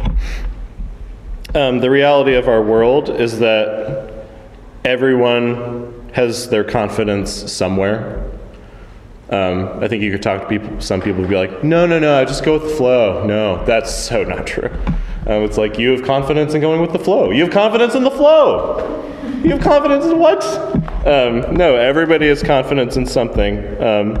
Um, 1.53 1.79
the 1.79 1.89
reality 1.89 2.35
of 2.35 2.47
our 2.47 2.61
world 2.61 3.09
is 3.09 3.39
that 3.39 4.27
everyone 4.85 6.09
has 6.13 6.47
their 6.47 6.63
confidence 6.63 7.51
somewhere. 7.51 8.31
Um, 9.29 9.83
I 9.83 9.89
think 9.89 10.03
you 10.03 10.11
could 10.13 10.23
talk 10.23 10.43
to 10.43 10.47
people. 10.47 10.79
Some 10.79 11.01
people 11.01 11.19
would 11.19 11.29
be 11.29 11.35
like, 11.35 11.65
"No, 11.65 11.85
no, 11.85 11.99
no, 11.99 12.17
I 12.17 12.23
just 12.23 12.45
go 12.45 12.53
with 12.53 12.63
the 12.63 12.75
flow." 12.77 13.25
No, 13.25 13.61
that's 13.65 13.93
so 13.93 14.23
not 14.23 14.47
true. 14.47 14.69
Um, 15.25 15.43
it's 15.43 15.57
like 15.57 15.77
you 15.77 15.89
have 15.91 16.03
confidence 16.03 16.53
in 16.53 16.61
going 16.61 16.79
with 16.79 16.93
the 16.93 16.99
flow. 16.99 17.31
You 17.31 17.43
have 17.43 17.51
confidence 17.51 17.93
in 17.93 18.05
the 18.05 18.11
flow. 18.11 19.03
You 19.47 19.53
have 19.53 19.61
confidence 19.61 20.03
in 20.03 20.19
what? 20.19 20.43
Um, 21.07 21.55
no, 21.55 21.77
everybody 21.77 22.27
has 22.27 22.43
confidence 22.43 22.97
in 22.97 23.05
something. 23.05 23.81
Um, 23.81 24.17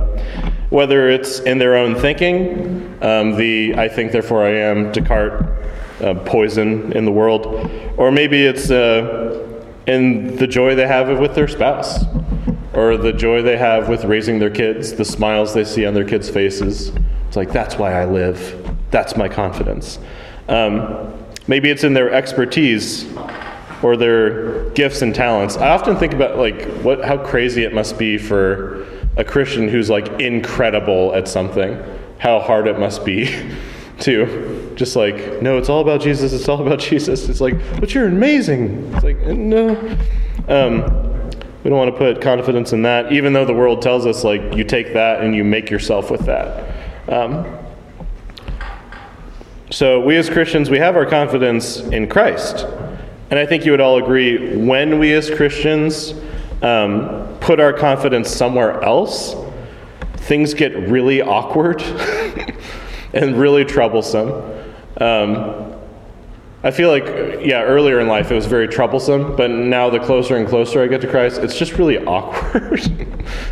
whether 0.69 1.09
it's 1.09 1.39
in 1.39 1.57
their 1.57 1.75
own 1.75 1.95
thinking, 1.95 2.97
um, 3.03 3.35
the 3.35 3.75
I 3.75 3.89
think, 3.89 4.13
therefore 4.13 4.45
I 4.45 4.51
am, 4.51 4.89
Descartes 4.93 5.45
uh, 6.01 6.13
poison 6.25 6.93
in 6.93 7.03
the 7.03 7.11
world, 7.11 7.69
or 7.97 8.09
maybe 8.09 8.45
it's 8.45 8.71
uh, 8.71 9.59
in 9.85 10.37
the 10.37 10.47
joy 10.47 10.75
they 10.75 10.87
have 10.87 11.19
with 11.19 11.35
their 11.35 11.49
spouse, 11.49 12.05
or 12.73 12.95
the 12.95 13.11
joy 13.11 13.41
they 13.41 13.57
have 13.57 13.89
with 13.89 14.05
raising 14.05 14.39
their 14.39 14.49
kids, 14.49 14.93
the 14.93 15.03
smiles 15.03 15.53
they 15.53 15.65
see 15.65 15.85
on 15.85 15.93
their 15.93 16.05
kids' 16.05 16.29
faces. 16.29 16.93
It's 17.27 17.35
like, 17.35 17.51
that's 17.51 17.75
why 17.75 18.01
I 18.01 18.05
live. 18.05 18.77
That's 18.91 19.17
my 19.17 19.27
confidence. 19.27 19.99
Um, 20.47 21.13
maybe 21.47 21.69
it's 21.69 21.83
in 21.83 21.93
their 21.93 22.13
expertise 22.13 23.05
or 23.83 23.97
their 23.97 24.56
gifts 24.77 25.01
and 25.01 25.15
talents. 25.15 25.57
I 25.57 25.69
often 25.69 25.97
think 25.97 26.13
about 26.13 26.37
like 26.37 26.63
what 26.83 27.03
how 27.03 27.17
crazy 27.17 27.63
it 27.63 27.73
must 27.73 27.97
be 27.97 28.19
for 28.19 28.85
a 29.17 29.23
Christian 29.23 29.67
who's 29.67 29.89
like 29.89 30.07
incredible 30.21 31.15
at 31.15 31.27
something. 31.27 31.83
How 32.19 32.39
hard 32.39 32.67
it 32.67 32.77
must 32.77 33.03
be 33.03 33.25
to 34.01 34.71
just 34.75 34.95
like 34.95 35.41
no, 35.41 35.57
it's 35.57 35.67
all 35.67 35.81
about 35.81 35.99
Jesus. 35.99 36.31
It's 36.31 36.47
all 36.47 36.65
about 36.65 36.77
Jesus. 36.91 37.27
It's 37.27 37.41
like, 37.41 37.55
but 37.79 37.95
you're 37.95 38.05
amazing. 38.05 38.93
It's 38.93 39.03
like 39.03 39.17
no. 39.17 39.71
Um, 40.47 40.83
we 41.63 41.71
don't 41.71 41.79
want 41.79 41.91
to 41.91 41.97
put 41.97 42.21
confidence 42.21 42.71
in 42.71 42.83
that, 42.83 43.11
even 43.11 43.33
though 43.33 43.45
the 43.45 43.53
world 43.53 43.81
tells 43.81 44.05
us 44.05 44.23
like 44.23 44.55
you 44.55 44.63
take 44.63 44.93
that 44.93 45.21
and 45.21 45.35
you 45.35 45.43
make 45.43 45.71
yourself 45.71 46.11
with 46.11 46.21
that. 46.27 47.11
Um, 47.11 47.57
so 49.71 49.99
we 49.99 50.15
as 50.17 50.29
Christians, 50.29 50.69
we 50.69 50.77
have 50.77 50.95
our 50.95 51.05
confidence 51.07 51.79
in 51.79 52.07
Christ. 52.07 52.67
And 53.29 53.37
I 53.37 53.45
think 53.45 53.65
you 53.65 53.71
would 53.71 53.81
all 53.81 53.97
agree 53.97 54.55
when 54.55 54.99
we 54.99 55.13
as 55.13 55.29
Christians 55.29 56.13
um, 56.61 57.37
put 57.39 57.59
our 57.59 57.73
confidence 57.73 58.29
somewhere 58.29 58.81
else, 58.83 59.35
things 60.15 60.53
get 60.53 60.75
really 60.89 61.21
awkward 61.21 61.81
and 63.13 63.37
really 63.37 63.65
troublesome. 63.65 64.31
Um, 64.99 65.73
I 66.63 66.71
feel 66.71 66.89
like, 66.89 67.05
yeah, 67.45 67.63
earlier 67.63 67.99
in 67.99 68.07
life 68.07 68.31
it 68.31 68.35
was 68.35 68.45
very 68.45 68.67
troublesome, 68.67 69.35
but 69.35 69.51
now 69.51 69.89
the 69.89 69.99
closer 69.99 70.37
and 70.37 70.47
closer 70.47 70.81
I 70.81 70.87
get 70.87 71.01
to 71.01 71.07
Christ, 71.07 71.41
it's 71.41 71.57
just 71.57 71.73
really 71.73 71.97
awkward. 72.05 72.81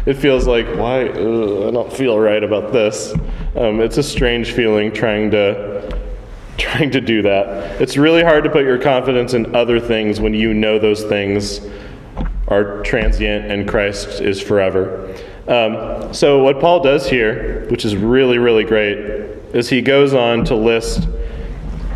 it 0.05 0.15
feels 0.15 0.47
like, 0.47 0.67
why? 0.75 1.09
Ugh, 1.09 1.67
I 1.67 1.71
don't 1.71 1.91
feel 1.93 2.17
right 2.17 2.43
about 2.43 2.73
this. 2.73 3.13
Um, 3.55 3.79
it's 3.79 3.97
a 3.97 4.03
strange 4.03 4.53
feeling 4.53 4.91
trying 4.91 5.31
to 5.31 6.04
trying 6.57 6.91
to 6.91 7.01
do 7.01 7.21
that. 7.21 7.81
It's 7.81 7.97
really 7.97 8.23
hard 8.23 8.43
to 8.45 8.49
put 8.49 8.63
your 8.63 8.77
confidence 8.77 9.33
in 9.33 9.55
other 9.55 9.79
things 9.79 10.19
when 10.19 10.33
you 10.33 10.53
know 10.53 10.79
those 10.79 11.03
things 11.03 11.61
are 12.47 12.81
transient 12.83 13.51
and 13.51 13.67
Christ 13.67 14.21
is 14.21 14.41
forever. 14.41 15.15
Um, 15.47 16.13
so, 16.13 16.43
what 16.43 16.59
Paul 16.59 16.81
does 16.81 17.09
here, 17.09 17.67
which 17.69 17.85
is 17.85 17.95
really, 17.95 18.37
really 18.37 18.63
great, 18.63 18.97
is 19.53 19.69
he 19.69 19.81
goes 19.81 20.13
on 20.13 20.45
to 20.45 20.55
list, 20.55 21.07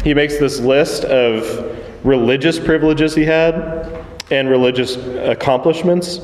he 0.03 0.13
makes 0.13 0.37
this 0.39 0.59
list 0.59 1.03
of 1.05 1.77
religious 2.05 2.59
privileges 2.59 3.15
he 3.15 3.25
had 3.25 4.05
and 4.31 4.49
religious 4.49 4.95
accomplishments. 4.95 6.19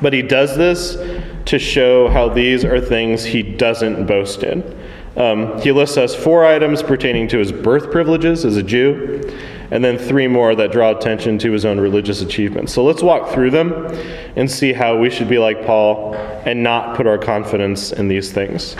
But 0.00 0.12
he 0.12 0.22
does 0.22 0.56
this 0.56 0.96
to 1.46 1.58
show 1.58 2.08
how 2.08 2.28
these 2.28 2.64
are 2.64 2.80
things 2.80 3.24
he 3.24 3.42
doesn't 3.42 4.06
boast 4.06 4.42
in. 4.42 4.62
Um, 5.16 5.60
he 5.60 5.72
lists 5.72 5.96
us 5.96 6.14
four 6.14 6.44
items 6.44 6.82
pertaining 6.82 7.28
to 7.28 7.38
his 7.38 7.52
birth 7.52 7.90
privileges 7.90 8.44
as 8.44 8.56
a 8.56 8.62
Jew, 8.62 9.20
and 9.70 9.84
then 9.84 9.98
three 9.98 10.26
more 10.26 10.54
that 10.54 10.72
draw 10.72 10.90
attention 10.96 11.38
to 11.38 11.52
his 11.52 11.64
own 11.64 11.80
religious 11.80 12.22
achievements. 12.22 12.72
So 12.72 12.84
let's 12.84 13.02
walk 13.02 13.30
through 13.30 13.50
them 13.50 13.86
and 14.36 14.50
see 14.50 14.72
how 14.72 14.96
we 14.96 15.10
should 15.10 15.28
be 15.28 15.38
like 15.38 15.64
Paul 15.66 16.14
and 16.14 16.62
not 16.62 16.96
put 16.96 17.06
our 17.06 17.18
confidence 17.18 17.92
in 17.92 18.08
these 18.08 18.32
things. 18.32 18.76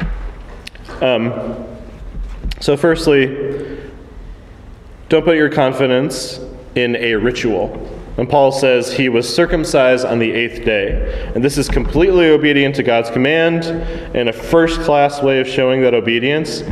Um, 1.00 1.66
so, 2.60 2.76
firstly, 2.76 3.80
don't 5.08 5.24
put 5.24 5.36
your 5.36 5.50
confidence 5.50 6.40
in 6.74 6.94
a 6.96 7.14
ritual. 7.14 7.99
And 8.20 8.28
Paul 8.28 8.52
says 8.52 8.92
he 8.92 9.08
was 9.08 9.34
circumcised 9.34 10.04
on 10.04 10.18
the 10.18 10.30
eighth 10.30 10.62
day. 10.62 11.32
And 11.34 11.42
this 11.42 11.56
is 11.56 11.70
completely 11.70 12.28
obedient 12.28 12.74
to 12.74 12.82
God's 12.82 13.08
command 13.08 13.64
and 14.14 14.28
a 14.28 14.32
first 14.34 14.82
class 14.82 15.22
way 15.22 15.40
of 15.40 15.48
showing 15.48 15.80
that 15.80 15.94
obedience. 15.94 16.62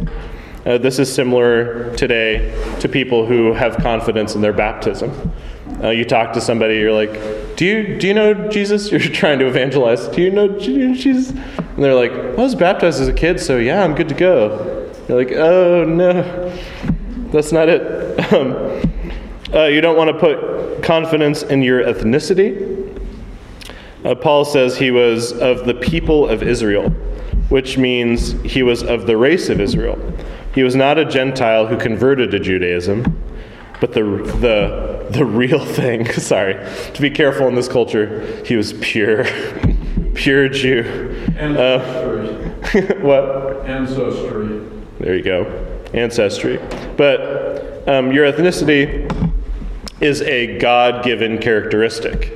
Uh, 0.67 0.77
this 0.77 0.99
is 0.99 1.11
similar 1.11 1.97
today 1.97 2.53
to 2.81 2.89
people 2.91 3.25
who 3.25 3.55
have 3.55 3.79
confidence 3.79 4.35
in 4.35 4.43
their 4.43 4.53
baptism. 4.53 5.33
Uh, 5.83 5.89
you 5.89 6.05
talk 6.05 6.35
to 6.35 6.41
somebody, 6.43 6.75
you're 6.75 6.93
like, 6.93 7.57
do 7.57 7.65
you, 7.65 7.99
do 7.99 8.09
you 8.09 8.13
know 8.13 8.35
Jesus? 8.51 8.91
You're 8.91 9.01
trying 9.01 9.39
to 9.39 9.47
evangelize. 9.47 10.07
Do 10.09 10.21
you 10.21 10.31
know 10.31 10.59
Jesus? 10.59 11.31
And 11.31 11.83
they're 11.83 11.95
like, 11.95 12.13
I 12.13 12.43
was 12.43 12.57
baptized 12.57 13.01
as 13.01 13.09
a 13.09 13.13
kid, 13.15 13.41
so 13.41 13.57
yeah, 13.57 13.83
I'm 13.83 13.95
good 13.95 14.11
to 14.11 14.15
go. 14.15 14.93
You're 15.09 15.25
like, 15.25 15.33
oh, 15.33 15.85
no, 15.85 16.55
that's 17.31 17.53
not 17.53 17.71
it. 17.71 18.05
Um, 18.35 18.83
uh, 19.55 19.65
you 19.65 19.81
don't 19.81 19.97
want 19.97 20.11
to 20.11 20.19
put 20.19 20.58
confidence 20.89 21.43
in 21.43 21.61
your 21.61 21.83
ethnicity. 21.85 22.99
Uh, 24.07 24.15
Paul 24.15 24.47
says 24.47 24.79
he 24.79 24.91
was 24.91 25.35
of 25.35 25.67
the 25.67 25.75
people 25.75 26.27
of 26.27 26.43
Israel, 26.43 26.89
which 27.51 27.77
means 27.77 28.33
he 28.41 28.63
was 28.63 28.83
of 28.83 29.07
the 29.07 29.15
race 29.15 29.51
of 29.51 29.61
Israel. 29.61 29.99
He 30.55 30.63
was 30.63 30.75
not 30.75 30.97
a 30.97 31.05
Gentile 31.05 31.67
who 31.67 31.77
converted 31.77 32.31
to 32.31 32.41
Judaism, 32.41 33.23
but 33.83 33.93
the, 33.93 34.01
the, 34.41 35.09
the 35.11 35.27
real 35.27 35.63
thing, 35.79 36.11
sorry, 36.13 36.55
to 36.95 37.03
be 37.03 37.11
careful 37.11 37.47
in 37.49 37.55
this 37.55 37.69
culture, 37.69 38.43
he 38.47 38.57
was 38.57 38.73
pure, 38.81 39.27
pure 40.15 40.49
Jew. 40.49 40.85
Ancestry. 41.37 42.99
what? 43.03 43.67
Ancestry. 43.67 44.67
There 45.01 45.17
you 45.17 45.23
go. 45.23 45.45
Ancestry. 45.93 46.59
But 46.97 47.87
um, 47.87 48.11
your 48.11 48.33
ethnicity 48.33 49.07
is 50.01 50.23
a 50.23 50.59
God 50.59 51.05
given 51.05 51.39
characteristic 51.39 52.33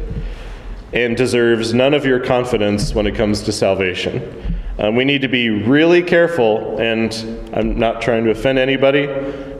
and 0.92 1.16
deserves 1.16 1.72
none 1.72 1.94
of 1.94 2.04
your 2.04 2.20
confidence 2.20 2.94
when 2.94 3.06
it 3.06 3.14
comes 3.14 3.42
to 3.42 3.52
salvation. 3.52 4.58
Um, 4.78 4.96
we 4.96 5.04
need 5.04 5.22
to 5.22 5.28
be 5.28 5.48
really 5.48 6.02
careful, 6.02 6.78
and 6.78 7.12
I'm 7.52 7.78
not 7.78 8.02
trying 8.02 8.24
to 8.24 8.30
offend 8.30 8.58
anybody, 8.58 9.06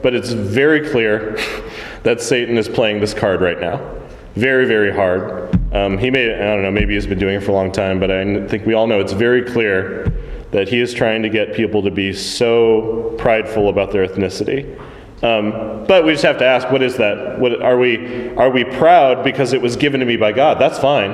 but 0.01 0.13
it's 0.13 0.31
very 0.31 0.89
clear 0.89 1.37
that 2.03 2.21
Satan 2.21 2.57
is 2.57 2.67
playing 2.67 2.99
this 2.99 3.13
card 3.13 3.41
right 3.41 3.59
now. 3.59 3.99
Very, 4.35 4.65
very 4.65 4.93
hard. 4.93 5.53
Um, 5.73 5.97
he 5.97 6.09
may, 6.11 6.33
I 6.33 6.55
don't 6.55 6.63
know, 6.63 6.71
maybe 6.71 6.95
he's 6.95 7.07
been 7.07 7.19
doing 7.19 7.35
it 7.35 7.43
for 7.43 7.51
a 7.51 7.53
long 7.53 7.71
time, 7.71 7.99
but 7.99 8.11
I 8.11 8.47
think 8.47 8.65
we 8.65 8.73
all 8.73 8.87
know 8.87 8.99
it's 8.99 9.13
very 9.13 9.43
clear 9.43 10.11
that 10.51 10.67
he 10.67 10.79
is 10.79 10.93
trying 10.93 11.23
to 11.23 11.29
get 11.29 11.53
people 11.53 11.81
to 11.83 11.91
be 11.91 12.13
so 12.13 13.15
prideful 13.17 13.69
about 13.69 13.91
their 13.91 14.07
ethnicity. 14.07 14.79
Um, 15.23 15.85
but 15.87 16.03
we 16.03 16.11
just 16.11 16.25
have 16.25 16.37
to 16.39 16.45
ask, 16.45 16.69
what 16.69 16.81
is 16.81 16.97
that? 16.97 17.39
What, 17.39 17.61
are 17.61 17.77
we 17.77 18.35
are 18.35 18.49
we 18.49 18.65
proud 18.65 19.23
because 19.23 19.53
it 19.53 19.61
was 19.61 19.77
given 19.77 20.01
to 20.01 20.05
me 20.05 20.17
by 20.17 20.33
God? 20.33 20.59
That's 20.59 20.77
fine. 20.77 21.11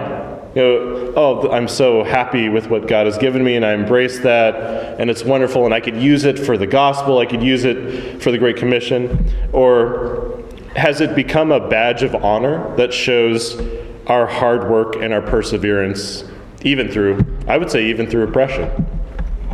You 0.55 0.63
know, 0.63 1.13
oh, 1.15 1.51
I'm 1.51 1.67
so 1.67 2.03
happy 2.03 2.49
with 2.49 2.71
what 2.71 2.87
God 2.87 3.05
has 3.05 3.19
given 3.19 3.43
me, 3.43 3.55
and 3.55 3.63
I 3.63 3.73
embrace 3.73 4.17
that, 4.21 4.99
and 4.99 5.07
it's 5.07 5.23
wonderful, 5.23 5.65
and 5.65 5.75
I 5.75 5.79
could 5.79 5.95
use 5.95 6.25
it 6.25 6.39
for 6.39 6.57
the 6.57 6.65
gospel. 6.65 7.19
I 7.19 7.27
could 7.27 7.43
use 7.43 7.65
it 7.65 8.19
for 8.19 8.31
the 8.31 8.39
Great 8.39 8.57
Commission, 8.57 9.31
or 9.53 10.43
has 10.75 11.01
it 11.01 11.15
become 11.15 11.51
a 11.51 11.69
badge 11.69 12.01
of 12.01 12.15
honor 12.15 12.75
that 12.77 12.91
shows 12.91 13.61
our 14.07 14.25
hard 14.25 14.71
work 14.71 14.95
and 14.95 15.13
our 15.13 15.21
perseverance, 15.21 16.23
even 16.63 16.91
through, 16.91 17.23
I 17.47 17.59
would 17.59 17.69
say, 17.69 17.85
even 17.85 18.09
through 18.09 18.23
oppression? 18.23 18.87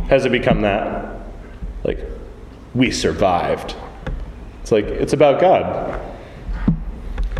Has 0.08 0.24
it 0.24 0.32
become 0.32 0.62
that? 0.62 1.14
Like, 1.84 2.00
we 2.74 2.90
survived. 2.90 3.76
It's 4.66 4.72
like, 4.72 4.86
it's 4.86 5.12
about 5.12 5.40
God. 5.40 6.00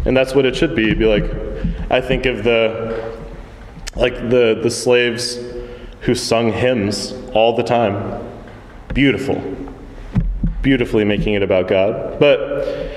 And 0.04 0.16
that's 0.16 0.32
what 0.32 0.46
it 0.46 0.54
should 0.54 0.76
be. 0.76 0.94
Be 0.94 1.06
like, 1.06 1.24
I 1.90 2.00
think 2.00 2.24
of 2.24 2.44
the, 2.44 3.18
like 3.96 4.14
the, 4.30 4.60
the 4.62 4.70
slaves 4.70 5.36
who 6.02 6.14
sung 6.14 6.52
hymns 6.52 7.14
all 7.32 7.56
the 7.56 7.64
time. 7.64 8.24
Beautiful. 8.94 9.42
Beautifully 10.62 11.02
making 11.02 11.34
it 11.34 11.42
about 11.42 11.66
God. 11.66 12.20
But 12.20 12.94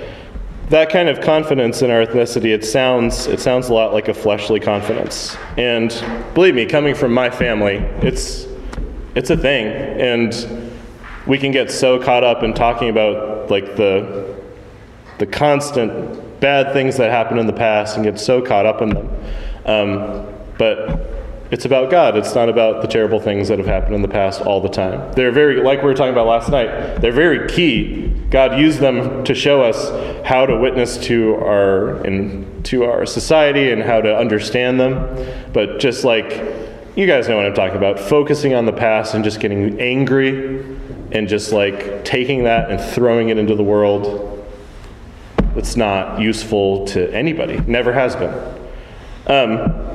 that 0.67 0.91
kind 0.91 1.09
of 1.09 1.21
confidence 1.21 1.81
in 1.81 1.89
our 1.89 2.05
ethnicity, 2.05 2.53
it 2.53 2.63
sounds, 2.63 3.25
it 3.25 3.39
sounds 3.39 3.69
a 3.69 3.73
lot 3.73 3.93
like 3.93 4.09
a 4.09 4.13
fleshly 4.13 4.59
confidence. 4.59 5.35
And 5.57 5.89
believe 6.35 6.53
me, 6.53 6.67
coming 6.67 6.93
from 6.93 7.15
my 7.15 7.31
family, 7.31 7.77
it's, 8.03 8.45
it's 9.15 9.31
a 9.31 9.37
thing. 9.37 9.65
And 9.65 10.71
we 11.25 11.39
can 11.39 11.51
get 11.51 11.71
so 11.71 11.99
caught 11.99 12.23
up 12.23 12.43
in 12.43 12.53
talking 12.53 12.89
about 12.89 13.38
like 13.49 13.75
the, 13.75 14.35
the 15.17 15.25
constant 15.25 16.39
bad 16.39 16.73
things 16.73 16.97
that 16.97 17.09
happened 17.09 17.39
in 17.39 17.47
the 17.47 17.53
past 17.53 17.95
and 17.95 18.05
get 18.05 18.19
so 18.19 18.41
caught 18.41 18.65
up 18.65 18.81
in 18.81 18.89
them. 18.89 19.09
Um, 19.65 20.33
but 20.57 21.09
it's 21.51 21.65
about 21.65 21.89
God. 21.89 22.15
It's 22.15 22.35
not 22.35 22.47
about 22.47 22.81
the 22.81 22.87
terrible 22.87 23.19
things 23.19 23.47
that 23.47 23.57
have 23.57 23.67
happened 23.67 23.95
in 23.95 24.01
the 24.01 24.07
past 24.07 24.41
all 24.41 24.61
the 24.61 24.69
time. 24.69 25.11
They're 25.13 25.31
very, 25.31 25.61
like 25.61 25.79
we 25.79 25.85
were 25.85 25.95
talking 25.95 26.13
about 26.13 26.27
last 26.27 26.49
night, 26.49 27.01
they're 27.01 27.11
very 27.11 27.49
key. 27.49 28.09
God 28.29 28.59
used 28.59 28.79
them 28.79 29.23
to 29.23 29.33
show 29.33 29.61
us 29.61 29.89
how 30.25 30.45
to 30.45 30.55
witness 30.55 30.97
to 31.05 31.35
our, 31.35 32.05
in, 32.05 32.61
to 32.63 32.83
our 32.83 33.05
society 33.05 33.71
and 33.71 33.81
how 33.81 33.99
to 33.99 34.15
understand 34.15 34.79
them. 34.79 35.51
But 35.51 35.79
just 35.79 36.03
like, 36.03 36.29
you 36.95 37.07
guys 37.07 37.27
know 37.27 37.37
what 37.37 37.45
I'm 37.45 37.55
talking 37.55 37.77
about, 37.77 37.99
focusing 37.99 38.53
on 38.53 38.65
the 38.65 38.73
past 38.73 39.15
and 39.15 39.23
just 39.23 39.39
getting 39.39 39.79
angry 39.79 40.78
and 41.11 41.27
just 41.27 41.51
like 41.51 42.05
taking 42.05 42.43
that 42.43 42.71
and 42.71 42.79
throwing 42.79 43.29
it 43.29 43.37
into 43.37 43.55
the 43.55 43.63
world, 43.63 44.45
it's 45.55 45.75
not 45.75 46.19
useful 46.19 46.85
to 46.87 47.13
anybody. 47.13 47.59
Never 47.67 47.93
has 47.93 48.15
been. 48.15 48.33
Um, 49.27 49.89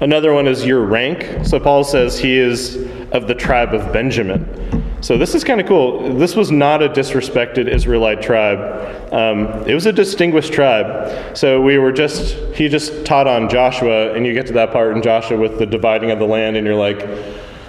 Another 0.00 0.32
one 0.32 0.46
is 0.46 0.64
your 0.64 0.80
rank. 0.80 1.44
So 1.44 1.60
Paul 1.60 1.84
says 1.84 2.18
he 2.18 2.38
is 2.38 2.76
of 3.12 3.28
the 3.28 3.34
tribe 3.34 3.74
of 3.74 3.92
Benjamin. 3.92 4.46
So 5.02 5.18
this 5.18 5.34
is 5.34 5.44
kind 5.44 5.60
of 5.60 5.66
cool. 5.66 6.14
This 6.14 6.34
was 6.34 6.50
not 6.50 6.82
a 6.82 6.88
disrespected 6.88 7.68
Israelite 7.68 8.22
tribe. 8.22 9.12
Um, 9.12 9.46
it 9.68 9.74
was 9.74 9.84
a 9.84 9.92
distinguished 9.92 10.54
tribe. 10.54 11.36
So 11.36 11.60
we 11.60 11.76
were 11.76 11.92
just 11.92 12.34
he 12.54 12.68
just 12.68 13.04
taught 13.04 13.26
on 13.26 13.50
Joshua, 13.50 14.14
and 14.14 14.26
you 14.26 14.32
get 14.32 14.46
to 14.46 14.54
that 14.54 14.72
part 14.72 14.96
in 14.96 15.02
Joshua 15.02 15.36
with 15.36 15.58
the 15.58 15.66
dividing 15.66 16.10
of 16.10 16.18
the 16.18 16.26
land, 16.26 16.56
and 16.56 16.66
you're 16.66 16.76
like, 16.76 17.00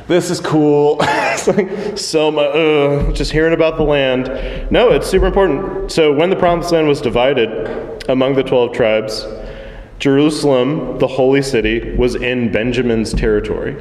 this 0.08 0.30
is 0.30 0.40
cool. 0.40 0.98
it's 1.02 1.48
like 1.48 1.98
so 1.98 3.12
just 3.14 3.32
hearing 3.32 3.54
about 3.54 3.78
the 3.78 3.84
land. 3.84 4.72
No, 4.72 4.92
it's 4.92 5.08
super 5.08 5.28
important. 5.28 5.92
So 5.92 6.14
when 6.14 6.30
the 6.30 6.36
promised 6.36 6.72
land 6.72 6.88
was 6.88 7.02
divided 7.02 8.10
among 8.10 8.36
the 8.36 8.44
12 8.44 8.74
tribes, 8.74 9.26
Jerusalem, 10.00 10.98
the 10.98 11.08
holy 11.08 11.42
city, 11.42 11.96
was 11.96 12.16
in 12.16 12.52
Benjamin's 12.52 13.14
territory. 13.14 13.78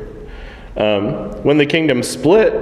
Um, 0.77 1.31
when 1.43 1.59
the 1.59 1.67
kingdom 1.67 2.03
split, 2.03 2.53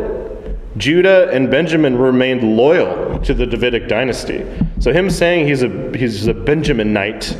Judah 0.76 1.28
and 1.30 1.50
Benjamin 1.50 1.98
remained 1.98 2.56
loyal 2.56 3.18
to 3.20 3.34
the 3.34 3.46
Davidic 3.46 3.88
dynasty. 3.88 4.46
So 4.78 4.92
him 4.92 5.10
saying 5.10 5.48
he's 5.48 5.62
a 5.62 5.68
he's 5.96 6.26
a 6.28 6.34
Benjaminite 6.34 7.36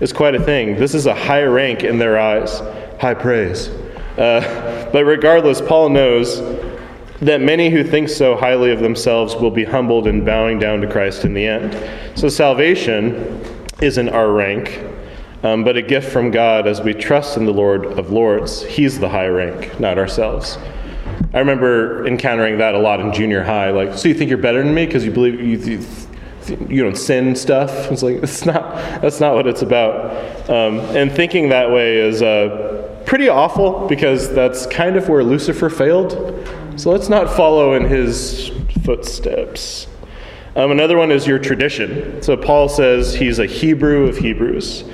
is 0.00 0.12
quite 0.12 0.34
a 0.34 0.42
thing. 0.42 0.76
This 0.76 0.94
is 0.94 1.06
a 1.06 1.14
high 1.14 1.44
rank 1.44 1.84
in 1.84 1.98
their 1.98 2.18
eyes, 2.18 2.58
high 3.00 3.14
praise. 3.14 3.70
Uh, 4.20 4.90
but 4.92 5.04
regardless, 5.04 5.60
Paul 5.60 5.88
knows 5.88 6.40
that 7.20 7.40
many 7.40 7.70
who 7.70 7.82
think 7.82 8.08
so 8.08 8.36
highly 8.36 8.70
of 8.70 8.80
themselves 8.80 9.34
will 9.34 9.50
be 9.50 9.64
humbled 9.64 10.06
and 10.06 10.24
bowing 10.24 10.58
down 10.58 10.80
to 10.82 10.90
Christ 10.90 11.24
in 11.24 11.34
the 11.34 11.46
end. 11.46 12.18
So 12.18 12.28
salvation 12.28 13.42
isn't 13.80 14.08
our 14.10 14.30
rank 14.30 14.90
um, 15.42 15.64
but 15.64 15.76
a 15.76 15.82
gift 15.82 16.12
from 16.12 16.30
God 16.30 16.66
as 16.66 16.80
we 16.80 16.92
trust 16.92 17.36
in 17.36 17.46
the 17.46 17.52
Lord 17.52 17.86
of 17.98 18.10
Lords. 18.10 18.62
He's 18.62 18.98
the 18.98 19.08
high 19.08 19.28
rank, 19.28 19.80
not 19.80 19.98
ourselves. 19.98 20.58
I 21.32 21.38
remember 21.38 22.06
encountering 22.06 22.58
that 22.58 22.74
a 22.74 22.78
lot 22.78 23.00
in 23.00 23.12
junior 23.12 23.42
high. 23.42 23.70
Like, 23.70 23.96
so 23.96 24.08
you 24.08 24.14
think 24.14 24.28
you're 24.28 24.38
better 24.38 24.62
than 24.62 24.74
me 24.74 24.84
because 24.86 25.04
you 25.04 25.12
believe 25.12 25.40
you, 25.40 25.78
you, 25.78 26.66
you 26.68 26.82
don't 26.82 26.96
sin 26.96 27.34
stuff? 27.34 27.70
It's 27.90 28.02
like 28.02 28.16
it's 28.16 28.44
not. 28.44 28.74
That's 29.00 29.20
not 29.20 29.34
what 29.34 29.46
it's 29.46 29.62
about. 29.62 30.50
Um, 30.50 30.80
and 30.96 31.10
thinking 31.10 31.48
that 31.50 31.70
way 31.70 31.98
is 31.98 32.20
uh, 32.20 32.69
pretty 33.10 33.28
awful 33.28 33.88
because 33.88 34.32
that's 34.32 34.66
kind 34.68 34.94
of 34.94 35.08
where 35.08 35.24
Lucifer 35.24 35.68
failed. 35.68 36.12
So 36.76 36.92
let's 36.92 37.08
not 37.08 37.28
follow 37.28 37.74
in 37.74 37.82
his 37.82 38.52
footsteps. 38.84 39.88
Um, 40.54 40.70
another 40.70 40.96
one 40.96 41.10
is 41.10 41.26
your 41.26 41.40
tradition. 41.40 42.22
So 42.22 42.36
Paul 42.36 42.68
says 42.68 43.12
he's 43.12 43.40
a 43.40 43.46
Hebrew 43.46 44.06
of 44.06 44.16
Hebrews. 44.16 44.84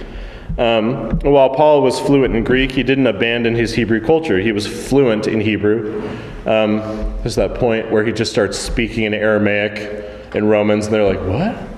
Um, 0.57 1.19
while 1.19 1.51
Paul 1.51 1.83
was 1.83 2.01
fluent 2.01 2.35
in 2.35 2.43
Greek, 2.43 2.73
he 2.73 2.83
didn't 2.83 3.07
abandon 3.07 3.55
his 3.55 3.75
Hebrew 3.75 4.01
culture. 4.01 4.39
He 4.39 4.51
was 4.51 4.67
fluent 4.67 5.27
in 5.27 5.39
Hebrew. 5.39 6.01
Um, 6.47 6.79
there's 7.19 7.35
that 7.35 7.57
point 7.57 7.91
where 7.91 8.03
he 8.03 8.13
just 8.13 8.33
starts 8.33 8.59
speaking 8.59 9.05
in 9.05 9.13
Aramaic 9.13 10.35
in 10.35 10.47
Romans, 10.47 10.87
and 10.87 10.95
they're 10.95 11.05
like, 11.05 11.21
What? 11.21 11.76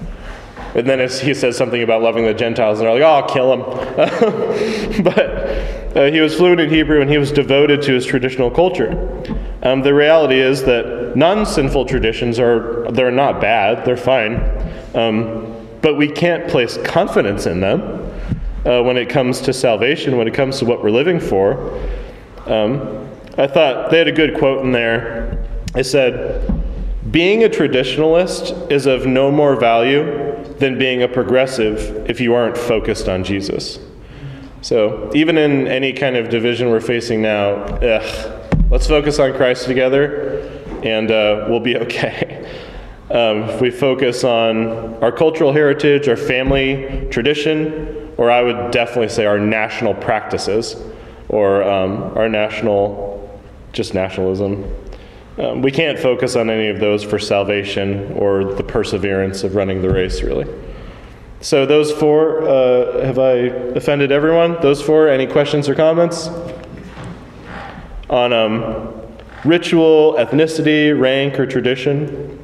And 0.75 0.87
then 0.87 1.01
he 1.01 1.35
says 1.35 1.57
something 1.57 1.83
about 1.83 2.03
loving 2.03 2.25
the 2.25 2.35
Gentiles, 2.35 2.79
and 2.79 2.87
they're 2.87 2.95
like, 2.95 3.03
Oh, 3.03 3.21
I'll 3.21 3.29
kill 3.29 3.53
him. 3.53 5.03
but 5.03 5.97
uh, 5.97 6.11
he 6.11 6.21
was 6.21 6.35
fluent 6.35 6.61
in 6.61 6.71
Hebrew, 6.71 7.01
and 7.01 7.11
he 7.11 7.19
was 7.19 7.33
devoted 7.33 7.83
to 7.83 7.93
his 7.95 8.05
traditional 8.05 8.51
culture. 8.51 8.93
Um, 9.63 9.83
the 9.83 9.95
reality 9.95 10.39
is 10.39 10.63
that 10.65 11.17
non 11.17 11.47
sinful 11.47 11.87
traditions 11.87 12.39
are 12.39 12.91
they're 12.93 13.11
not 13.11 13.41
bad, 13.41 13.85
they're 13.85 13.97
fine. 13.97 14.37
Um, 14.95 15.55
but 15.81 15.97
we 15.97 16.11
can't 16.11 16.49
place 16.49 16.77
confidence 16.85 17.47
in 17.47 17.61
them 17.61 17.83
uh, 18.67 18.83
when 18.83 18.97
it 18.97 19.09
comes 19.09 19.41
to 19.43 19.53
salvation, 19.53 20.17
when 20.17 20.29
it 20.29 20.35
comes 20.35 20.59
to 20.59 20.65
what 20.65 20.83
we're 20.83 20.91
living 20.91 21.21
for. 21.21 21.81
Um, 22.47 23.09
I 23.37 23.47
thought 23.47 23.91
they 23.91 23.99
had 23.99 24.09
a 24.09 24.13
good 24.13 24.37
quote 24.37 24.65
in 24.65 24.73
there. 24.73 25.45
It 25.77 25.85
said, 25.85 26.58
Being 27.11 27.45
a 27.45 27.49
traditionalist 27.49 28.71
is 28.71 28.87
of 28.87 29.07
no 29.07 29.31
more 29.31 29.57
value 29.57 30.43
than 30.59 30.79
being 30.79 31.03
a 31.03 31.09
progressive 31.09 32.11
if 32.11 32.21
you 32.21 32.35
aren't 32.35 32.59
focused 32.59 33.09
on 33.09 33.23
Jesus. 33.23 33.79
So, 34.63 35.11
even 35.15 35.39
in 35.39 35.69
any 35.69 35.93
kind 35.93 36.17
of 36.17 36.29
division 36.29 36.71
we're 36.71 36.81
facing 36.81 37.23
now, 37.23 37.53
ugh, 37.53 38.51
let's 38.71 38.89
focus 38.89 39.21
on 39.21 39.33
Christ 39.35 39.67
together 39.67 40.41
and 40.83 41.11
uh, 41.11 41.47
we'll 41.49 41.61
be 41.61 41.77
okay. 41.85 42.45
Um, 43.11 43.45
if 43.45 43.61
we 43.61 43.71
focus 43.71 44.25
on 44.25 44.95
our 45.03 45.13
cultural 45.13 45.53
heritage, 45.53 46.09
our 46.09 46.17
family 46.17 47.09
tradition, 47.11 48.13
or 48.19 48.31
I 48.31 48.43
would 48.43 48.71
definitely 48.71 49.09
say 49.09 49.25
our 49.25 49.39
national 49.39 49.95
practices, 49.95 50.77
or 51.29 51.63
um, 51.63 52.19
our 52.19 52.29
national, 52.29 53.41
just 53.73 53.95
nationalism. 53.95 54.65
Um, 55.39 55.63
we 55.63 55.71
can't 55.71 55.99
focus 55.99 56.35
on 56.35 56.51
any 56.51 56.69
of 56.69 56.81
those 56.81 57.05
for 57.05 57.19
salvation 57.19 58.13
or 58.15 58.55
the 58.55 58.65
perseverance 58.65 59.45
of 59.45 59.55
running 59.55 59.81
the 59.81 59.89
race, 59.89 60.23
really. 60.23 60.47
So, 61.41 61.65
those 61.65 61.93
four, 61.93 62.43
uh, 62.49 63.05
have 63.05 63.21
I 63.21 63.33
offended 63.77 64.11
everyone? 64.11 64.61
Those 64.61 64.83
four, 64.83 65.09
any 65.09 65.29
questions 65.29 65.69
or 65.69 65.77
comments? 65.77 66.29
On 68.11 68.33
um, 68.33 69.01
ritual, 69.45 70.15
ethnicity, 70.15 70.99
rank, 70.99 71.39
or 71.39 71.47
tradition? 71.47 72.35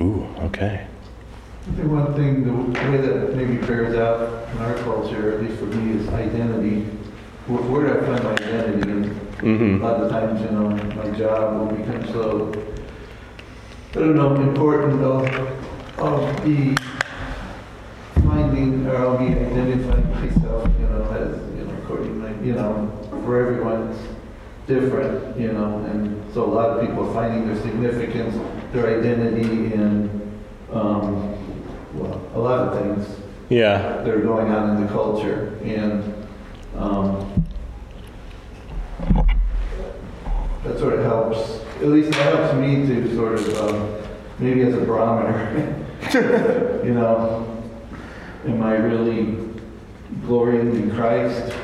Ooh, 0.00 0.24
okay. 0.42 0.86
I 1.66 1.70
think 1.72 1.90
one 1.90 2.14
thing, 2.14 2.44
the 2.44 2.80
way 2.90 2.98
that 2.98 3.34
maybe 3.34 3.56
bears 3.66 3.96
out 3.96 4.48
in 4.50 4.58
our 4.58 4.74
culture, 4.78 5.32
at 5.32 5.42
least 5.42 5.58
for 5.58 5.66
me, 5.66 5.98
is 5.98 6.08
identity. 6.10 6.82
Where, 7.48 7.62
where 7.62 7.86
do 7.86 8.00
I 8.00 8.06
find 8.06 8.24
my 8.24 8.32
identity? 8.34 9.27
Mm-hmm. 9.38 9.82
a 9.84 9.86
lot 9.88 10.02
of 10.02 10.10
times, 10.10 10.40
you 10.40 10.50
know, 10.50 10.68
my 10.68 11.10
job 11.16 11.58
will 11.58 11.76
become 11.76 12.04
so, 12.08 12.52
I 13.92 13.98
don't 14.00 14.16
know, 14.16 14.34
important. 14.34 15.00
I'll, 15.02 16.04
I'll 16.04 16.44
be 16.44 16.74
finding, 18.26 18.86
or 18.86 18.96
I'll 18.96 19.18
be 19.18 19.26
identifying 19.26 20.10
myself, 20.10 20.68
you 20.80 20.86
know, 20.88 21.02
as, 21.12 21.56
you 21.56 21.64
know, 21.64 21.74
according 21.82 22.08
to, 22.08 22.14
my- 22.14 22.44
you 22.44 22.52
know, 22.54 22.90
for 23.24 23.40
everyone, 23.40 23.88
it's 23.90 24.00
different, 24.66 25.38
you 25.38 25.52
know, 25.52 25.78
and 25.90 26.34
so 26.34 26.44
a 26.44 26.52
lot 26.52 26.70
of 26.70 26.86
people 26.86 27.08
are 27.08 27.14
finding 27.14 27.46
their 27.46 27.60
significance, 27.62 28.34
their 28.72 28.98
identity 28.98 29.72
in, 29.72 30.10
um, 30.72 31.34
well, 31.94 32.20
a 32.34 32.38
lot 32.38 32.58
of 32.68 32.82
things 32.82 33.20
Yeah. 33.48 33.78
that 34.02 34.08
are 34.08 34.20
going 34.20 34.50
on 34.50 34.76
in 34.76 34.82
the 34.86 34.92
culture. 34.92 35.56
And 35.64 36.26
um, 36.76 37.44
that 40.64 40.78
sort 40.78 40.94
of 40.94 41.04
helps, 41.04 41.60
at 41.76 41.86
least 41.86 42.10
that 42.12 42.34
helps 42.34 42.54
me 42.54 42.86
to 42.86 43.14
sort 43.14 43.34
of, 43.34 43.56
um, 43.58 43.96
maybe 44.38 44.62
as 44.62 44.74
a 44.74 44.80
barometer, 44.80 45.74
you 46.84 46.94
know, 46.94 47.44
am 48.46 48.62
I 48.62 48.74
really 48.76 49.36
glorying 50.26 50.74
in 50.74 50.90
Christ 50.94 51.54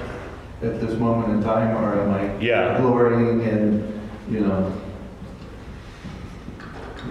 at 0.63 0.81
this 0.81 0.99
moment 0.99 1.33
in 1.35 1.43
time, 1.43 1.77
or 1.77 2.01
am 2.01 2.11
I 2.15 2.39
Yeah. 2.41 2.79
glorying 2.81 3.41
in, 3.43 4.01
you 4.31 4.41
know, 4.41 4.73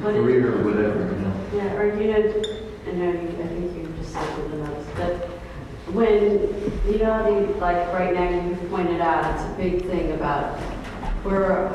What 0.02 0.16
is- 0.16 0.22
career 0.22 0.54
or 0.54 0.64
whatever, 0.66 1.00
you 1.00 1.22
know? 1.22 1.34
Yeah, 1.56 1.76
or 1.76 1.86
you 2.02 2.12
know, 2.12 2.44
I 2.88 2.92
know 2.96 3.12
you, 3.12 3.28
I 3.42 3.48
think 3.48 3.78
you 3.78 3.94
just 4.00 4.14
said 4.14 4.28
something 4.36 4.62
else, 4.62 4.86
but 4.96 5.30
when, 5.94 6.22
you 6.92 7.00
know, 7.00 7.24
the, 7.24 7.60
like 7.60 7.92
right 7.94 8.14
now 8.14 8.30
you've 8.48 8.70
pointed 8.70 9.02
out, 9.02 9.36
it's 9.36 9.44
a 9.44 9.56
big 9.58 9.86
thing 9.86 10.12
about 10.14 10.58
where, 11.24 11.70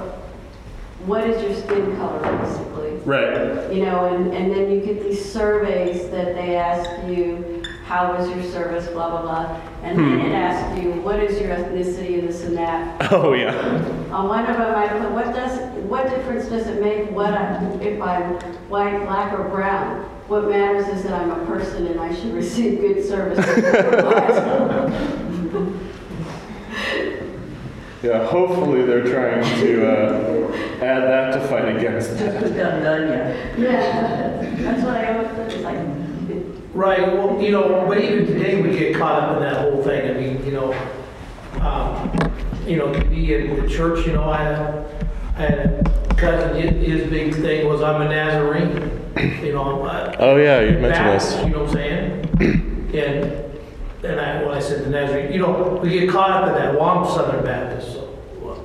what 1.07 1.29
is 1.29 1.43
your 1.43 1.55
skin 1.55 1.97
color 1.97 2.21
basically? 2.39 2.91
Right. 3.05 3.73
You 3.73 3.85
know, 3.85 4.15
and, 4.15 4.33
and 4.35 4.51
then 4.51 4.71
you 4.71 4.81
get 4.81 5.03
these 5.03 5.25
surveys 5.25 6.11
that 6.11 6.35
they 6.35 6.57
ask 6.57 6.91
you, 7.09 7.63
how 7.85 8.15
was 8.15 8.29
your 8.29 8.43
service, 8.53 8.87
blah, 8.89 9.09
blah, 9.09 9.23
blah. 9.23 9.61
And 9.83 9.99
then 9.99 10.21
hmm. 10.21 10.27
it 10.27 10.33
asks 10.33 10.83
you, 10.83 10.93
what 11.01 11.19
is 11.21 11.41
your 11.41 11.57
ethnicity 11.57 12.19
and 12.19 12.29
this 12.29 12.43
and 12.43 12.55
that. 12.59 13.11
Oh, 13.11 13.33
yeah. 13.33 13.55
On 14.13 14.29
one 14.29 14.45
of 14.45 14.59
them, 14.59 14.75
I 14.75 14.89
put, 14.89 15.11
what 15.11 15.35
does, 15.35 15.59
what 15.85 16.11
difference 16.11 16.47
does 16.49 16.67
it 16.67 16.83
make 16.83 17.11
what 17.11 17.33
I, 17.33 17.65
if 17.81 18.03
I'm 18.03 18.35
white, 18.69 19.05
black, 19.07 19.33
or 19.33 19.45
brown? 19.45 20.05
What 20.29 20.51
matters 20.51 20.87
is 20.89 21.05
that 21.05 21.15
I'm 21.15 21.31
a 21.31 21.47
person 21.47 21.87
and 21.87 21.99
I 21.99 22.15
should 22.15 22.35
receive 22.43 22.81
good 22.81 23.03
service. 23.03 23.39
Yeah, 28.03 28.25
hopefully 28.27 28.83
they're 28.83 29.03
trying 29.03 29.43
to 29.61 29.87
uh, 29.91 30.53
add 30.85 31.03
that 31.03 31.33
to 31.33 31.49
fight 31.49 31.77
against 31.77 32.17
that. 32.19 32.41
Just 32.41 32.55
done, 32.55 32.83
done 32.83 33.09
yet. 33.09 33.59
Yeah, 33.59 34.55
that's 34.63 34.83
what 34.85 34.95
I 34.95 35.13
always 35.15 35.29
put, 35.35 35.53
it's 35.53 35.65
like, 35.65 35.79
Right, 36.75 37.01
well, 37.13 37.41
you 37.43 37.51
know, 37.51 37.87
but 37.89 37.99
even 37.99 38.25
today, 38.27 38.63
we 38.63 38.71
get 38.79 38.95
caught 38.97 39.21
up 39.23 39.37
in 39.39 39.43
that 39.43 39.57
whole 39.63 39.83
thing, 39.83 40.09
I 40.11 40.13
mean, 40.21 40.45
you 40.47 40.53
know, 40.53 40.73
um, 41.61 42.13
you 42.69 42.77
know, 42.77 42.93
to 42.93 43.05
be 43.07 43.35
in 43.35 43.61
the 43.61 43.69
church, 43.69 44.07
you 44.07 44.13
know, 44.13 44.31
I 44.31 44.45
had, 44.45 44.85
I 45.37 45.41
had 45.41 45.59
a 45.59 46.15
cousin, 46.17 46.55
his, 46.55 46.87
his 47.01 47.11
big 47.11 47.35
thing 47.35 47.67
was 47.67 47.83
I'm 47.83 48.03
a 48.03 48.05
Nazarene, 48.09 48.93
you 49.45 49.55
know, 49.55 49.83
uh, 49.85 50.15
Oh, 50.21 50.37
yeah, 50.37 50.61
you 50.61 50.79
mentioned 50.79 50.93
Baptist, 50.93 51.31
this. 51.37 51.45
you 51.47 51.51
know 51.53 51.61
what 51.65 51.69
I'm 51.71 51.75
saying? 51.75 52.65
And, 52.95 53.48
and 54.03 54.21
I, 54.21 54.45
when 54.45 54.55
I 54.55 54.61
said 54.61 54.85
the 54.85 54.91
Nazarene, 54.91 55.33
you 55.33 55.41
know, 55.41 55.81
we 55.83 55.91
get 55.91 56.11
caught 56.11 56.31
up 56.31 56.49
in 56.49 56.55
that, 56.55 56.75
well, 56.75 56.85
I'm 56.85 57.07
Southern 57.07 57.45
Baptist, 57.45 57.93
so, 57.93 58.19
well, 58.41 58.65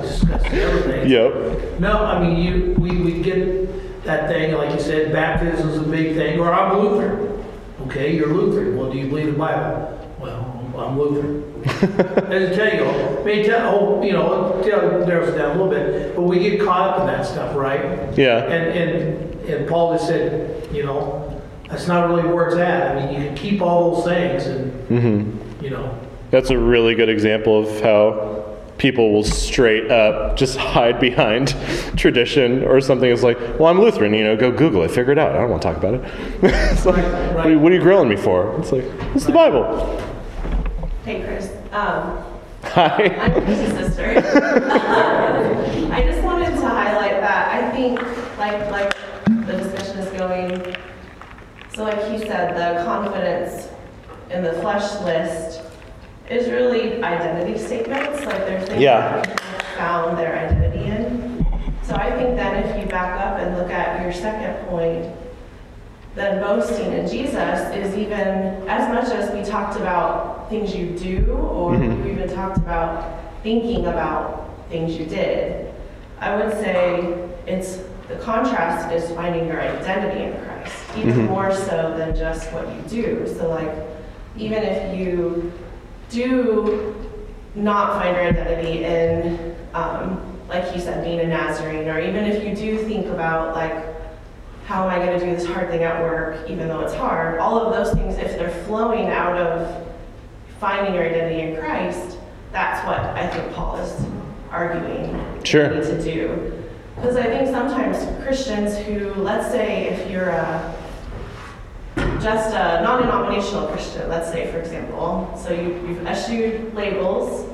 discusses 0.00 0.52
everything. 0.52 1.10
Yep. 1.10 1.80
No, 1.80 2.04
I 2.04 2.22
mean, 2.22 2.36
you, 2.38 2.74
we, 2.78 2.96
we 2.96 3.22
get 3.22 4.04
that 4.04 4.28
thing, 4.28 4.54
like 4.54 4.72
you 4.72 4.80
said, 4.80 5.12
baptism 5.12 5.68
is 5.68 5.78
a 5.78 5.82
big 5.82 6.14
thing, 6.14 6.38
or 6.38 6.52
I'm 6.52 6.78
Lutheran. 6.78 7.44
Okay, 7.86 8.14
you're 8.14 8.32
Lutheran, 8.32 8.76
well, 8.76 8.90
do 8.90 8.98
you 8.98 9.08
believe 9.08 9.26
the 9.26 9.32
Bible? 9.32 9.92
Well, 10.20 10.56
I'm 10.78 10.98
Lutheran. 10.98 11.42
As 11.66 12.52
I 12.52 12.54
tell 12.54 12.74
you, 12.74 13.24
may 13.24 13.42
tell, 13.42 13.74
oh, 13.74 14.02
you 14.02 14.12
know, 14.12 14.62
tell, 14.64 15.04
narrows 15.06 15.30
it 15.30 15.38
down 15.38 15.56
a 15.56 15.62
little 15.62 15.68
bit, 15.68 16.14
but 16.14 16.22
we 16.22 16.38
get 16.38 16.60
caught 16.60 16.90
up 16.90 17.00
in 17.00 17.06
that 17.06 17.26
stuff, 17.26 17.56
right? 17.56 18.16
Yeah. 18.16 18.44
And, 18.44 18.78
and, 18.78 19.40
and 19.46 19.68
Paul 19.68 19.94
just 19.94 20.06
said, 20.06 20.72
you 20.74 20.84
know, 20.84 21.35
that's 21.68 21.86
not 21.86 22.08
really 22.08 22.28
where 22.28 22.46
it's 22.46 22.56
at. 22.56 22.96
I 22.96 23.06
mean, 23.06 23.20
you 23.20 23.28
can 23.28 23.36
keep 23.36 23.60
all 23.60 23.96
those 23.96 24.04
things 24.04 24.46
and, 24.46 24.72
hmm 24.88 25.64
you 25.64 25.70
know, 25.70 25.98
That's 26.30 26.50
a 26.50 26.58
really 26.58 26.94
good 26.94 27.08
example 27.08 27.66
of 27.66 27.80
how 27.80 28.44
people 28.78 29.12
will 29.12 29.24
straight 29.24 29.90
up 29.90 30.36
just 30.36 30.56
hide 30.58 31.00
behind 31.00 31.48
tradition 31.96 32.62
or 32.64 32.80
something. 32.80 33.10
It's 33.10 33.22
like, 33.22 33.38
well, 33.58 33.66
I'm 33.66 33.80
Lutheran, 33.80 34.12
you 34.12 34.22
know, 34.22 34.36
go 34.36 34.52
Google 34.52 34.82
it, 34.82 34.90
figure 34.90 35.12
it 35.12 35.18
out. 35.18 35.34
I 35.34 35.38
don't 35.40 35.50
want 35.50 35.62
to 35.62 35.68
talk 35.68 35.76
about 35.78 35.94
it. 35.94 36.02
it's 36.72 36.84
like, 36.84 37.02
what, 37.34 37.46
are 37.46 37.50
you, 37.50 37.58
what 37.58 37.72
are 37.72 37.74
you 37.74 37.80
grilling 37.80 38.08
me 38.08 38.16
for? 38.16 38.58
It's 38.60 38.70
like, 38.70 38.84
it's 39.14 39.24
the 39.24 39.32
Bible. 39.32 39.98
Hey, 41.04 41.22
Chris. 41.22 41.50
Um, 41.72 42.22
Hi. 42.64 43.04
I'm 43.20 43.32
Chris's 43.44 43.72
sister. 43.78 44.04
I 45.92 46.02
just 46.04 46.22
wanted 46.22 46.50
to 46.50 46.68
highlight 46.68 47.20
that 47.20 47.64
I 47.64 47.70
think, 47.74 48.00
like, 48.38 48.70
like 48.70 48.94
the 49.46 49.56
discussion 49.56 49.98
is 49.98 50.18
going. 50.18 50.76
So, 51.76 51.84
like 51.84 52.10
he 52.10 52.16
said, 52.16 52.56
the 52.56 52.82
confidence 52.86 53.68
in 54.30 54.42
the 54.42 54.54
flesh 54.62 54.98
list 55.02 55.60
is 56.30 56.48
really 56.50 57.02
identity 57.02 57.58
statements. 57.58 58.24
Like 58.24 58.46
they're 58.46 58.62
things 58.62 58.80
Yeah. 58.80 59.16
that 59.16 59.24
people 59.28 59.58
found 59.76 60.16
their 60.16 60.38
identity 60.38 60.86
in. 60.86 61.44
So 61.82 61.94
I 61.94 62.12
think 62.12 62.34
then 62.36 62.64
if 62.64 62.80
you 62.80 62.86
back 62.86 63.20
up 63.20 63.40
and 63.40 63.58
look 63.58 63.70
at 63.70 64.00
your 64.00 64.10
second 64.10 64.54
point, 64.68 65.04
then 66.14 66.40
boasting 66.40 66.94
in 66.94 67.06
Jesus 67.06 67.60
is 67.74 67.94
even 67.94 68.66
as 68.66 68.88
much 68.88 69.14
as 69.14 69.30
we 69.32 69.42
talked 69.44 69.76
about 69.78 70.48
things 70.48 70.74
you 70.74 70.98
do, 70.98 71.30
or 71.34 71.72
Mhm. 71.72 72.04
we 72.04 72.12
even 72.12 72.34
talked 72.34 72.56
about 72.56 73.04
thinking 73.42 73.84
about 73.86 74.48
things 74.70 74.98
you 74.98 75.04
did. 75.04 75.66
I 76.22 76.36
would 76.36 76.54
say 76.54 77.04
it's 77.46 77.80
the 78.08 78.16
contrast 78.16 78.92
is 78.92 79.10
finding 79.12 79.46
your 79.48 79.60
identity 79.60 80.24
in 80.24 80.32
Christ, 80.44 80.74
even 80.96 81.14
Mhm. 81.26 81.28
more 81.30 81.52
so 81.52 81.94
than 81.96 82.14
just 82.14 82.52
what 82.52 82.66
you 82.68 83.02
do. 83.02 83.26
So, 83.26 83.48
like, 83.48 83.70
even 84.36 84.62
if 84.62 84.96
you 84.96 85.52
do 86.10 86.94
not 87.54 88.00
find 88.00 88.16
your 88.16 88.26
identity 88.26 88.84
in, 88.84 89.54
um, 89.74 90.20
like 90.48 90.72
you 90.74 90.80
said, 90.80 91.02
being 91.02 91.20
a 91.20 91.26
Nazarene, 91.26 91.88
or 91.88 91.98
even 91.98 92.24
if 92.24 92.44
you 92.44 92.54
do 92.54 92.78
think 92.78 93.06
about, 93.08 93.56
like, 93.56 93.72
how 94.66 94.84
am 94.84 94.90
I 94.90 95.04
going 95.04 95.18
to 95.18 95.24
do 95.24 95.34
this 95.34 95.46
hard 95.46 95.70
thing 95.70 95.82
at 95.82 96.00
work, 96.02 96.36
even 96.48 96.68
though 96.68 96.80
it's 96.80 96.94
hard, 96.94 97.38
all 97.40 97.58
of 97.60 97.72
those 97.74 97.92
things, 97.94 98.18
if 98.18 98.38
they're 98.38 98.50
flowing 98.50 99.08
out 99.08 99.36
of 99.36 99.68
finding 100.60 100.94
your 100.94 101.04
identity 101.04 101.40
in 101.40 101.56
Christ, 101.56 102.18
that's 102.52 102.84
what 102.86 102.98
I 103.00 103.26
think 103.28 103.52
Paul 103.54 103.78
is 103.78 104.04
arguing 104.52 105.18
Sure. 105.44 105.68
to 105.68 106.02
do. 106.02 106.52
Because 106.96 107.16
I 107.16 107.24
think 107.24 107.48
sometimes 107.48 107.98
Christians 108.24 108.76
who, 108.78 109.14
let's 109.14 109.50
say, 109.50 109.88
if 109.88 110.10
you're 110.10 110.30
a 110.30 110.74
just 112.20 112.50
a 112.50 112.82
non-denominational 112.82 113.68
Christian, 113.68 114.08
let's 114.08 114.30
say, 114.30 114.50
for 114.50 114.58
example. 114.58 115.32
So 115.40 115.52
you, 115.52 115.74
you've 115.86 116.06
eschewed 116.06 116.74
labels, 116.74 117.48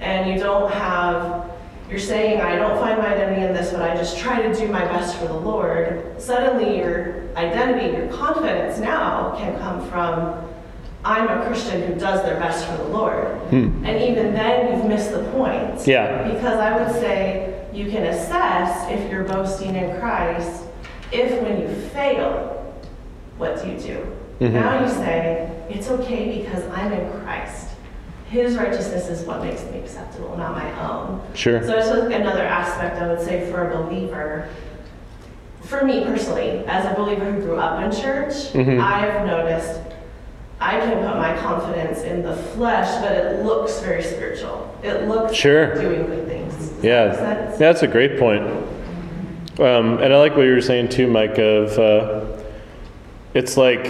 and 0.00 0.30
you 0.30 0.38
don't 0.38 0.72
have, 0.72 1.50
you're 1.90 1.98
saying, 1.98 2.40
I 2.40 2.56
don't 2.56 2.78
find 2.78 2.98
my 2.98 3.14
identity 3.14 3.46
in 3.46 3.52
this, 3.52 3.70
but 3.70 3.82
I 3.82 3.94
just 3.94 4.18
try 4.18 4.40
to 4.40 4.54
do 4.54 4.68
my 4.68 4.84
best 4.84 5.16
for 5.18 5.26
the 5.26 5.34
Lord. 5.34 6.20
Suddenly, 6.20 6.78
your 6.78 7.28
identity, 7.36 7.96
your 7.96 8.08
confidence 8.08 8.78
now 8.78 9.34
can 9.36 9.58
come 9.58 9.86
from, 9.90 10.48
I'm 11.04 11.28
a 11.28 11.46
Christian 11.46 11.82
who 11.82 11.98
does 11.98 12.22
their 12.22 12.38
best 12.38 12.66
for 12.66 12.76
the 12.78 12.88
Lord. 12.88 13.26
Hmm. 13.50 13.84
And 13.84 14.02
even 14.02 14.32
then, 14.32 14.74
you've 14.74 14.86
missed 14.86 15.12
the 15.12 15.22
point. 15.32 15.86
Yeah. 15.86 16.32
Because 16.32 16.58
I 16.58 16.82
would 16.82 16.92
say 16.92 17.57
you 17.78 17.88
can 17.90 18.04
assess 18.06 18.90
if 18.90 19.08
you're 19.10 19.22
boasting 19.22 19.76
in 19.76 19.98
Christ 20.00 20.64
if 21.12 21.40
when 21.42 21.60
you 21.60 21.68
fail, 21.90 22.74
what 23.38 23.62
do 23.62 23.70
you 23.70 23.78
do? 23.78 24.16
Mhm. 24.40 24.52
Now 24.52 24.82
you 24.82 24.88
say, 24.88 25.48
it's 25.70 25.88
okay 25.88 26.38
because 26.40 26.64
I'm 26.74 26.92
in 26.92 27.08
Christ. 27.22 27.68
His 28.28 28.56
righteousness 28.56 29.08
is 29.08 29.24
what 29.24 29.42
makes 29.42 29.62
me 29.70 29.78
acceptable, 29.78 30.36
not 30.36 30.52
my 30.52 30.68
own. 30.88 31.20
Sure. 31.34 31.62
So 31.62 31.78
it's 31.78 31.88
like 31.88 32.12
another 32.20 32.42
aspect 32.42 33.00
I 33.00 33.06
would 33.08 33.20
say 33.20 33.50
for 33.50 33.70
a 33.70 33.76
believer. 33.76 34.48
For 35.62 35.84
me 35.84 36.04
personally, 36.04 36.64
as 36.66 36.84
a 36.84 36.94
believer 36.94 37.30
who 37.30 37.40
grew 37.40 37.56
up 37.56 37.82
in 37.82 37.90
church, 37.92 38.34
Mhm. 38.52 38.82
I've 38.82 39.24
noticed 39.24 39.80
I 40.60 40.78
can 40.78 41.04
put 41.06 41.16
my 41.16 41.36
confidence 41.38 42.02
in 42.02 42.22
the 42.22 42.34
flesh, 42.34 43.00
but 43.00 43.12
it 43.12 43.44
looks 43.44 43.78
very 43.80 44.02
spiritual. 44.02 44.74
It 44.82 45.06
looks 45.06 45.34
Sure. 45.34 45.74
doing 45.74 46.06
good 46.06 46.26
things. 46.26 46.54
Does 46.56 46.70
that 46.82 46.84
Yeah, 46.84 47.46
make 47.50 47.58
that's 47.58 47.82
a 47.82 47.86
great 47.86 48.18
point. 48.18 48.42
Um, 49.60 49.98
and 49.98 50.12
I 50.12 50.18
like 50.18 50.36
what 50.36 50.42
you 50.42 50.54
were 50.54 50.60
saying 50.60 50.88
too, 50.88 51.06
Mike. 51.08 51.38
Of 51.38 51.78
uh, 51.78 52.20
it's 53.34 53.56
like 53.56 53.86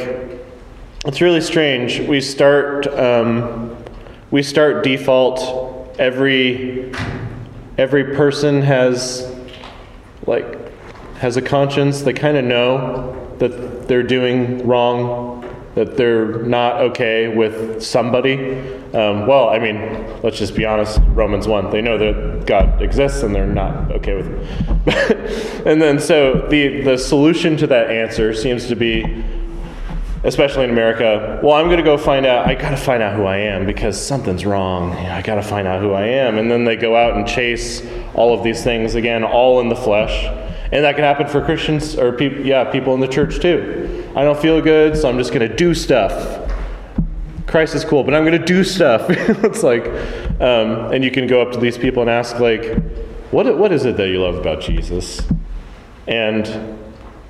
it's 1.06 1.20
really 1.20 1.40
strange. 1.40 2.00
We 2.00 2.20
start 2.20 2.86
um, 2.98 3.76
we 4.30 4.42
start 4.42 4.82
default. 4.82 5.96
Every 5.98 6.92
every 7.76 8.14
person 8.16 8.62
has 8.62 9.30
like 10.26 10.56
has 11.18 11.36
a 11.36 11.42
conscience. 11.42 12.02
They 12.02 12.12
kind 12.14 12.36
of 12.36 12.44
know 12.44 13.14
that 13.38 13.88
they're 13.88 14.02
doing 14.02 14.66
wrong, 14.66 15.37
that 15.78 15.96
they're 15.96 16.42
not 16.42 16.80
okay 16.80 17.28
with 17.28 17.80
somebody. 17.80 18.58
Um, 18.94 19.28
well, 19.28 19.48
I 19.48 19.60
mean, 19.60 19.78
let's 20.24 20.36
just 20.36 20.56
be 20.56 20.66
honest. 20.66 20.98
Romans 21.10 21.46
one, 21.46 21.70
they 21.70 21.80
know 21.80 21.96
that 21.96 22.46
God 22.46 22.82
exists 22.82 23.22
and 23.22 23.32
they're 23.32 23.46
not 23.46 23.92
okay 23.92 24.16
with 24.16 24.26
it. 24.26 25.62
and 25.66 25.80
then 25.80 26.00
so 26.00 26.48
the 26.50 26.82
the 26.82 26.98
solution 26.98 27.56
to 27.58 27.68
that 27.68 27.90
answer 27.90 28.34
seems 28.34 28.66
to 28.66 28.74
be 28.74 29.24
especially 30.24 30.64
in 30.64 30.70
America, 30.70 31.38
well, 31.44 31.54
I'm 31.54 31.66
going 31.66 31.76
to 31.76 31.84
go 31.84 31.96
find 31.96 32.26
out, 32.26 32.48
I 32.48 32.56
got 32.56 32.70
to 32.70 32.76
find 32.76 33.00
out 33.00 33.14
who 33.14 33.24
I 33.24 33.36
am 33.36 33.64
because 33.64 34.04
something's 34.04 34.44
wrong. 34.44 34.90
You 34.96 35.04
know, 35.04 35.12
I 35.12 35.22
got 35.22 35.36
to 35.36 35.42
find 35.42 35.68
out 35.68 35.80
who 35.80 35.92
I 35.92 36.06
am. 36.06 36.38
And 36.38 36.50
then 36.50 36.64
they 36.64 36.74
go 36.74 36.96
out 36.96 37.16
and 37.16 37.24
chase 37.24 37.86
all 38.14 38.36
of 38.36 38.42
these 38.42 38.64
things, 38.64 38.96
again, 38.96 39.22
all 39.22 39.60
in 39.60 39.68
the 39.68 39.76
flesh. 39.76 40.24
And 40.72 40.84
that 40.84 40.96
can 40.96 41.04
happen 41.04 41.28
for 41.28 41.42
Christians 41.42 41.96
or 41.96 42.12
people, 42.12 42.44
yeah, 42.44 42.64
people 42.64 42.94
in 42.94 43.00
the 43.00 43.06
church 43.06 43.40
too. 43.40 43.97
I 44.16 44.24
don't 44.24 44.38
feel 44.38 44.60
good, 44.60 44.96
so 44.96 45.08
I'm 45.08 45.18
just 45.18 45.32
going 45.32 45.48
to 45.48 45.54
do 45.54 45.74
stuff. 45.74 46.50
Christ 47.46 47.74
is 47.74 47.84
cool, 47.84 48.04
but 48.04 48.14
I'm 48.14 48.24
going 48.24 48.38
to 48.38 48.44
do 48.44 48.64
stuff. 48.64 49.06
it's 49.08 49.62
like, 49.62 49.86
um, 50.40 50.92
and 50.92 51.02
you 51.02 51.10
can 51.10 51.26
go 51.26 51.40
up 51.40 51.52
to 51.52 51.58
these 51.60 51.78
people 51.78 52.02
and 52.02 52.10
ask, 52.10 52.38
like, 52.38 52.82
what, 53.30 53.58
what 53.58 53.72
is 53.72 53.84
it 53.84 53.96
that 53.96 54.08
you 54.08 54.20
love 54.22 54.36
about 54.36 54.60
Jesus? 54.60 55.22
And 56.06 56.78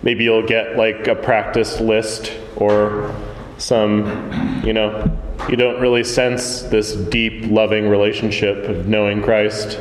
maybe 0.02 0.24
you'll 0.24 0.46
get 0.46 0.76
like 0.76 1.08
a 1.08 1.14
practice 1.14 1.80
list 1.80 2.32
or 2.56 3.14
some, 3.58 4.62
you 4.64 4.72
know, 4.72 5.16
you 5.48 5.56
don't 5.56 5.80
really 5.80 6.04
sense 6.04 6.62
this 6.62 6.94
deep, 6.94 7.50
loving 7.50 7.88
relationship 7.88 8.68
of 8.68 8.86
knowing 8.86 9.22
Christ, 9.22 9.78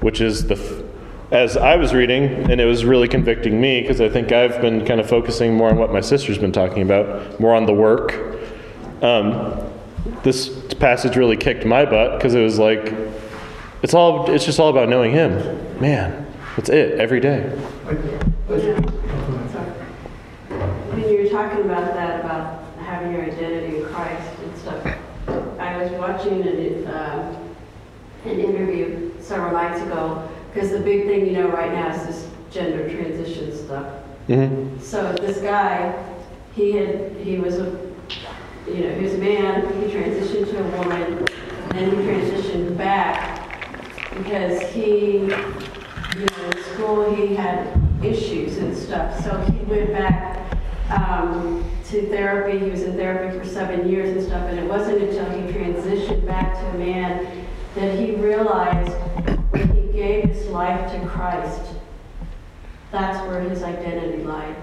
which 0.00 0.20
is 0.20 0.46
the, 0.46 0.85
as 1.30 1.56
I 1.56 1.76
was 1.76 1.92
reading, 1.92 2.24
and 2.50 2.60
it 2.60 2.66
was 2.66 2.84
really 2.84 3.08
convicting 3.08 3.60
me 3.60 3.80
because 3.80 4.00
I 4.00 4.08
think 4.08 4.30
I've 4.30 4.60
been 4.60 4.84
kind 4.86 5.00
of 5.00 5.08
focusing 5.08 5.54
more 5.54 5.68
on 5.68 5.76
what 5.76 5.92
my 5.92 6.00
sister's 6.00 6.38
been 6.38 6.52
talking 6.52 6.82
about, 6.82 7.40
more 7.40 7.54
on 7.54 7.66
the 7.66 7.72
work. 7.72 8.38
Um, 9.02 9.60
this 10.22 10.48
passage 10.74 11.16
really 11.16 11.36
kicked 11.36 11.64
my 11.64 11.84
butt 11.84 12.18
because 12.18 12.34
it 12.34 12.42
was 12.42 12.58
like, 12.58 12.94
it's 13.82 13.92
all, 13.92 14.30
it's 14.30 14.44
just 14.44 14.60
all 14.60 14.70
about 14.70 14.88
knowing 14.88 15.12
Him. 15.12 15.80
Man, 15.80 16.32
that's 16.54 16.68
it 16.68 17.00
every 17.00 17.20
day. 17.20 17.40
When 20.90 21.08
you 21.10 21.24
were 21.24 21.28
talking 21.28 21.64
about 21.64 21.92
that, 21.94 22.24
about 22.24 22.62
having 22.78 23.12
your 23.12 23.24
identity 23.24 23.78
in 23.78 23.84
Christ 23.86 24.30
and 24.42 24.56
stuff, 24.58 24.96
I 25.58 25.76
was 25.82 25.90
watching 25.92 26.42
an, 26.42 26.86
um, 26.86 27.36
an 28.24 28.40
interview 28.40 29.12
several 29.20 29.52
nights 29.52 29.82
ago, 29.82 30.28
because 30.56 30.70
the 30.70 30.80
big 30.80 31.04
thing, 31.04 31.26
you 31.26 31.32
know, 31.32 31.48
right 31.48 31.70
now 31.70 31.94
is 31.94 32.06
this 32.06 32.30
gender 32.50 32.88
transition 32.88 33.54
stuff. 33.54 34.02
Mm-hmm. 34.26 34.80
So 34.80 35.12
this 35.12 35.36
guy, 35.42 36.02
he 36.54 36.72
had, 36.72 37.12
he 37.16 37.36
was 37.36 37.58
a, 37.58 37.78
you 38.66 38.84
know, 38.84 38.94
he 38.94 39.04
was 39.04 39.12
a 39.12 39.18
man, 39.18 39.60
he 39.82 39.94
transitioned 39.94 40.48
to 40.48 40.58
a 40.58 40.78
woman, 40.78 41.18
and 41.18 41.72
then 41.72 41.90
he 41.90 41.96
transitioned 41.96 42.74
back 42.78 43.52
because 44.16 44.62
he, 44.72 45.18
you 45.18 45.26
know, 45.26 46.50
in 46.50 46.64
school, 46.72 47.14
he 47.14 47.34
had 47.34 47.78
issues 48.02 48.56
and 48.56 48.74
stuff, 48.74 49.22
so 49.22 49.38
he 49.52 49.58
went 49.66 49.92
back 49.92 50.58
um, 50.90 51.70
to 51.84 52.08
therapy, 52.08 52.58
he 52.58 52.70
was 52.70 52.82
in 52.82 52.96
therapy 52.96 53.38
for 53.38 53.44
seven 53.44 53.90
years 53.90 54.16
and 54.16 54.26
stuff, 54.26 54.48
and 54.48 54.58
it 54.58 54.66
wasn't 54.66 55.02
until 55.02 55.28
he 55.32 55.52
transitioned 55.52 56.26
back 56.26 56.54
to 56.54 56.66
a 56.70 56.78
man 56.78 57.46
that 57.74 57.98
he 57.98 58.12
realized 58.12 58.96
gave 60.06 60.24
his 60.24 60.46
life 60.48 60.92
to 60.92 61.06
Christ, 61.06 61.60
that's 62.92 63.18
where 63.28 63.40
his 63.40 63.62
identity 63.62 64.22
lied. 64.22 64.54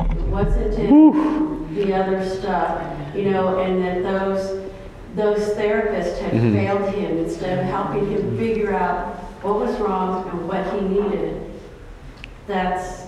It 0.00 0.20
wasn't 0.28 0.74
in 0.74 1.74
the 1.74 1.94
other 1.94 2.24
stuff, 2.28 2.82
you 3.14 3.30
know, 3.30 3.60
and 3.60 3.82
that 3.82 4.02
those, 4.02 4.70
those 5.14 5.54
therapists 5.56 6.18
had 6.18 6.32
Mhm. 6.32 6.52
failed 6.54 6.94
him 6.94 7.18
instead 7.18 7.58
of 7.58 7.64
helping 7.66 8.10
him 8.10 8.36
figure 8.36 8.74
out 8.74 9.16
what 9.42 9.60
was 9.60 9.78
wrong 9.80 10.28
and 10.30 10.48
what 10.48 10.64
he 10.74 10.80
needed. 10.80 11.40
That's 12.46 13.06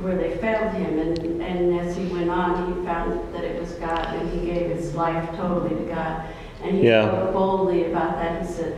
where 0.00 0.16
they 0.16 0.30
failed 0.36 0.72
him, 0.72 0.98
and, 0.98 1.42
and 1.42 1.80
as 1.80 1.96
he 1.96 2.06
went 2.06 2.30
on, 2.30 2.50
he 2.66 2.86
found 2.86 3.20
that 3.34 3.44
it 3.44 3.60
was 3.60 3.72
God, 3.72 4.06
and 4.16 4.30
he 4.30 4.46
gave 4.52 4.70
his 4.70 4.94
life 4.94 5.28
totally 5.36 5.70
to 5.76 5.94
God. 5.94 6.22
And 6.62 6.76
he 6.78 6.86
Yeah. 6.88 7.06
spoke 7.08 7.32
boldly 7.32 7.86
about 7.92 8.16
that. 8.20 8.42
He 8.42 8.46
said, 8.46 8.74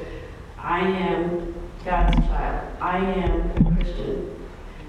I 0.58 0.80
am 0.80 1.54
God's 1.84 2.16
child. 2.26 2.72
I 2.80 2.98
am 2.98 3.50
a 3.66 3.74
Christian. 3.76 4.28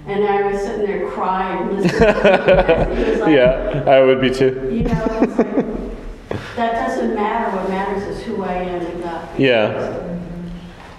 And 0.06 0.24
I 0.24 0.50
was 0.50 0.60
sitting 0.62 0.86
there 0.86 1.10
crying, 1.10 1.76
listening 1.76 2.00
to 2.00 2.86
him. 2.86 2.96
He 2.96 3.10
was 3.10 3.20
like, 3.20 3.34
yeah, 3.34 3.84
I 3.86 4.00
would 4.02 4.20
be 4.20 4.30
too. 4.30 4.70
You 4.72 4.82
know, 4.82 5.34
like, 5.38 6.56
that 6.56 6.86
doesn't 6.86 7.14
matter. 7.14 7.56
What 7.56 7.68
matters 7.68 8.02
is 8.04 8.22
who 8.24 8.42
I 8.42 8.54
am 8.54 8.86
in 8.86 9.00
God. 9.00 9.40
Yeah. 9.40 10.18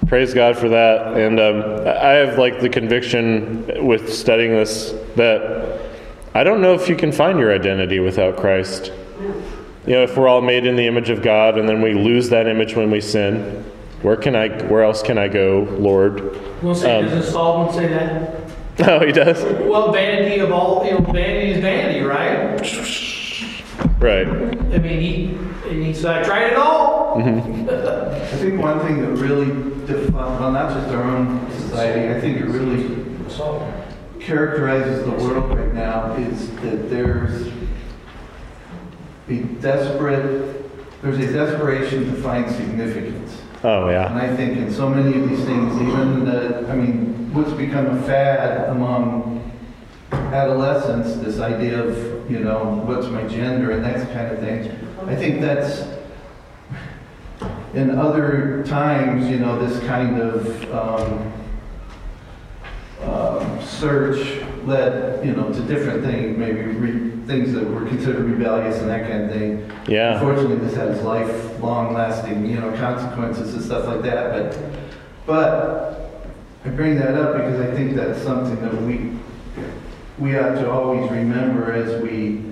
Praise 0.07 0.33
God 0.33 0.57
for 0.57 0.69
that. 0.69 1.17
And 1.17 1.39
um, 1.39 1.87
I 1.87 2.11
have 2.13 2.37
like 2.37 2.59
the 2.59 2.69
conviction 2.69 3.85
with 3.85 4.13
studying 4.13 4.51
this 4.51 4.93
that 5.15 5.81
I 6.33 6.43
don't 6.43 6.61
know 6.61 6.73
if 6.73 6.89
you 6.89 6.95
can 6.95 7.11
find 7.11 7.39
your 7.39 7.53
identity 7.53 7.99
without 7.99 8.37
Christ. 8.37 8.91
You 9.87 9.93
know, 9.93 10.03
if 10.03 10.17
we're 10.17 10.27
all 10.27 10.41
made 10.41 10.65
in 10.65 10.75
the 10.75 10.87
image 10.87 11.09
of 11.09 11.21
God 11.21 11.57
and 11.57 11.69
then 11.69 11.81
we 11.81 11.93
lose 11.93 12.29
that 12.29 12.47
image 12.47 12.75
when 12.75 12.89
we 12.89 13.01
sin, 13.01 13.63
where 14.05 14.15
can 14.15 14.35
I? 14.35 14.49
Where 14.65 14.83
else 14.83 15.01
can 15.01 15.17
I 15.17 15.27
go, 15.27 15.67
Lord? 15.79 16.39
We'll 16.61 16.75
say, 16.75 16.99
Um, 16.99 17.05
doesn't 17.05 17.31
Solomon 17.31 17.73
say 17.73 17.87
that? 17.87 18.41
Oh, 18.77 18.99
he 18.99 19.13
does. 19.13 19.41
Well, 19.63 19.93
vanity 19.93 20.41
of 20.41 20.51
all, 20.51 20.85
you 20.85 20.91
know, 20.91 20.99
vanity 20.99 21.51
is 21.51 21.61
vanity, 21.61 22.01
right? 22.01 22.59
Right. 24.01 24.27
I 24.27 24.77
mean, 24.79 24.99
he, 24.99 25.25
and 25.69 25.81
he 25.81 25.93
said, 25.93 26.17
I 26.17 26.23
tried 26.25 26.47
it 26.47 26.57
all. 26.57 27.15
Mm-hmm. 27.15 27.69
I 27.69 28.37
think 28.37 28.61
one 28.61 28.81
thing 28.81 28.99
that 28.99 29.11
really 29.11 29.45
defines, 29.87 30.11
well, 30.13 30.51
not 30.51 30.73
just 30.73 30.93
our 30.93 31.03
own 31.03 31.49
society, 31.51 32.13
I 32.13 32.19
think 32.19 32.41
it 32.41 32.47
really 32.47 33.05
characterizes 34.19 35.05
the 35.05 35.11
world 35.11 35.57
right 35.57 35.73
now 35.73 36.13
is 36.15 36.49
that 36.57 36.89
there's 36.89 37.47
a 39.29 39.37
desperate, 39.61 41.01
there's 41.01 41.19
a 41.19 41.31
desperation 41.31 42.13
to 42.13 42.21
find 42.21 42.51
significance. 42.51 43.41
Oh, 43.65 43.89
yeah. 43.89 44.11
And. 44.11 44.19
I 44.19 44.35
think 44.35 44.57
in 44.57 44.71
so 44.71 44.87
many 44.87 45.19
of 45.19 45.27
these 45.27 45.43
things, 45.43 45.81
even 45.81 46.23
the, 46.23 46.69
I 46.69 46.75
mean, 46.75 47.33
what's 47.33 47.51
become 47.53 47.87
a 47.87 48.01
fad 48.03 48.69
among 48.69 49.51
adolescents, 50.11 51.15
this 51.15 51.39
idea 51.39 51.81
of, 51.81 52.29
you 52.29 52.41
know, 52.41 52.83
what's 52.85 53.07
my 53.07 53.23
gender 53.23 53.71
and 53.71 53.83
that 53.83 54.13
kind 54.13 54.31
of 54.31 54.39
thing. 54.39 54.71
I 55.07 55.15
think 55.15 55.41
that's, 55.41 55.83
in 57.73 57.97
other 57.97 58.63
times, 58.67 59.27
you 59.31 59.39
know, 59.39 59.57
this 59.57 59.83
kind 59.87 60.21
of 60.21 60.71
um, 60.71 61.33
um, 63.01 63.63
search 63.63 64.43
led, 64.65 65.25
you 65.25 65.33
know, 65.33 65.51
to 65.51 65.61
different 65.61 66.03
things, 66.03 66.37
maybe 66.37 66.61
re- 66.61 67.14
things 67.25 67.53
that 67.53 67.63
were 67.69 67.85
considered 67.85 68.25
rebellious 68.25 68.79
and 68.79 68.89
that 68.89 69.09
kind 69.09 69.23
of 69.23 69.31
thing. 69.31 69.71
Yeah. 69.87 70.13
Unfortunately, 70.13 70.57
this 70.57 70.75
has 70.75 71.01
lifelong 71.01 71.93
lasting, 71.93 72.45
you 72.45 72.59
know, 72.59 72.71
consequences 72.77 73.53
and 73.53 73.63
stuff 73.63 73.87
like 73.87 74.01
that, 74.03 74.31
but, 74.31 74.79
but 75.25 76.11
I 76.63 76.69
bring 76.69 76.97
that 76.97 77.15
up 77.15 77.35
because 77.37 77.59
I 77.59 77.73
think 77.73 77.95
that's 77.95 78.21
something 78.21 78.59
that 78.61 78.81
we, 78.81 79.11
we 80.17 80.37
ought 80.37 80.55
to 80.55 80.69
always 80.69 81.09
remember 81.11 81.73
as 81.73 82.01
we, 82.01 82.43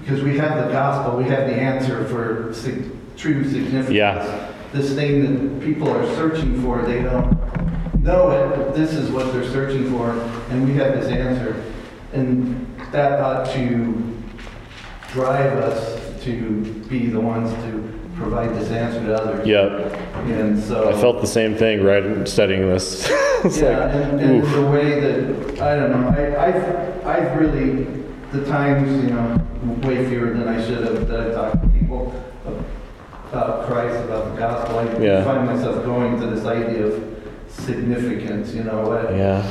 because 0.00 0.22
we 0.22 0.36
have 0.38 0.64
the 0.64 0.72
gospel, 0.72 1.16
we 1.16 1.24
have 1.24 1.48
the 1.48 1.54
answer 1.54 2.04
for 2.06 2.52
sig- 2.52 2.90
true 3.16 3.44
significance. 3.44 3.90
Yeah. 3.90 4.52
This 4.72 4.94
thing 4.94 5.58
that 5.58 5.64
people 5.64 5.90
are 5.90 6.06
searching 6.14 6.62
for, 6.62 6.82
they 6.82 7.02
don't 7.02 7.32
know 8.02 8.30
it, 8.30 8.56
but 8.56 8.74
this 8.74 8.92
is 8.92 9.10
what 9.10 9.32
they're 9.32 9.48
searching 9.50 9.90
for, 9.90 10.10
and 10.50 10.66
we 10.66 10.74
have 10.74 10.94
this 10.94 11.08
answer. 11.08 11.62
And 12.12 12.67
that 12.92 13.20
ought 13.20 13.44
to 13.54 14.16
drive 15.12 15.52
us 15.58 16.22
to 16.24 16.62
be 16.88 17.06
the 17.06 17.20
ones 17.20 17.50
to 17.64 17.98
provide 18.16 18.54
this 18.54 18.70
answer 18.70 19.00
to 19.06 19.14
others. 19.14 19.46
Yep. 19.46 19.92
And 20.26 20.60
so. 20.62 20.88
I 20.88 20.92
felt 21.00 21.20
the 21.20 21.26
same 21.26 21.56
thing 21.56 21.84
right 21.84 22.04
in 22.04 22.26
studying 22.26 22.62
this. 22.62 23.06
it's 23.44 23.60
Yeah, 23.60 23.78
like, 23.86 23.94
and, 23.94 24.20
and 24.20 24.44
oof. 24.44 24.52
the 24.52 24.66
way 24.66 25.00
that, 25.00 25.60
I 25.60 25.76
don't 25.76 25.90
know, 25.92 26.08
I, 26.08 26.46
I've, 26.46 27.06
I've 27.06 27.38
really, 27.38 27.84
the 28.32 28.44
times, 28.46 28.90
you 29.04 29.10
know, 29.10 29.40
way 29.88 30.06
fewer 30.08 30.30
than 30.34 30.48
I 30.48 30.64
should 30.66 30.82
have, 30.84 31.06
that 31.08 31.20
I 31.30 31.30
talked 31.32 31.62
to 31.62 31.68
people 31.68 32.12
about 33.30 33.66
Christ, 33.66 34.04
about 34.04 34.34
the 34.34 34.40
gospel. 34.40 34.78
I 34.80 34.98
Yeah. 34.98 35.22
find 35.24 35.46
myself 35.46 35.84
going 35.84 36.18
to 36.20 36.26
this 36.26 36.44
idea 36.44 36.86
of 36.86 37.04
significance, 37.48 38.52
you 38.54 38.64
know, 38.64 38.82
what, 38.88 39.14
Yeah. 39.14 39.46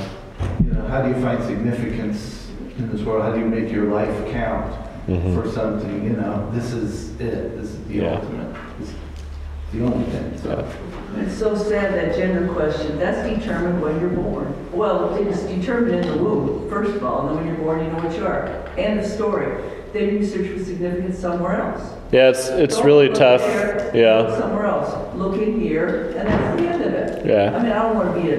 you 0.64 0.74
know, 0.74 0.86
how 0.88 1.02
do 1.02 1.10
you 1.10 1.16
find 1.24 1.42
significance 1.44 2.47
in 2.80 2.90
this 2.92 3.02
world? 3.02 3.24
How 3.24 3.32
do 3.32 3.40
you 3.40 3.46
make 3.46 3.72
your 3.72 3.86
life 3.86 4.10
count 4.32 4.74
Mhm. 5.08 5.34
for 5.42 5.50
something, 5.50 6.04
you 6.04 6.12
know? 6.12 6.48
This 6.54 6.74
is 6.74 7.20
it, 7.20 7.60
this 7.60 7.72
is 7.72 7.84
the 7.88 7.94
Yeah. 7.96 8.14
ultimate, 8.16 8.48
this 8.80 8.90
is 8.90 8.96
the 9.74 9.84
only 9.86 10.04
thing, 10.06 10.32
so. 10.36 10.64
It's 11.20 11.34
so 11.34 11.56
sad, 11.56 11.94
that 11.96 12.16
gender 12.16 12.48
question, 12.54 13.00
that's 13.00 13.28
determined 13.28 13.82
when 13.82 14.00
you're 14.00 14.10
born. 14.10 14.54
Well, 14.74 15.16
it's 15.20 15.44
determined 15.44 15.96
in 16.06 16.08
the 16.18 16.24
womb, 16.24 16.68
first 16.70 16.96
of 16.96 17.04
all, 17.04 17.22
and 17.22 17.30
then 17.30 17.38
when 17.38 17.48
you're 17.48 17.64
born, 17.64 17.84
you 17.84 17.92
know 17.92 18.04
what 18.04 18.18
you 18.18 18.26
are. 18.26 18.50
End 18.78 19.00
of 19.00 19.06
story. 19.06 19.48
Then 19.94 20.10
you 20.10 20.24
search 20.26 20.48
for 20.50 20.60
significance 20.64 21.18
somewhere 21.18 21.62
else. 21.62 21.82
Yeah, 22.12 22.30
it's 22.30 22.50
it's 22.50 22.76
Don't 22.78 22.86
really 22.86 23.10
tough. 23.10 23.42
there, 23.42 23.90
Yeah. 23.94 24.38
somewhere 24.38 24.66
else. 24.66 24.94
Look 25.16 25.42
in 25.42 25.60
here, 25.60 26.14
and 26.18 26.28
that's 26.28 26.62
the 26.62 26.68
end 26.68 26.84
of 26.84 26.94
it. 26.94 27.26
Yeah. 27.26 27.54
I 27.58 27.64
mean, 27.64 27.72
I 27.72 27.82
don't 27.84 27.96
want 27.96 28.16
to 28.16 28.22
be 28.22 28.32
a, 28.34 28.38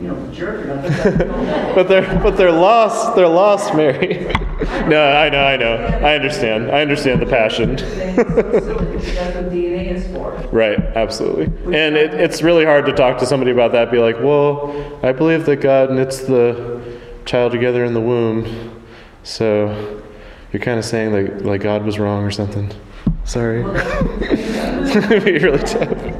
you 0.00 0.08
know, 0.08 0.32
jerk 0.32 0.66
but- 0.66 1.28
But 1.74 1.88
they're 1.88 2.20
but 2.22 2.36
they're 2.36 2.52
lost. 2.52 3.14
They're 3.16 3.28
lost, 3.28 3.74
Mary. 3.74 4.24
no, 4.88 5.10
I 5.12 5.28
know, 5.28 5.44
I 5.44 5.56
know. 5.56 5.74
I 5.76 6.14
understand. 6.14 6.70
I 6.70 6.80
understand 6.82 7.20
the 7.20 7.26
passion. 7.26 7.78
Saying 7.78 8.18
it's 8.18 8.28
so 8.30 8.50
silly, 8.60 8.86
because 8.96 9.14
That's 9.14 9.34
what 9.36 9.50
DNA 9.50 9.92
is 9.92 10.06
for. 10.08 10.32
Right, 10.52 10.78
absolutely. 10.78 11.46
And 11.76 11.96
it, 11.96 12.14
it's 12.14 12.42
really 12.42 12.64
hard 12.64 12.86
to 12.86 12.92
talk 12.92 13.18
to 13.18 13.26
somebody 13.26 13.50
about 13.50 13.72
that. 13.72 13.90
Be 13.90 13.98
like, 13.98 14.16
well, 14.20 14.98
I 15.02 15.12
believe 15.12 15.46
that 15.46 15.56
God 15.56 15.90
knits 15.90 16.20
the 16.20 16.80
child 17.24 17.52
together 17.52 17.84
in 17.84 17.94
the 17.94 18.00
womb. 18.00 18.82
So 19.22 20.02
you're 20.52 20.62
kind 20.62 20.78
of 20.78 20.84
saying 20.84 21.12
like 21.12 21.42
like 21.44 21.60
God 21.62 21.84
was 21.84 21.98
wrong 21.98 22.22
or 22.24 22.30
something. 22.30 22.70
Sorry. 23.24 23.60
It'd 23.60 25.24
be 25.24 25.38
really 25.38 25.58
tough. 25.58 26.13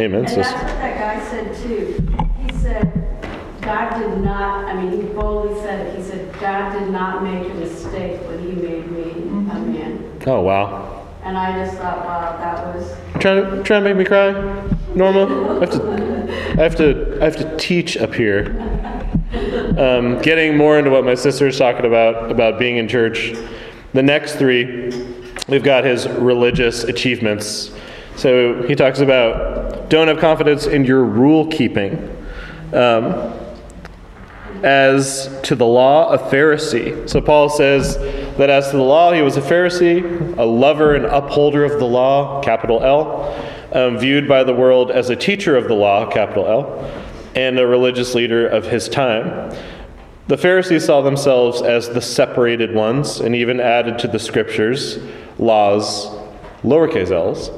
Amen, 0.00 0.24
And 0.24 0.28
that's 0.28 0.52
what 0.52 0.66
that 0.66 0.98
guy 0.98 1.28
said 1.28 1.54
too. 1.62 2.08
He 2.42 2.58
said, 2.60 3.60
God 3.60 3.98
did 3.98 4.24
not, 4.24 4.64
I 4.64 4.82
mean, 4.82 4.92
he 4.92 5.06
boldly 5.12 5.60
said 5.60 5.88
it. 5.88 5.98
He 5.98 6.02
said, 6.02 6.32
God 6.40 6.78
did 6.78 6.90
not 6.90 7.22
make 7.22 7.50
a 7.50 7.54
mistake 7.54 8.18
when 8.22 8.38
he 8.38 8.52
made 8.52 8.90
me 8.90 9.10
a 9.10 9.58
man. 9.58 10.22
Oh 10.26 10.40
wow. 10.40 11.06
And 11.22 11.36
I 11.36 11.62
just 11.62 11.76
thought, 11.76 11.98
wow, 12.06 12.38
that 12.38 12.74
was, 12.74 12.96
Trying 13.20 13.42
to 13.44 13.62
trying 13.62 13.84
to 13.84 13.90
make 13.90 13.98
me 13.98 14.04
cry, 14.06 14.32
Norma. 14.94 15.58
I 15.58 15.66
have 15.66 15.72
to 15.72 15.92
I 16.52 16.62
have 16.62 16.76
to 16.76 17.18
I 17.20 17.24
have 17.24 17.36
to 17.36 17.56
teach 17.58 17.98
up 17.98 18.14
here. 18.14 18.56
Um, 19.76 20.20
getting 20.22 20.56
more 20.56 20.78
into 20.78 20.90
what 20.90 21.04
my 21.04 21.14
sister's 21.14 21.58
talking 21.58 21.84
about 21.84 22.30
about 22.30 22.58
being 22.58 22.78
in 22.78 22.88
church. 22.88 23.34
The 23.92 24.02
next 24.02 24.36
three, 24.36 24.90
we've 25.46 25.62
got 25.62 25.84
his 25.84 26.08
religious 26.08 26.84
achievements. 26.84 27.72
So 28.16 28.62
he 28.66 28.74
talks 28.74 29.00
about 29.00 29.69
don't 29.90 30.08
have 30.08 30.18
confidence 30.18 30.66
in 30.66 30.84
your 30.84 31.04
rule 31.04 31.46
keeping. 31.48 32.16
Um, 32.72 33.34
as 34.62 35.40
to 35.42 35.54
the 35.54 35.66
law, 35.66 36.12
a 36.12 36.18
Pharisee. 36.18 37.08
So 37.08 37.20
Paul 37.20 37.48
says 37.48 37.96
that 38.36 38.50
as 38.50 38.70
to 38.70 38.76
the 38.76 38.82
law, 38.82 39.12
he 39.12 39.22
was 39.22 39.36
a 39.36 39.40
Pharisee, 39.40 40.36
a 40.38 40.44
lover 40.44 40.94
and 40.94 41.06
upholder 41.06 41.64
of 41.64 41.78
the 41.78 41.86
law, 41.86 42.42
capital 42.42 42.82
L, 42.82 43.34
um, 43.72 43.98
viewed 43.98 44.28
by 44.28 44.44
the 44.44 44.54
world 44.54 44.90
as 44.90 45.10
a 45.10 45.16
teacher 45.16 45.56
of 45.56 45.66
the 45.66 45.74
law, 45.74 46.10
capital 46.10 46.46
L, 46.46 47.04
and 47.34 47.58
a 47.58 47.66
religious 47.66 48.14
leader 48.14 48.46
of 48.46 48.66
his 48.66 48.88
time. 48.88 49.54
The 50.28 50.36
Pharisees 50.36 50.84
saw 50.84 51.00
themselves 51.00 51.62
as 51.62 51.88
the 51.88 52.00
separated 52.00 52.74
ones 52.74 53.20
and 53.20 53.34
even 53.34 53.60
added 53.60 53.98
to 54.00 54.08
the 54.08 54.18
scriptures 54.18 54.98
laws, 55.38 56.06
lowercase 56.62 57.10
l's, 57.10 57.50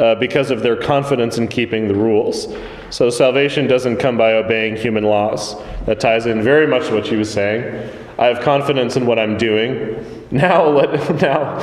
uh, 0.00 0.14
because 0.14 0.50
of 0.50 0.62
their 0.62 0.76
confidence 0.76 1.36
in 1.38 1.46
keeping 1.46 1.86
the 1.86 1.94
rules. 1.94 2.48
So 2.88 3.10
salvation 3.10 3.66
doesn't 3.66 3.98
come 3.98 4.16
by 4.16 4.32
obeying 4.32 4.76
human 4.76 5.04
laws. 5.04 5.54
That 5.84 6.00
ties 6.00 6.26
in 6.26 6.42
very 6.42 6.66
much 6.66 6.88
to 6.88 6.94
what 6.94 7.06
she 7.06 7.16
was 7.16 7.30
saying. 7.30 7.90
I 8.18 8.26
have 8.26 8.40
confidence 8.40 8.96
in 8.96 9.06
what 9.06 9.18
I'm 9.18 9.36
doing. 9.36 10.06
Now, 10.32 10.68
let, 10.68 11.20
now, 11.20 11.58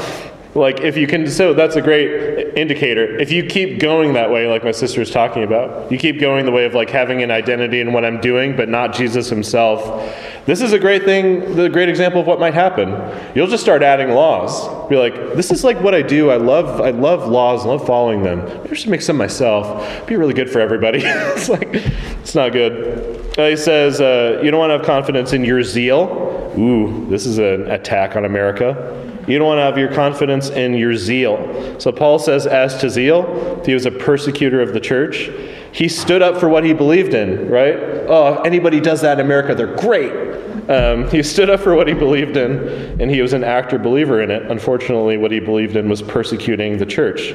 like 0.57 0.81
if 0.81 0.97
you 0.97 1.07
can, 1.07 1.29
so 1.29 1.53
that's 1.53 1.75
a 1.75 1.81
great 1.81 2.57
indicator. 2.57 3.17
If 3.19 3.31
you 3.31 3.45
keep 3.45 3.79
going 3.79 4.13
that 4.13 4.31
way, 4.31 4.47
like 4.47 4.63
my 4.63 4.71
sister 4.71 4.99
was 4.99 5.11
talking 5.11 5.43
about, 5.43 5.91
you 5.91 5.97
keep 5.97 6.19
going 6.19 6.45
the 6.45 6.51
way 6.51 6.65
of 6.65 6.73
like 6.73 6.89
having 6.89 7.21
an 7.21 7.31
identity 7.31 7.79
in 7.79 7.93
what 7.93 8.03
I'm 8.03 8.19
doing, 8.19 8.55
but 8.55 8.67
not 8.67 8.93
Jesus 8.93 9.29
Himself. 9.29 10.15
This 10.45 10.61
is 10.61 10.73
a 10.73 10.79
great 10.79 11.03
thing, 11.03 11.55
the 11.55 11.69
great 11.69 11.89
example 11.89 12.21
of 12.21 12.27
what 12.27 12.39
might 12.39 12.53
happen. 12.53 12.89
You'll 13.35 13.47
just 13.47 13.63
start 13.63 13.83
adding 13.83 14.09
laws. 14.09 14.89
Be 14.89 14.95
like, 14.95 15.13
this 15.35 15.51
is 15.51 15.63
like 15.63 15.79
what 15.81 15.93
I 15.93 16.01
do. 16.01 16.31
I 16.31 16.37
love, 16.37 16.81
I 16.81 16.89
love 16.89 17.27
laws, 17.27 17.65
I 17.65 17.69
love 17.69 17.85
following 17.85 18.23
them. 18.23 18.45
Maybe 18.45 18.71
I 18.71 18.73
should 18.73 18.89
make 18.89 19.01
some 19.01 19.17
myself. 19.17 20.07
Be 20.07 20.15
really 20.15 20.33
good 20.33 20.49
for 20.49 20.59
everybody. 20.59 21.01
it's 21.03 21.49
like, 21.49 21.69
it's 21.71 22.33
not 22.33 22.51
good. 22.53 23.37
Uh, 23.37 23.49
he 23.49 23.55
says, 23.57 24.01
uh, 24.01 24.41
you 24.43 24.49
don't 24.49 24.59
want 24.59 24.71
to 24.71 24.77
have 24.77 24.85
confidence 24.85 25.33
in 25.33 25.43
your 25.43 25.61
zeal. 25.61 26.53
Ooh, 26.57 27.05
this 27.09 27.27
is 27.27 27.37
an 27.37 27.69
attack 27.69 28.15
on 28.15 28.25
America. 28.25 29.03
You 29.27 29.37
don't 29.37 29.47
want 29.47 29.59
to 29.59 29.63
have 29.63 29.77
your 29.77 29.93
confidence 29.93 30.49
in 30.49 30.73
your 30.73 30.95
zeal. 30.95 31.79
So 31.79 31.91
Paul 31.91 32.17
says, 32.17 32.47
as 32.47 32.77
to 32.77 32.89
zeal, 32.89 33.61
he 33.65 33.73
was 33.73 33.85
a 33.85 33.91
persecutor 33.91 34.61
of 34.61 34.73
the 34.73 34.79
church. 34.79 35.29
He 35.73 35.89
stood 35.89 36.21
up 36.21 36.39
for 36.39 36.47
what 36.47 36.63
he 36.63 36.73
believed 36.73 37.13
in, 37.13 37.49
right? 37.49 37.75
Oh, 38.07 38.41
anybody 38.43 38.79
does 38.79 39.01
that 39.01 39.19
in 39.19 39.25
America, 39.25 39.53
they're 39.53 39.75
great. 39.75 40.37
Um, 40.69 41.09
he 41.09 41.21
stood 41.23 41.49
up 41.49 41.59
for 41.59 41.75
what 41.75 41.87
he 41.87 41.93
believed 41.93 42.35
in, 42.35 43.01
and 43.01 43.11
he 43.11 43.21
was 43.21 43.33
an 43.33 43.43
actor 43.43 43.77
believer 43.77 44.21
in 44.21 44.31
it. 44.31 44.43
Unfortunately, 44.43 45.17
what 45.17 45.31
he 45.31 45.39
believed 45.39 45.75
in 45.75 45.87
was 45.87 46.01
persecuting 46.01 46.77
the 46.77 46.85
church 46.85 47.33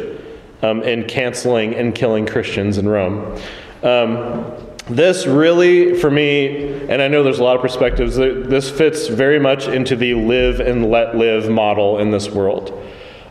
um, 0.63 0.83
and 0.83 1.07
canceling 1.09 1.75
and 1.75 1.95
killing 1.95 2.27
Christians 2.27 2.79
in 2.79 2.89
Rome. 2.89 3.39
Um, 3.83 4.55
this 4.89 5.27
really, 5.27 5.99
for 5.99 6.11
me, 6.11 6.89
and 6.89 7.01
I 7.01 7.09
know 7.09 7.23
there's 7.23 7.39
a 7.39 7.45
lot 7.45 7.57
of 7.57 7.63
perspectives, 7.63 8.17
this 8.17 8.71
fits 8.71 9.09
very 9.09 9.39
much 9.39 9.69
into 9.69 9.95
the 9.95 10.15
live 10.15 10.61
and 10.61 10.91
let 10.91 11.17
live 11.17 11.49
model 11.49 11.99
in 11.99 12.11
this 12.11 12.29
world. 12.29 12.79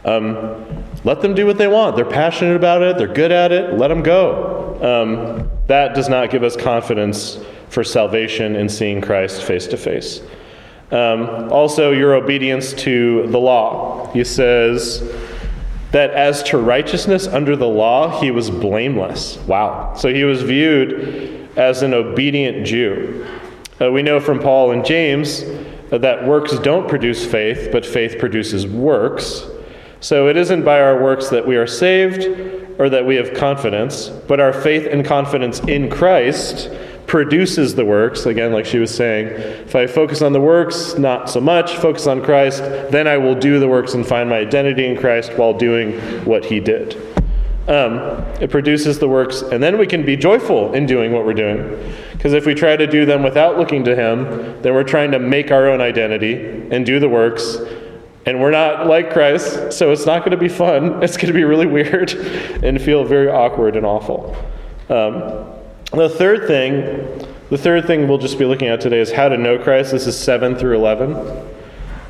Um, 0.06 0.84
let 1.04 1.22
them 1.22 1.36
do 1.36 1.46
what 1.46 1.58
they 1.58 1.68
want. 1.68 1.96
They're 1.96 2.06
passionate 2.06 2.56
about 2.56 2.82
it, 2.82 2.98
they're 2.98 3.08
good 3.08 3.32
at 3.32 3.52
it, 3.52 3.74
let 3.74 3.90
them 3.90 4.02
go. 4.02 4.78
Um, 4.82 5.52
that 5.68 5.94
does 5.94 6.10
not 6.10 6.32
give 6.32 6.44
us 6.44 6.56
confidence 6.56 7.40
for 7.70 7.84
salvation 7.84 8.56
and 8.56 8.72
seeing 8.72 9.02
Christ 9.02 9.44
face 9.44 9.68
to 9.68 9.78
face. 9.78 10.22
Um, 10.92 11.52
also, 11.52 11.92
your 11.92 12.16
obedience 12.16 12.74
to 12.74 13.28
the 13.28 13.40
law. 13.40 14.12
He 14.12 14.24
says, 14.24 15.02
that 15.92 16.12
as 16.12 16.42
to 16.44 16.58
righteousness 16.58 17.28
under 17.28 17.56
the 17.56 17.68
law, 17.68 18.20
he 18.22 18.32
was 18.32 18.50
blameless. 18.50 19.38
Wow. 19.40 19.94
So 19.96 20.14
he 20.14 20.24
was 20.24 20.42
viewed 20.42 21.31
as 21.56 21.82
an 21.82 21.94
obedient 21.94 22.66
Jew. 22.66 23.26
Uh, 23.80 23.92
we 23.92 24.04
know 24.04 24.20
from 24.20 24.40
Paul 24.40 24.72
and 24.72 24.86
James 24.86 25.44
uh, 25.92 25.98
that 25.98 26.26
works 26.26 26.58
don't 26.60 26.88
produce 26.88 27.26
faith, 27.26 27.70
but 27.72 27.86
faith 27.86 28.20
produces 28.20 28.68
works. 28.68 29.46
So 30.00 30.28
it 30.28 30.38
isn't 30.38 30.64
by 30.64 30.82
our 30.82 31.02
works 31.02 31.30
that 31.30 31.46
we 31.46 31.58
are 31.58 31.68
saved 31.68 32.80
or 32.80 32.90
that 32.90 33.06
we 33.06 33.16
have 33.16 33.34
confidence, 33.34 34.10
but 34.10 34.40
our 34.40 34.54
faith 34.54 34.88
and 34.88 35.06
confidence 35.06 35.60
in 35.62 35.90
Christ 35.90 36.72
produces 37.06 37.76
the 37.76 37.86
works. 37.86 38.26
Again, 38.26 38.54
like 38.54 38.66
she 38.66 38.80
was 38.80 38.94
saying, 38.94 39.28
if 39.28 39.76
I 39.76 39.86
focus 39.86 40.22
on 40.22 40.34
the 40.34 40.40
works, 40.40 40.98
not 40.98 41.30
so 41.30 41.42
much, 41.42 41.76
focus 41.76 42.08
on 42.08 42.24
Christ, 42.24 42.64
then 42.90 43.08
I 43.08 43.18
will 43.18 43.36
do 43.36 43.60
the 43.60 43.68
works 43.68 43.94
and 43.94 44.08
find 44.08 44.30
my 44.30 44.38
identity 44.38 44.86
in 44.86 44.98
Christ 44.98 45.34
while 45.34 45.54
doing 45.54 46.00
what 46.26 46.46
he 46.46 46.60
did. 46.60 47.11
Um, 47.68 47.98
it 48.42 48.50
produces 48.50 48.98
the 48.98 49.08
works, 49.08 49.44
and 49.44 49.62
then 49.62 49.78
we 49.78 49.86
can 49.86 50.04
be 50.04 50.16
joyful 50.18 50.74
in 50.74 50.88
doing 50.88 51.12
what 51.12 51.26
we're 51.26 51.34
doing. 51.34 51.94
Because 52.12 52.34
if 52.34 52.46
we 52.46 52.56
try 52.56 52.76
to 52.76 52.88
do 52.88 53.06
them 53.06 53.22
without 53.22 53.58
looking 53.58 53.84
to 53.84 53.96
Him, 53.96 54.62
then 54.62 54.74
we're 54.74 54.84
trying 54.84 55.12
to 55.12 55.20
make 55.20 55.52
our 55.52 55.70
own 55.70 55.80
identity 55.80 56.68
and 56.72 56.86
do 56.86 57.00
the 57.00 57.08
works, 57.08 57.58
and 58.26 58.42
we're 58.42 58.52
not 58.52 58.88
like 58.88 59.12
Christ, 59.12 59.74
so 59.74 59.92
it's 59.92 60.06
not 60.06 60.20
going 60.20 60.32
to 60.32 60.38
be 60.38 60.50
fun. 60.50 61.04
It's 61.04 61.18
going 61.18 61.28
to 61.28 61.34
be 61.34 61.44
really 61.44 61.68
weird 61.68 62.12
and 62.64 62.82
feel 62.82 63.04
very 63.04 63.30
awkward 63.30 63.76
and 63.76 63.86
awful. 63.86 64.36
Um, 64.90 65.46
the 65.92 66.10
third 66.10 66.48
thing, 66.48 67.28
the 67.50 67.58
third 67.58 67.86
thing 67.86 68.08
we'll 68.08 68.18
just 68.18 68.40
be 68.40 68.46
looking 68.46 68.70
at 68.70 68.82
today 68.82 69.00
is 69.00 69.12
how 69.12 69.30
to 69.30 69.38
know 69.38 69.60
Christ. 69.60 69.92
This 69.92 70.08
is 70.08 70.18
7 70.18 70.56
through 70.56 70.76
11. 70.78 71.50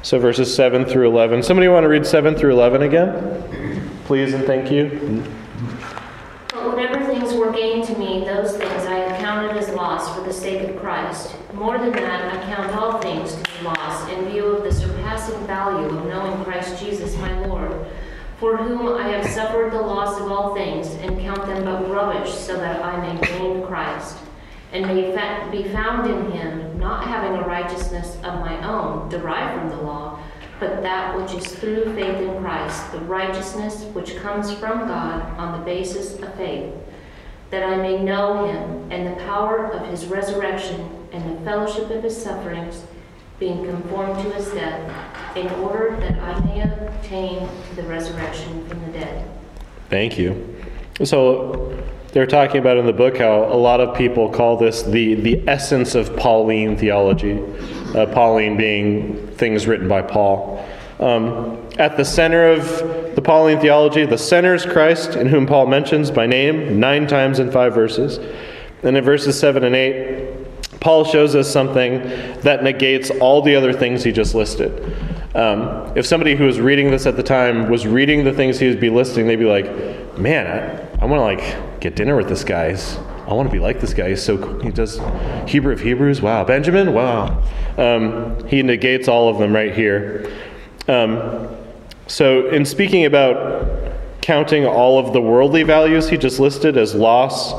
So 0.03 0.17
verses 0.17 0.53
7 0.53 0.85
through 0.85 1.07
11. 1.07 1.43
Somebody 1.43 1.67
want 1.67 1.83
to 1.83 1.89
read 1.89 2.05
7 2.05 2.35
through 2.35 2.53
11 2.53 2.83
again? 2.83 3.89
Please 4.05 4.33
and 4.33 4.45
thank 4.45 4.71
you. 4.71 5.23
Whatever 6.65 7.03
things 7.05 7.33
were 7.33 7.51
gained 7.51 7.85
to 7.85 7.97
me, 7.97 8.23
those 8.23 8.55
things 8.55 8.85
I 8.85 8.95
have 8.95 9.19
counted 9.19 9.57
as 9.57 9.69
loss 9.69 10.15
for 10.15 10.21
the 10.23 10.31
sake 10.31 10.69
of 10.69 10.79
Christ. 10.79 11.35
More 11.53 11.79
than 11.79 11.91
that, 11.91 12.33
I 12.33 12.53
count 12.53 12.75
all 12.75 12.99
things 12.99 13.33
to 13.33 13.43
be 13.43 13.65
loss 13.65 14.07
in 14.09 14.29
view 14.29 14.45
of 14.45 14.63
the 14.63 14.71
surpassing 14.71 15.45
value 15.47 15.87
of 15.87 16.05
knowing 16.05 16.43
Christ 16.43 16.83
Jesus 16.83 17.17
my 17.17 17.47
Lord, 17.47 17.87
for 18.39 18.57
whom 18.57 18.95
I 18.95 19.07
have 19.09 19.25
suffered 19.25 19.73
the 19.73 19.81
loss 19.81 20.19
of 20.21 20.31
all 20.31 20.53
things, 20.53 20.87
and 21.01 21.19
count 21.19 21.47
them 21.47 21.65
but 21.65 21.89
rubbish, 21.89 22.31
so 22.31 22.55
that 22.57 22.83
I 22.83 23.13
may 23.13 23.19
gain 23.25 23.63
Christ, 23.63 24.17
and 24.71 24.85
may 24.85 25.11
be 25.51 25.67
found 25.69 26.09
in 26.09 26.31
him, 26.31 26.79
not 26.79 27.07
having 27.07 27.39
a 27.39 27.47
righteousness 27.47 28.17
of 28.17 28.39
my 28.39 28.63
own, 28.67 29.09
derived 29.09 29.59
from 29.59 29.69
the 29.69 29.83
law, 29.83 30.19
but 30.61 30.83
that 30.83 31.17
which 31.17 31.33
is 31.33 31.51
through 31.55 31.83
faith 31.95 32.21
in 32.21 32.39
Christ, 32.39 32.91
the 32.91 32.99
righteousness 32.99 33.83
which 33.95 34.15
comes 34.17 34.53
from 34.53 34.87
God 34.87 35.23
on 35.39 35.59
the 35.59 35.65
basis 35.65 36.19
of 36.19 36.35
faith, 36.35 36.71
that 37.49 37.63
I 37.63 37.77
may 37.77 37.97
know 37.97 38.45
him 38.45 38.91
and 38.91 39.07
the 39.07 39.19
power 39.23 39.65
of 39.65 39.87
his 39.87 40.05
resurrection 40.05 41.07
and 41.11 41.35
the 41.35 41.41
fellowship 41.43 41.89
of 41.89 42.03
his 42.03 42.15
sufferings, 42.15 42.83
being 43.39 43.65
conformed 43.65 44.23
to 44.23 44.29
his 44.35 44.49
death, 44.51 45.35
in 45.35 45.49
order 45.53 45.97
that 45.99 46.19
I 46.19 46.39
may 46.45 46.61
obtain 46.61 47.49
the 47.75 47.81
resurrection 47.83 48.67
from 48.67 48.85
the 48.85 48.99
dead. 48.99 49.27
Thank 49.89 50.19
you. 50.19 50.55
So 51.03 51.75
they're 52.13 52.27
talking 52.27 52.57
about 52.57 52.77
in 52.77 52.85
the 52.85 52.93
book 52.93 53.17
how 53.17 53.45
a 53.45 53.57
lot 53.57 53.79
of 53.79 53.97
people 53.97 54.29
call 54.29 54.57
this 54.57 54.83
the, 54.83 55.15
the 55.15 55.41
essence 55.47 55.95
of 55.95 56.15
Pauline 56.17 56.77
theology. 56.77 57.39
Uh, 57.95 58.05
Pauline 58.07 58.57
being 58.57 59.27
things 59.35 59.67
written 59.67 59.87
by 59.87 60.01
Paul. 60.01 60.65
Um, 60.99 61.67
at 61.79 61.97
the 61.97 62.05
center 62.05 62.47
of 62.51 63.15
the 63.15 63.21
Pauline 63.21 63.59
theology, 63.59 64.05
the 64.05 64.17
center 64.17 64.53
is 64.53 64.65
Christ, 64.65 65.15
in 65.15 65.27
whom 65.27 65.47
Paul 65.47 65.65
mentions 65.65 66.11
by 66.11 66.27
name 66.27 66.79
nine 66.79 67.07
times 67.07 67.39
in 67.39 67.51
five 67.51 67.73
verses. 67.73 68.19
And 68.83 68.95
in 68.95 69.03
verses 69.03 69.39
7 69.39 69.63
and 69.63 69.75
8, 69.75 70.79
Paul 70.79 71.05
shows 71.05 71.35
us 71.35 71.51
something 71.51 71.99
that 72.41 72.63
negates 72.63 73.11
all 73.11 73.41
the 73.41 73.55
other 73.55 73.73
things 73.73 74.03
he 74.03 74.11
just 74.11 74.33
listed. 74.33 74.71
Um, 75.35 75.95
if 75.95 76.05
somebody 76.05 76.35
who 76.35 76.45
was 76.45 76.59
reading 76.59 76.91
this 76.91 77.05
at 77.05 77.15
the 77.15 77.23
time 77.23 77.69
was 77.69 77.87
reading 77.87 78.23
the 78.23 78.33
things 78.33 78.59
he 78.59 78.67
would 78.67 78.79
be 78.79 78.89
listing, 78.89 79.27
they'd 79.27 79.37
be 79.37 79.45
like, 79.45 80.17
man, 80.17 80.47
I, 80.47 81.03
I 81.03 81.05
want 81.05 81.19
to 81.19 81.23
like 81.23 81.79
get 81.79 81.95
dinner 81.95 82.15
with 82.15 82.27
this 82.27 82.43
guy. 82.43 82.75
I 83.31 83.33
want 83.33 83.47
to 83.47 83.53
be 83.53 83.59
like 83.59 83.79
this 83.79 83.93
guy. 83.93 84.09
He's 84.09 84.21
so 84.21 84.37
cool. 84.37 84.59
He 84.59 84.71
does 84.71 84.99
Hebrew 85.47 85.71
of 85.71 85.79
Hebrews. 85.79 86.21
Wow. 86.21 86.43
Benjamin. 86.43 86.93
Wow. 86.93 87.41
Um, 87.77 88.45
he 88.45 88.61
negates 88.61 89.07
all 89.07 89.29
of 89.29 89.37
them 89.37 89.53
right 89.53 89.73
here. 89.73 90.29
Um, 90.89 91.47
so, 92.07 92.49
in 92.49 92.65
speaking 92.65 93.05
about 93.05 93.93
counting 94.21 94.65
all 94.65 94.99
of 94.99 95.13
the 95.13 95.21
worldly 95.21 95.63
values 95.63 96.09
he 96.09 96.17
just 96.17 96.39
listed 96.39 96.77
as 96.77 96.93
loss 96.93 97.53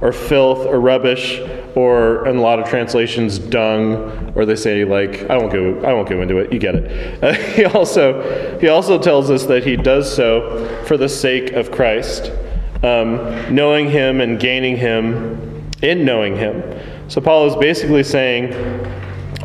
or 0.00 0.12
filth 0.12 0.66
or 0.66 0.80
rubbish 0.80 1.40
or 1.76 2.26
in 2.26 2.36
a 2.36 2.40
lot 2.40 2.58
of 2.58 2.68
translations 2.68 3.38
dung 3.38 4.32
or 4.34 4.44
they 4.44 4.56
say 4.56 4.84
like 4.84 5.30
I 5.30 5.36
won't 5.36 5.52
go 5.52 5.80
I 5.84 5.92
won't 5.92 6.08
go 6.08 6.20
into 6.20 6.38
it 6.38 6.52
you 6.52 6.58
get 6.58 6.74
it 6.74 7.22
uh, 7.22 7.34
he 7.54 7.66
also 7.66 8.58
he 8.58 8.68
also 8.68 8.98
tells 8.98 9.30
us 9.30 9.44
that 9.44 9.64
he 9.64 9.76
does 9.76 10.12
so 10.12 10.84
for 10.86 10.96
the 10.96 11.08
sake 11.08 11.52
of 11.52 11.70
Christ 11.70 12.32
um, 12.82 13.54
knowing 13.54 13.90
him 13.90 14.20
and 14.20 14.38
gaining 14.38 14.76
him 14.76 15.70
in 15.82 16.04
knowing 16.04 16.36
him 16.36 16.62
so 17.08 17.20
Paul 17.20 17.46
is 17.46 17.56
basically 17.56 18.02
saying 18.02 18.52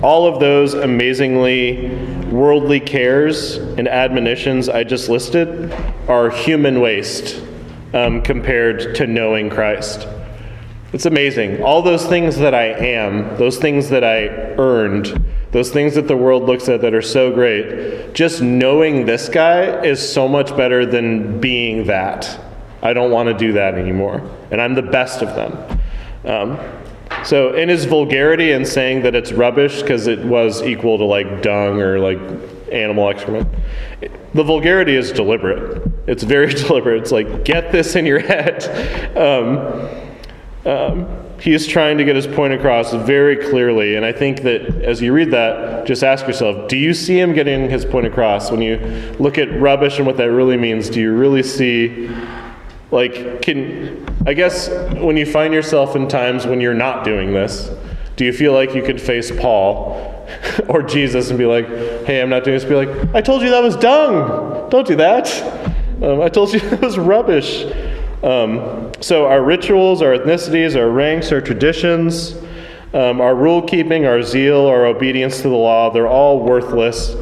all 0.03 0.27
of 0.27 0.41
those 0.41 0.73
amazingly 0.73 1.89
worldly 2.29 2.81
cares 2.81 3.55
and 3.55 3.87
admonitions 3.87 4.67
I 4.67 4.83
just 4.83 5.07
listed 5.07 5.71
are 6.09 6.29
human 6.29 6.81
waste 6.81 7.41
um, 7.93 8.21
compared 8.21 8.95
to 8.95 9.07
knowing 9.07 9.49
Christ. 9.49 10.07
It's 10.91 11.05
amazing. 11.05 11.63
All 11.63 11.81
those 11.81 12.05
things 12.05 12.37
that 12.37 12.53
I 12.53 12.65
am, 12.65 13.37
those 13.37 13.57
things 13.57 13.87
that 13.89 14.03
I 14.03 14.27
earned, 14.57 15.25
those 15.51 15.71
things 15.71 15.95
that 15.95 16.09
the 16.09 16.17
world 16.17 16.43
looks 16.43 16.67
at 16.67 16.81
that 16.81 16.93
are 16.93 17.01
so 17.01 17.31
great, 17.31 18.13
just 18.13 18.41
knowing 18.41 19.05
this 19.05 19.29
guy 19.29 19.81
is 19.83 20.13
so 20.13 20.27
much 20.27 20.55
better 20.57 20.85
than 20.85 21.39
being 21.39 21.85
that. 21.85 22.39
I 22.83 22.93
don't 22.93 23.09
want 23.09 23.29
to 23.29 23.33
do 23.33 23.53
that 23.53 23.75
anymore. 23.75 24.21
And 24.51 24.61
I'm 24.61 24.75
the 24.75 24.83
best 24.83 25.23
of 25.23 25.35
them. 25.35 25.79
Um, 26.25 26.59
so, 27.23 27.53
in 27.53 27.69
his 27.69 27.85
vulgarity 27.85 28.51
and 28.51 28.67
saying 28.67 29.03
that 29.03 29.15
it's 29.15 29.31
rubbish 29.31 29.81
because 29.81 30.07
it 30.07 30.19
was 30.19 30.61
equal 30.61 30.97
to 30.97 31.05
like 31.05 31.41
dung 31.41 31.81
or 31.81 31.97
like 31.99 32.19
animal 32.71 33.09
excrement, 33.09 33.47
the 34.33 34.43
vulgarity 34.43 34.95
is 34.95 35.11
deliberate. 35.11 35.89
It's 36.07 36.23
very 36.23 36.53
deliberate. 36.53 37.01
It's 37.01 37.11
like, 37.11 37.45
get 37.45 37.71
this 37.71 37.95
in 37.95 38.05
your 38.05 38.19
head. 38.19 39.09
Um, 39.13 40.03
um, 40.65 41.23
he 41.39 41.53
is 41.53 41.67
trying 41.67 41.97
to 41.97 42.05
get 42.05 42.15
his 42.15 42.25
point 42.25 42.53
across 42.53 42.93
very 42.93 43.35
clearly. 43.35 43.95
And 43.95 44.05
I 44.05 44.11
think 44.11 44.41
that 44.43 44.61
as 44.81 45.01
you 45.01 45.13
read 45.13 45.29
that, 45.31 45.85
just 45.85 46.03
ask 46.03 46.25
yourself 46.25 46.69
do 46.69 46.77
you 46.77 46.93
see 46.93 47.19
him 47.19 47.33
getting 47.33 47.69
his 47.69 47.85
point 47.85 48.07
across? 48.07 48.49
When 48.49 48.61
you 48.61 48.77
look 49.19 49.37
at 49.37 49.59
rubbish 49.59 49.97
and 49.97 50.07
what 50.07 50.17
that 50.17 50.31
really 50.31 50.57
means, 50.57 50.89
do 50.89 51.01
you 51.01 51.13
really 51.13 51.43
see 51.43 52.09
like, 52.93 53.41
can 53.41 54.05
I 54.25 54.33
guess 54.33 54.69
when 54.69 55.17
you 55.17 55.25
find 55.25 55.53
yourself 55.53 55.95
in 55.95 56.07
times 56.07 56.45
when 56.45 56.61
you're 56.61 56.73
not 56.73 57.03
doing 57.03 57.33
this, 57.33 57.69
do 58.15 58.23
you 58.23 58.31
feel 58.31 58.53
like 58.53 58.73
you 58.73 58.83
could 58.83 59.01
face 59.01 59.31
Paul 59.31 60.27
or 60.69 60.83
Jesus 60.83 61.29
and 61.29 61.37
be 61.37 61.45
like, 61.45 61.67
"Hey, 62.05 62.21
I'm 62.21 62.29
not 62.29 62.43
doing 62.43 62.57
this"? 62.57 62.63
Be 62.63 62.75
like, 62.75 63.15
"I 63.15 63.21
told 63.21 63.41
you 63.41 63.49
that 63.49 63.63
was 63.63 63.75
dung. 63.75 64.69
Don't 64.69 64.87
do 64.87 64.95
that. 64.95 65.27
Um, 66.01 66.21
I 66.21 66.29
told 66.29 66.53
you 66.53 66.59
that 66.69 66.81
was 66.81 66.97
rubbish." 66.97 67.65
Um, 68.23 68.91
so 69.01 69.25
our 69.25 69.43
rituals, 69.43 70.01
our 70.01 70.17
ethnicities, 70.17 70.77
our 70.77 70.89
ranks, 70.89 71.33
our 71.33 71.41
traditions, 71.41 72.35
um, 72.93 73.19
our 73.19 73.35
rule 73.35 73.61
keeping, 73.61 74.05
our 74.05 74.21
zeal, 74.21 74.67
our 74.67 74.85
obedience 74.85 75.37
to 75.37 75.49
the 75.49 75.55
law—they're 75.55 76.07
all 76.07 76.39
worthless 76.39 77.15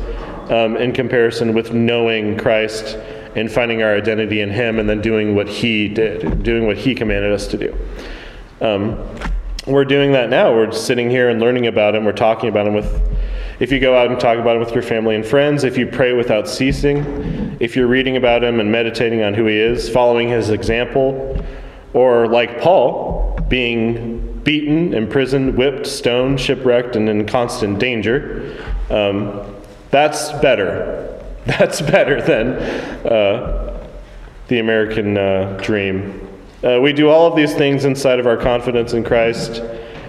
um, 0.51 0.75
in 0.75 0.91
comparison 0.91 1.53
with 1.53 1.73
knowing 1.73 2.37
Christ 2.37 2.97
and 3.35 3.51
finding 3.51 3.81
our 3.81 3.95
identity 3.95 4.41
in 4.41 4.49
Him 4.49 4.79
and 4.79 4.89
then 4.89 5.01
doing 5.01 5.35
what 5.35 5.47
He 5.47 5.87
did, 5.87 6.43
doing 6.43 6.65
what 6.65 6.77
He 6.77 6.95
commanded 6.95 7.31
us 7.31 7.47
to 7.47 7.57
do. 7.57 7.77
Um, 8.59 8.97
we're 9.65 9.85
doing 9.85 10.11
that 10.13 10.29
now. 10.29 10.53
We're 10.53 10.71
sitting 10.71 11.09
here 11.09 11.29
and 11.29 11.39
learning 11.39 11.67
about 11.67 11.95
Him. 11.95 12.03
We're 12.03 12.11
talking 12.13 12.49
about 12.49 12.67
Him 12.67 12.73
with, 12.73 13.17
if 13.59 13.71
you 13.71 13.79
go 13.79 13.95
out 13.95 14.11
and 14.11 14.19
talk 14.19 14.37
about 14.37 14.55
Him 14.55 14.59
with 14.59 14.73
your 14.73 14.83
family 14.83 15.15
and 15.15 15.25
friends, 15.25 15.63
if 15.63 15.77
you 15.77 15.87
pray 15.87 16.13
without 16.13 16.47
ceasing, 16.47 17.57
if 17.59 17.75
you're 17.75 17.87
reading 17.87 18.17
about 18.17 18.43
Him 18.43 18.59
and 18.59 18.71
meditating 18.71 19.21
on 19.21 19.33
who 19.33 19.45
He 19.45 19.57
is, 19.57 19.89
following 19.89 20.29
His 20.29 20.49
example, 20.49 21.45
or 21.93 22.27
like 22.27 22.59
Paul, 22.59 23.39
being 23.49 24.39
beaten, 24.43 24.93
imprisoned, 24.93 25.55
whipped, 25.55 25.85
stoned, 25.85 26.39
shipwrecked, 26.39 26.95
and 26.95 27.07
in 27.07 27.27
constant 27.27 27.79
danger, 27.79 28.57
um, 28.89 29.55
that's 29.91 30.31
better 30.39 31.10
That's 31.45 31.81
better 31.81 32.21
than 32.21 32.53
uh, 33.05 33.87
the 34.47 34.59
American 34.59 35.17
uh, 35.17 35.57
dream. 35.61 36.27
Uh, 36.63 36.79
we 36.79 36.93
do 36.93 37.09
all 37.09 37.25
of 37.25 37.35
these 37.35 37.55
things 37.55 37.85
inside 37.85 38.19
of 38.19 38.27
our 38.27 38.37
confidence 38.37 38.93
in 38.93 39.03
Christ 39.03 39.59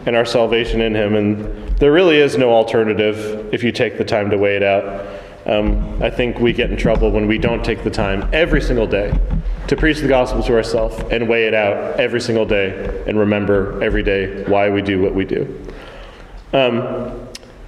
and 0.04 0.14
our 0.14 0.26
salvation 0.26 0.82
in 0.82 0.94
Him, 0.94 1.14
and 1.14 1.78
there 1.78 1.90
really 1.90 2.18
is 2.18 2.36
no 2.36 2.50
alternative 2.50 3.52
if 3.54 3.62
you 3.62 3.72
take 3.72 3.96
the 3.96 4.04
time 4.04 4.28
to 4.28 4.36
weigh 4.36 4.56
it 4.56 4.62
out. 4.62 5.06
Um, 5.46 6.02
I 6.02 6.10
think 6.10 6.38
we 6.38 6.52
get 6.52 6.70
in 6.70 6.76
trouble 6.76 7.10
when 7.10 7.26
we 7.26 7.38
don't 7.38 7.64
take 7.64 7.82
the 7.82 7.90
time 7.90 8.28
every 8.34 8.60
single 8.60 8.86
day 8.86 9.18
to 9.68 9.76
preach 9.76 10.00
the 10.00 10.08
gospel 10.08 10.42
to 10.42 10.54
ourselves 10.54 11.02
and 11.10 11.28
weigh 11.28 11.46
it 11.46 11.54
out 11.54 11.98
every 11.98 12.20
single 12.20 12.44
day 12.44 13.02
and 13.06 13.18
remember 13.18 13.82
every 13.82 14.02
day 14.02 14.44
why 14.44 14.68
we 14.68 14.82
do 14.82 15.00
what 15.00 15.14
we 15.14 15.24
do. 15.24 15.66
Um, 16.52 17.21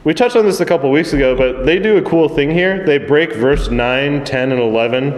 we 0.04 0.12
touched 0.12 0.36
on 0.36 0.44
this 0.44 0.60
a 0.60 0.66
couple 0.66 0.90
weeks 0.90 1.14
ago, 1.14 1.34
but 1.34 1.64
they 1.64 1.78
do 1.78 1.96
a 1.96 2.02
cool 2.02 2.28
thing 2.28 2.50
here. 2.50 2.84
They 2.84 2.98
break 2.98 3.32
verse 3.32 3.70
9, 3.70 4.24
10, 4.24 4.52
and 4.52 4.60
11 4.60 5.12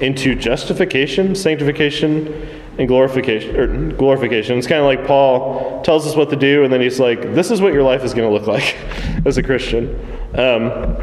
into 0.00 0.34
justification, 0.34 1.34
sanctification, 1.34 2.48
and 2.78 2.88
glorification. 2.88 3.54
Or 3.54 3.92
glorification. 3.92 4.56
It's 4.56 4.66
kind 4.66 4.80
of 4.80 4.86
like 4.86 5.06
Paul 5.06 5.82
tells 5.82 6.06
us 6.06 6.16
what 6.16 6.30
to 6.30 6.36
do, 6.36 6.64
and 6.64 6.72
then 6.72 6.80
he's 6.80 6.98
like, 6.98 7.34
"This 7.34 7.50
is 7.50 7.60
what 7.60 7.74
your 7.74 7.82
life 7.82 8.02
is 8.02 8.14
going 8.14 8.26
to 8.26 8.32
look 8.32 8.46
like 8.46 8.76
as 9.26 9.36
a 9.36 9.42
Christian." 9.42 9.94
Um, 10.34 10.96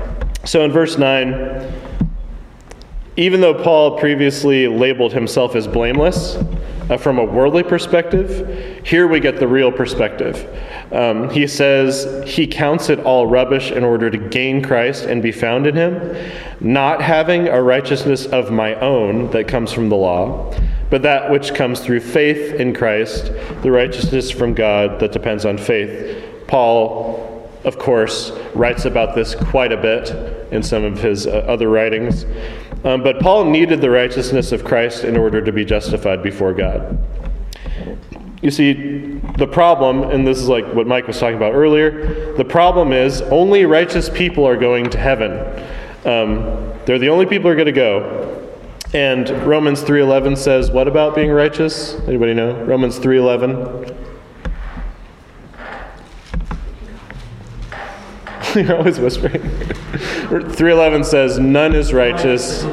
so 0.43 0.65
in 0.65 0.71
verse 0.71 0.97
9, 0.97 1.71
even 3.17 3.41
though 3.41 3.53
Paul 3.53 3.97
previously 3.97 4.67
labeled 4.67 5.11
himself 5.11 5.55
as 5.55 5.67
blameless, 5.67 6.37
uh, 6.89 6.97
from 6.97 7.19
a 7.19 7.23
worldly 7.23 7.63
perspective, 7.63 8.85
here 8.85 9.07
we 9.07 9.19
get 9.19 9.39
the 9.39 9.47
real 9.47 9.71
perspective. 9.71 10.47
Um, 10.93 11.29
he 11.29 11.47
says 11.47 12.23
he 12.25 12.47
counts 12.47 12.89
it 12.89 12.99
all 12.99 13.27
rubbish 13.27 13.71
in 13.71 13.83
order 13.83 14.09
to 14.09 14.17
gain 14.17 14.61
Christ 14.61 15.05
and 15.05 15.21
be 15.21 15.31
found 15.31 15.67
in 15.67 15.75
him, 15.75 16.31
not 16.59 17.01
having 17.01 17.47
a 17.47 17.61
righteousness 17.61 18.25
of 18.27 18.51
my 18.51 18.75
own 18.75 19.29
that 19.31 19.47
comes 19.47 19.73
from 19.73 19.89
the 19.89 19.97
law, 19.97 20.53
but 20.89 21.01
that 21.01 21.29
which 21.29 21.53
comes 21.53 21.81
through 21.81 21.99
faith 21.99 22.53
in 22.53 22.73
Christ, 22.73 23.33
the 23.63 23.71
righteousness 23.71 24.31
from 24.31 24.53
God 24.53 24.99
that 24.99 25.11
depends 25.11 25.43
on 25.43 25.57
faith. 25.57 26.23
Paul, 26.47 27.49
of 27.65 27.77
course, 27.77 28.31
writes 28.53 28.85
about 28.85 29.13
this 29.13 29.35
quite 29.35 29.73
a 29.73 29.77
bit 29.77 30.11
in 30.53 30.63
some 30.63 30.85
of 30.85 31.01
his 31.01 31.27
uh, 31.27 31.43
other 31.47 31.69
writings. 31.69 32.25
Um, 32.83 33.03
but 33.03 33.19
Paul 33.19 33.45
needed 33.45 33.81
the 33.81 33.89
righteousness 33.89 34.51
of 34.51 34.63
Christ 34.63 35.03
in 35.03 35.17
order 35.17 35.41
to 35.41 35.51
be 35.51 35.65
justified 35.65 36.21
before 36.21 36.53
God. 36.53 36.97
You 38.41 38.51
see, 38.51 39.19
the 39.37 39.47
problem, 39.47 40.03
and 40.03 40.25
this 40.25 40.37
is 40.37 40.47
like 40.47 40.65
what 40.73 40.85
Mike 40.85 41.07
was 41.07 41.19
talking 41.19 41.37
about 41.37 41.53
earlier, 41.53 42.35
the 42.35 42.45
problem 42.45 42.93
is 42.93 43.21
only 43.23 43.65
righteous 43.65 44.09
people 44.09 44.45
are 44.45 44.57
going 44.57 44.89
to 44.91 44.97
heaven. 44.97 45.31
Um, 46.05 46.71
they're 46.85 46.99
the 46.99 47.09
only 47.09 47.25
people 47.25 47.43
who 47.43 47.49
are 47.49 47.55
going 47.55 47.65
to 47.65 47.71
go. 47.71 48.47
And 48.93 49.29
Romans 49.45 49.83
3:11 49.83 50.37
says 50.37 50.71
what 50.71 50.87
about 50.87 51.15
being 51.15 51.31
righteous? 51.31 51.95
Anybody 52.07 52.33
know? 52.33 52.63
Romans 52.63 52.99
3:11. 52.99 53.93
You're 58.65 58.77
always 58.77 58.99
whispering. 58.99 59.41
3:11 59.41 61.05
says 61.05 61.37
none 61.37 61.75
is 61.75 61.93
righteous. 61.93 62.63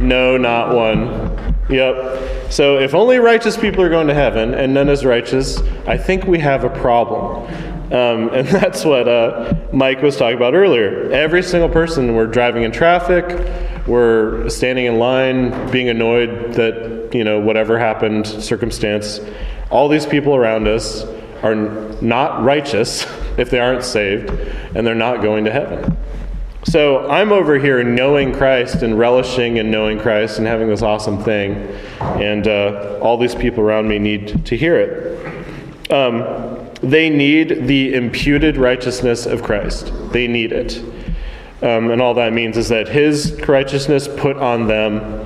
No, 0.00 0.38
not 0.38 0.74
one. 0.74 1.54
Yep. 1.68 2.50
So 2.50 2.78
if 2.78 2.94
only 2.94 3.18
righteous 3.18 3.54
people 3.56 3.82
are 3.82 3.90
going 3.90 4.06
to 4.06 4.14
heaven 4.14 4.54
and 4.54 4.72
none 4.72 4.88
is 4.88 5.04
righteous, 5.04 5.60
I 5.86 5.98
think 5.98 6.24
we 6.24 6.38
have 6.38 6.64
a 6.64 6.70
problem. 6.70 7.44
Um, 7.92 8.28
and 8.32 8.48
that's 8.48 8.84
what 8.84 9.08
uh, 9.08 9.54
Mike 9.74 10.00
was 10.00 10.16
talking 10.16 10.36
about 10.36 10.54
earlier. 10.54 11.10
Every 11.10 11.42
single 11.42 11.68
person, 11.68 12.14
we're 12.14 12.26
driving 12.26 12.62
in 12.62 12.72
traffic, 12.72 13.26
we're 13.86 14.48
standing 14.48 14.86
in 14.86 14.98
line, 14.98 15.70
being 15.70 15.90
annoyed 15.90 16.54
that, 16.54 17.10
you 17.12 17.24
know, 17.24 17.40
whatever 17.40 17.78
happened, 17.78 18.26
circumstance, 18.26 19.20
all 19.70 19.88
these 19.88 20.06
people 20.06 20.34
around 20.34 20.66
us 20.66 21.04
are 21.42 21.54
not 22.00 22.42
righteous 22.42 23.04
if 23.38 23.50
they 23.50 23.60
aren't 23.60 23.84
saved, 23.84 24.30
and 24.74 24.86
they're 24.86 24.94
not 24.94 25.22
going 25.22 25.44
to 25.44 25.52
heaven. 25.52 25.96
So 26.64 27.08
I'm 27.08 27.30
over 27.30 27.58
here 27.58 27.84
knowing 27.84 28.34
Christ 28.34 28.82
and 28.82 28.98
relishing 28.98 29.58
in 29.58 29.70
knowing 29.70 30.00
Christ 30.00 30.38
and 30.38 30.46
having 30.46 30.68
this 30.68 30.82
awesome 30.82 31.22
thing, 31.22 31.54
and 32.00 32.48
uh, 32.48 32.98
all 33.00 33.16
these 33.16 33.34
people 33.34 33.62
around 33.62 33.88
me 33.88 33.98
need 33.98 34.44
to 34.46 34.56
hear 34.56 34.76
it. 34.76 35.92
Um, 35.92 36.68
they 36.82 37.08
need 37.08 37.66
the 37.66 37.94
imputed 37.94 38.56
righteousness 38.56 39.26
of 39.26 39.42
Christ. 39.42 39.92
They 40.12 40.26
need 40.26 40.52
it. 40.52 40.78
Um, 41.62 41.90
and 41.90 42.02
all 42.02 42.14
that 42.14 42.32
means 42.32 42.56
is 42.56 42.68
that 42.68 42.88
his 42.88 43.40
righteousness 43.48 44.08
put 44.08 44.36
on 44.36 44.66
them, 44.66 45.25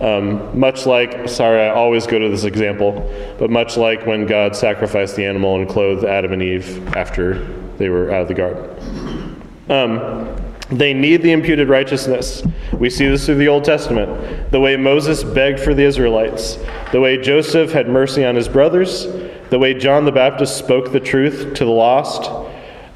um, 0.00 0.58
much 0.58 0.86
like, 0.86 1.28
sorry, 1.28 1.60
I 1.60 1.70
always 1.70 2.06
go 2.06 2.18
to 2.18 2.28
this 2.28 2.44
example, 2.44 2.92
but 3.38 3.50
much 3.50 3.76
like 3.76 4.06
when 4.06 4.26
God 4.26 4.56
sacrificed 4.56 5.16
the 5.16 5.26
animal 5.26 5.56
and 5.56 5.68
clothed 5.68 6.04
Adam 6.04 6.32
and 6.32 6.42
Eve 6.42 6.96
after 6.96 7.44
they 7.76 7.88
were 7.88 8.10
out 8.10 8.22
of 8.22 8.28
the 8.28 8.34
garden. 8.34 9.42
Um, 9.68 10.36
they 10.70 10.94
need 10.94 11.22
the 11.22 11.32
imputed 11.32 11.68
righteousness. 11.68 12.42
We 12.78 12.90
see 12.90 13.08
this 13.08 13.26
through 13.26 13.36
the 13.36 13.48
Old 13.48 13.64
Testament. 13.64 14.50
The 14.52 14.60
way 14.60 14.76
Moses 14.76 15.24
begged 15.24 15.60
for 15.60 15.74
the 15.74 15.82
Israelites, 15.82 16.58
the 16.92 17.00
way 17.00 17.16
Joseph 17.16 17.72
had 17.72 17.88
mercy 17.88 18.24
on 18.24 18.36
his 18.36 18.48
brothers, 18.48 19.06
the 19.50 19.58
way 19.58 19.74
John 19.74 20.04
the 20.04 20.12
Baptist 20.12 20.56
spoke 20.56 20.92
the 20.92 21.00
truth 21.00 21.54
to 21.54 21.64
the 21.64 21.70
lost, 21.70 22.30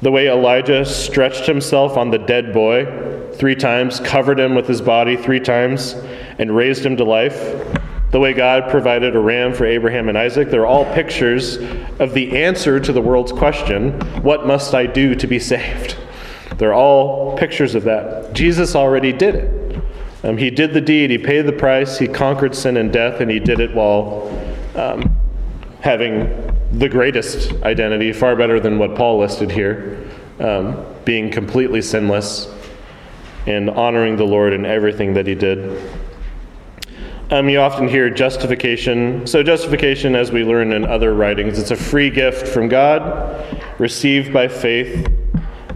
the 0.01 0.11
way 0.11 0.27
Elijah 0.27 0.85
stretched 0.85 1.45
himself 1.45 1.97
on 1.97 2.11
the 2.11 2.17
dead 2.17 2.53
boy 2.53 3.31
three 3.33 3.55
times, 3.55 3.99
covered 3.99 4.39
him 4.39 4.55
with 4.55 4.67
his 4.67 4.81
body 4.81 5.17
three 5.17 5.39
times, 5.39 5.95
and 6.39 6.55
raised 6.55 6.85
him 6.85 6.97
to 6.97 7.03
life, 7.03 7.55
the 8.11 8.19
way 8.19 8.33
God 8.33 8.69
provided 8.69 9.15
a 9.15 9.19
ram 9.19 9.53
for 9.53 9.65
Abraham 9.65 10.09
and 10.09 10.17
Isaac, 10.17 10.49
they're 10.49 10.65
all 10.65 10.85
pictures 10.93 11.57
of 11.99 12.13
the 12.13 12.37
answer 12.37 12.79
to 12.79 12.93
the 12.93 13.01
world's 13.01 13.31
question 13.31 13.99
what 14.21 14.47
must 14.47 14.73
I 14.73 14.85
do 14.85 15.15
to 15.15 15.27
be 15.27 15.39
saved? 15.39 15.97
They're 16.57 16.73
all 16.73 17.37
pictures 17.37 17.75
of 17.75 17.83
that. 17.83 18.33
Jesus 18.33 18.75
already 18.75 19.11
did 19.11 19.35
it. 19.35 19.81
Um, 20.23 20.37
he 20.37 20.49
did 20.49 20.73
the 20.73 20.81
deed, 20.81 21.11
he 21.11 21.17
paid 21.17 21.43
the 21.43 21.53
price, 21.53 21.99
he 21.99 22.07
conquered 22.07 22.55
sin 22.55 22.77
and 22.77 22.91
death, 22.91 23.21
and 23.21 23.29
he 23.29 23.39
did 23.39 23.59
it 23.59 23.75
while 23.75 24.31
um, 24.75 25.15
having 25.81 26.55
the 26.71 26.89
greatest 26.89 27.53
identity, 27.63 28.11
far 28.11 28.35
better 28.35 28.59
than 28.59 28.79
what 28.79 28.95
Paul 28.95 29.19
listed 29.19 29.51
here, 29.51 30.09
um, 30.39 30.85
being 31.05 31.29
completely 31.29 31.81
sinless 31.81 32.51
and 33.45 33.69
honoring 33.69 34.15
the 34.15 34.23
Lord 34.23 34.53
in 34.53 34.65
everything 34.65 35.13
that 35.13 35.27
he 35.27 35.35
did. 35.35 35.79
Um, 37.31 37.49
you 37.49 37.59
often 37.59 37.87
hear 37.87 38.09
justification. 38.11 39.25
So, 39.25 39.41
justification, 39.41 40.15
as 40.15 40.31
we 40.31 40.43
learn 40.43 40.71
in 40.71 40.85
other 40.85 41.15
writings, 41.15 41.57
it's 41.57 41.71
a 41.71 41.75
free 41.75 42.11
gift 42.11 42.47
from 42.47 42.67
God, 42.67 43.43
received 43.79 44.31
by 44.31 44.47
faith, 44.47 45.07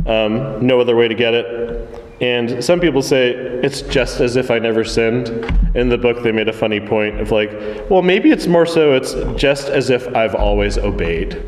um, 0.05 0.65
no 0.65 0.79
other 0.79 0.95
way 0.95 1.07
to 1.07 1.15
get 1.15 1.33
it. 1.33 2.05
And 2.21 2.63
some 2.63 2.79
people 2.79 3.01
say 3.01 3.29
it's 3.31 3.81
just 3.81 4.19
as 4.19 4.35
if 4.35 4.51
I 4.51 4.59
never 4.59 4.83
sinned. 4.83 5.29
In 5.75 5.89
the 5.89 5.97
book, 5.97 6.21
they 6.21 6.31
made 6.31 6.49
a 6.49 6.53
funny 6.53 6.79
point 6.79 7.19
of 7.19 7.31
like, 7.31 7.51
well, 7.89 8.03
maybe 8.03 8.29
it's 8.29 8.45
more 8.45 8.65
so 8.65 8.93
it's 8.93 9.13
just 9.39 9.69
as 9.69 9.89
if 9.89 10.07
I've 10.15 10.35
always 10.35 10.77
obeyed. 10.77 11.41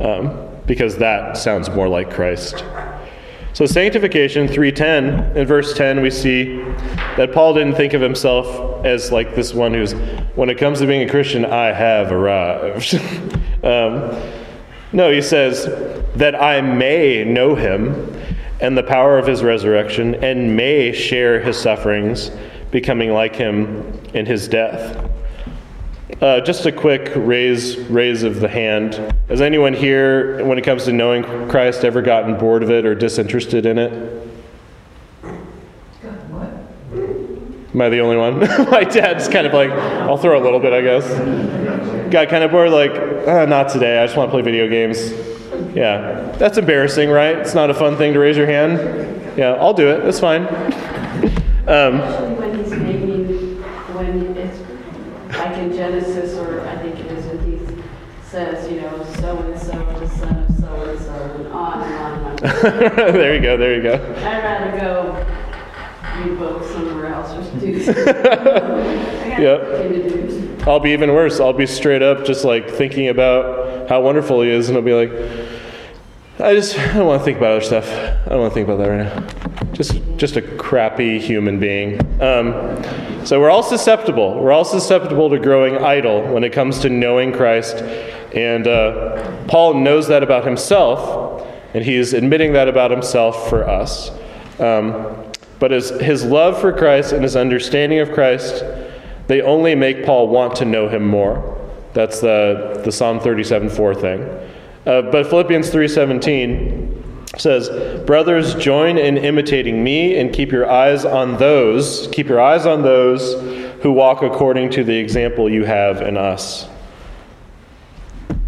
Um, 0.00 0.48
because 0.66 0.98
that 0.98 1.38
sounds 1.38 1.70
more 1.70 1.88
like 1.88 2.10
Christ. 2.10 2.62
So 3.52 3.66
sanctification 3.66 4.46
310 4.46 5.36
in 5.36 5.46
verse 5.46 5.74
10 5.74 6.00
we 6.00 6.10
see 6.10 6.58
that 7.16 7.32
Paul 7.32 7.54
didn't 7.54 7.74
think 7.74 7.92
of 7.94 8.00
himself 8.00 8.84
as 8.84 9.10
like 9.10 9.34
this 9.34 9.52
one 9.52 9.74
who's 9.74 9.92
when 10.36 10.48
it 10.48 10.58
comes 10.58 10.78
to 10.80 10.86
being 10.86 11.08
a 11.08 11.10
Christian 11.10 11.44
I 11.44 11.72
have 11.72 12.12
arrived. 12.12 12.94
um, 13.64 14.20
no, 14.92 15.10
he 15.10 15.20
says 15.20 15.64
that 16.14 16.40
I 16.40 16.60
may 16.60 17.24
know 17.24 17.54
him 17.54 18.14
and 18.60 18.76
the 18.76 18.82
power 18.82 19.18
of 19.18 19.26
his 19.26 19.42
resurrection, 19.42 20.16
and 20.16 20.56
may 20.56 20.92
share 20.92 21.40
his 21.40 21.56
sufferings, 21.56 22.30
becoming 22.70 23.12
like 23.12 23.36
him 23.36 24.00
in 24.14 24.26
his 24.26 24.48
death. 24.48 25.08
Uh, 26.20 26.40
just 26.40 26.64
a 26.64 26.72
quick 26.72 27.12
raise 27.14 27.76
raise 27.90 28.22
of 28.22 28.40
the 28.40 28.48
hand. 28.48 28.94
Has 29.28 29.42
anyone 29.42 29.74
here, 29.74 30.42
when 30.44 30.56
it 30.56 30.62
comes 30.62 30.86
to 30.86 30.92
knowing 30.92 31.22
Christ, 31.48 31.84
ever 31.84 32.00
gotten 32.00 32.36
bored 32.38 32.62
of 32.62 32.70
it 32.70 32.86
or 32.86 32.94
disinterested 32.94 33.66
in 33.66 33.78
it? 33.78 33.92
What? 36.30 36.48
Am 37.74 37.80
I 37.80 37.88
the 37.90 38.00
only 38.00 38.16
one? 38.16 38.40
My 38.70 38.84
dad's 38.84 39.28
kind 39.28 39.46
of 39.46 39.52
like, 39.52 39.70
I'll 39.70 40.16
throw 40.16 40.40
a 40.40 40.42
little 40.42 40.58
bit, 40.58 40.72
I 40.72 40.80
guess. 40.80 42.10
Got 42.10 42.30
kind 42.30 42.42
of 42.42 42.50
bored, 42.50 42.70
like, 42.70 42.92
oh, 42.92 43.44
not 43.44 43.68
today. 43.68 44.02
I 44.02 44.06
just 44.06 44.16
want 44.16 44.28
to 44.28 44.32
play 44.32 44.42
video 44.42 44.66
games. 44.66 45.12
Yeah, 45.76 46.32
that's 46.38 46.56
embarrassing, 46.56 47.10
right? 47.10 47.36
It's 47.36 47.54
not 47.54 47.68
a 47.68 47.74
fun 47.74 47.96
thing 47.96 48.14
to 48.14 48.18
raise 48.18 48.36
your 48.36 48.46
hand. 48.46 49.36
Yeah, 49.38 49.52
I'll 49.60 49.74
do 49.74 49.88
it. 49.90 50.02
That's 50.04 50.20
fine. 50.20 50.46
Um, 51.68 52.00
Especially 52.00 52.34
when 52.36 52.64
he's 52.64 52.70
naming, 52.72 53.62
when 53.92 54.36
it's 54.38 54.58
like 55.36 55.54
in 55.70 55.76
Genesis, 55.76 56.34
or 56.34 56.60
I 56.66 56.76
think 56.78 56.98
it 56.98 57.06
is 57.06 57.26
when 57.26 57.38
he 57.44 57.82
says, 58.22 58.70
you 58.70 58.80
know, 58.80 59.04
so 59.20 59.38
and 59.38 59.58
so, 59.58 59.72
the 59.72 60.08
son 60.08 60.38
of 60.38 60.56
so 60.58 60.90
and 60.90 61.00
so, 61.00 61.12
and 61.12 61.46
on 61.48 61.82
and 61.82 61.94
on 61.94 62.12
and 62.12 62.40
on. 62.40 62.62
there 63.12 63.34
you 63.34 63.40
go. 63.42 63.56
There 63.56 63.76
you 63.76 63.82
go. 63.82 63.94
I'd 63.94 64.42
rather 64.42 64.78
go 64.78 65.26
read 66.20 66.38
books 66.38 66.70
somewhere 66.70 67.06
else 67.06 67.32
or 67.32 67.60
do. 67.60 67.66
yep. 69.38 70.66
I'll 70.66 70.80
be 70.80 70.90
even 70.90 71.12
worse. 71.12 71.40
I'll 71.40 71.52
be 71.52 71.66
straight 71.66 72.02
up 72.02 72.24
just 72.24 72.44
like 72.44 72.70
thinking 72.70 73.08
about 73.08 73.88
how 73.88 74.00
wonderful 74.00 74.42
he 74.42 74.50
is, 74.50 74.68
and 74.68 74.76
I'll 74.76 74.84
be 74.84 74.94
like, 74.94 75.10
I 76.40 76.54
just 76.54 76.78
I 76.78 76.94
don't 76.94 77.06
want 77.06 77.20
to 77.20 77.24
think 77.24 77.38
about 77.38 77.52
other 77.52 77.64
stuff. 77.64 77.88
I 77.88 78.30
don't 78.30 78.40
want 78.40 78.52
to 78.52 78.54
think 78.54 78.68
about 78.68 78.78
that 78.78 78.88
right 78.88 79.04
now. 79.04 79.47
Just 79.72 80.00
just 80.16 80.36
a 80.36 80.42
crappy 80.42 81.18
human 81.18 81.60
being. 81.60 82.00
Um, 82.20 82.82
so 83.24 83.40
we're 83.40 83.50
all 83.50 83.62
susceptible. 83.62 84.40
We're 84.40 84.52
all 84.52 84.64
susceptible 84.64 85.30
to 85.30 85.38
growing 85.38 85.76
idle 85.78 86.22
when 86.32 86.42
it 86.44 86.52
comes 86.52 86.78
to 86.80 86.88
knowing 86.88 87.32
Christ, 87.32 87.76
and 88.34 88.66
uh, 88.66 89.46
Paul 89.46 89.74
knows 89.74 90.08
that 90.08 90.22
about 90.22 90.44
himself, 90.44 91.46
and 91.74 91.84
he's 91.84 92.12
admitting 92.14 92.52
that 92.54 92.68
about 92.68 92.90
himself 92.90 93.48
for 93.48 93.68
us. 93.68 94.10
Um, 94.58 95.24
but 95.58 95.70
his, 95.70 95.90
his 96.00 96.24
love 96.24 96.60
for 96.60 96.72
Christ 96.72 97.12
and 97.12 97.22
his 97.22 97.36
understanding 97.36 97.98
of 97.98 98.12
Christ, 98.12 98.64
they 99.26 99.42
only 99.42 99.74
make 99.74 100.04
Paul 100.04 100.28
want 100.28 100.56
to 100.56 100.64
know 100.64 100.88
him 100.88 101.06
more. 101.06 101.56
That's 101.94 102.20
the, 102.20 102.80
the 102.84 102.92
Psalm 102.92 103.20
37 103.20 103.70
4 103.70 103.94
thing. 103.94 104.22
Uh, 104.86 105.02
but 105.02 105.26
Philippians 105.26 105.70
3:17 105.70 107.02
says, 107.38 107.70
"Brothers, 108.04 108.54
join 108.54 108.98
in 108.98 109.16
imitating 109.16 109.82
me 109.82 110.18
and 110.18 110.32
keep 110.32 110.52
your 110.52 110.70
eyes 110.70 111.04
on 111.04 111.36
those, 111.38 112.08
keep 112.12 112.28
your 112.28 112.40
eyes 112.40 112.66
on 112.66 112.82
those 112.82 113.34
who 113.82 113.92
walk 113.92 114.22
according 114.22 114.70
to 114.70 114.84
the 114.84 114.96
example 114.96 115.48
you 115.48 115.64
have 115.64 116.02
in 116.02 116.16
us." 116.16 116.68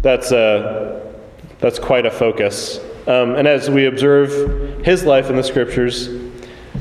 That's 0.01 0.31
a 0.31 1.01
that's 1.59 1.79
quite 1.79 2.05
a 2.05 2.11
focus. 2.11 2.79
Um, 3.07 3.35
and 3.35 3.47
as 3.47 3.69
we 3.69 3.85
observe 3.85 4.85
his 4.85 5.05
life 5.05 5.29
in 5.29 5.35
the 5.35 5.43
scriptures, 5.43 6.09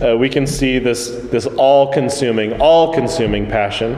uh, 0.03 0.17
we 0.17 0.29
can 0.29 0.47
see 0.47 0.79
this 0.79 1.09
this 1.31 1.47
all-consuming, 1.47 2.61
all-consuming 2.61 3.47
passion 3.47 3.97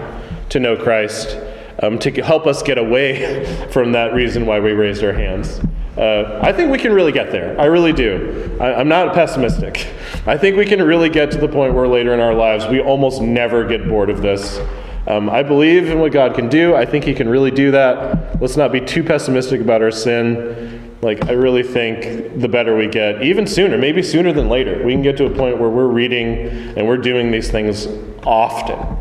to 0.49 0.61
know 0.61 0.77
Christ 0.77 1.39
um, 1.83 1.99
to 1.99 2.11
help 2.23 2.47
us 2.47 2.63
get 2.63 2.79
away 2.79 3.45
from 3.71 3.93
that 3.93 4.13
reason 4.13 4.47
why 4.47 4.61
we 4.61 4.73
raised 4.73 5.03
our 5.03 5.13
hands. 5.13 5.61
Uh, 5.97 6.41
I 6.43 6.53
think 6.53 6.73
we 6.73 6.79
can 6.79 6.93
really 6.93 7.13
get 7.13 7.31
there. 7.31 7.59
I 7.61 7.67
really 7.67 7.93
do. 7.93 8.57
I, 8.59 8.81
am 8.81 8.89
not 8.89 9.13
pessimistic. 9.13 9.89
I 10.27 10.39
think 10.39 10.57
we 10.57 10.65
can 10.65 10.83
really 10.83 11.11
get 11.11 11.31
to 11.33 11.39
the 11.39 11.49
point 11.49 11.75
where 11.75 11.87
later 11.87 12.15
in 12.15 12.21
our 12.21 12.35
lives 12.35 12.67
we 12.67 12.81
almost 12.81 13.21
never 13.21 13.67
get 13.67 13.87
bored 13.87 14.09
of 14.09 14.23
this. 14.23 14.59
Um, 15.07 15.29
I 15.29 15.43
believe 15.43 15.91
in 15.91 15.99
what 15.99 16.13
God 16.13 16.35
can 16.35 16.49
do. 16.49 16.75
I 16.75 16.87
think 16.87 17.05
He 17.05 17.13
can 17.13 17.29
really 17.29 17.51
do 17.51 17.73
that. 17.73 18.41
Let's 18.41 18.57
not 18.57 18.73
be 18.73 18.81
too 18.81 19.05
pessimistic 19.05 19.61
about 19.61 19.83
our 19.83 19.91
sin. 19.91 20.97
Like, 21.03 21.27
I 21.27 21.33
really 21.33 21.65
think 21.65 22.41
the 22.41 22.49
better 22.49 22.77
we 22.77 22.87
get, 22.87 23.23
even 23.23 23.47
sooner, 23.47 23.77
maybe 23.77 24.03
sooner 24.03 24.33
than 24.33 24.49
later, 24.49 24.83
we 24.85 24.93
can 24.93 25.03
get 25.03 25.17
to 25.17 25.27
a 25.27 25.31
point 25.31 25.59
where 25.59 25.69
we're 25.69 25.89
reading 25.89 26.49
and 26.77 26.87
we're 26.87 26.97
doing 26.97 27.33
these 27.33 27.51
things 27.51 27.89
often. 28.25 28.97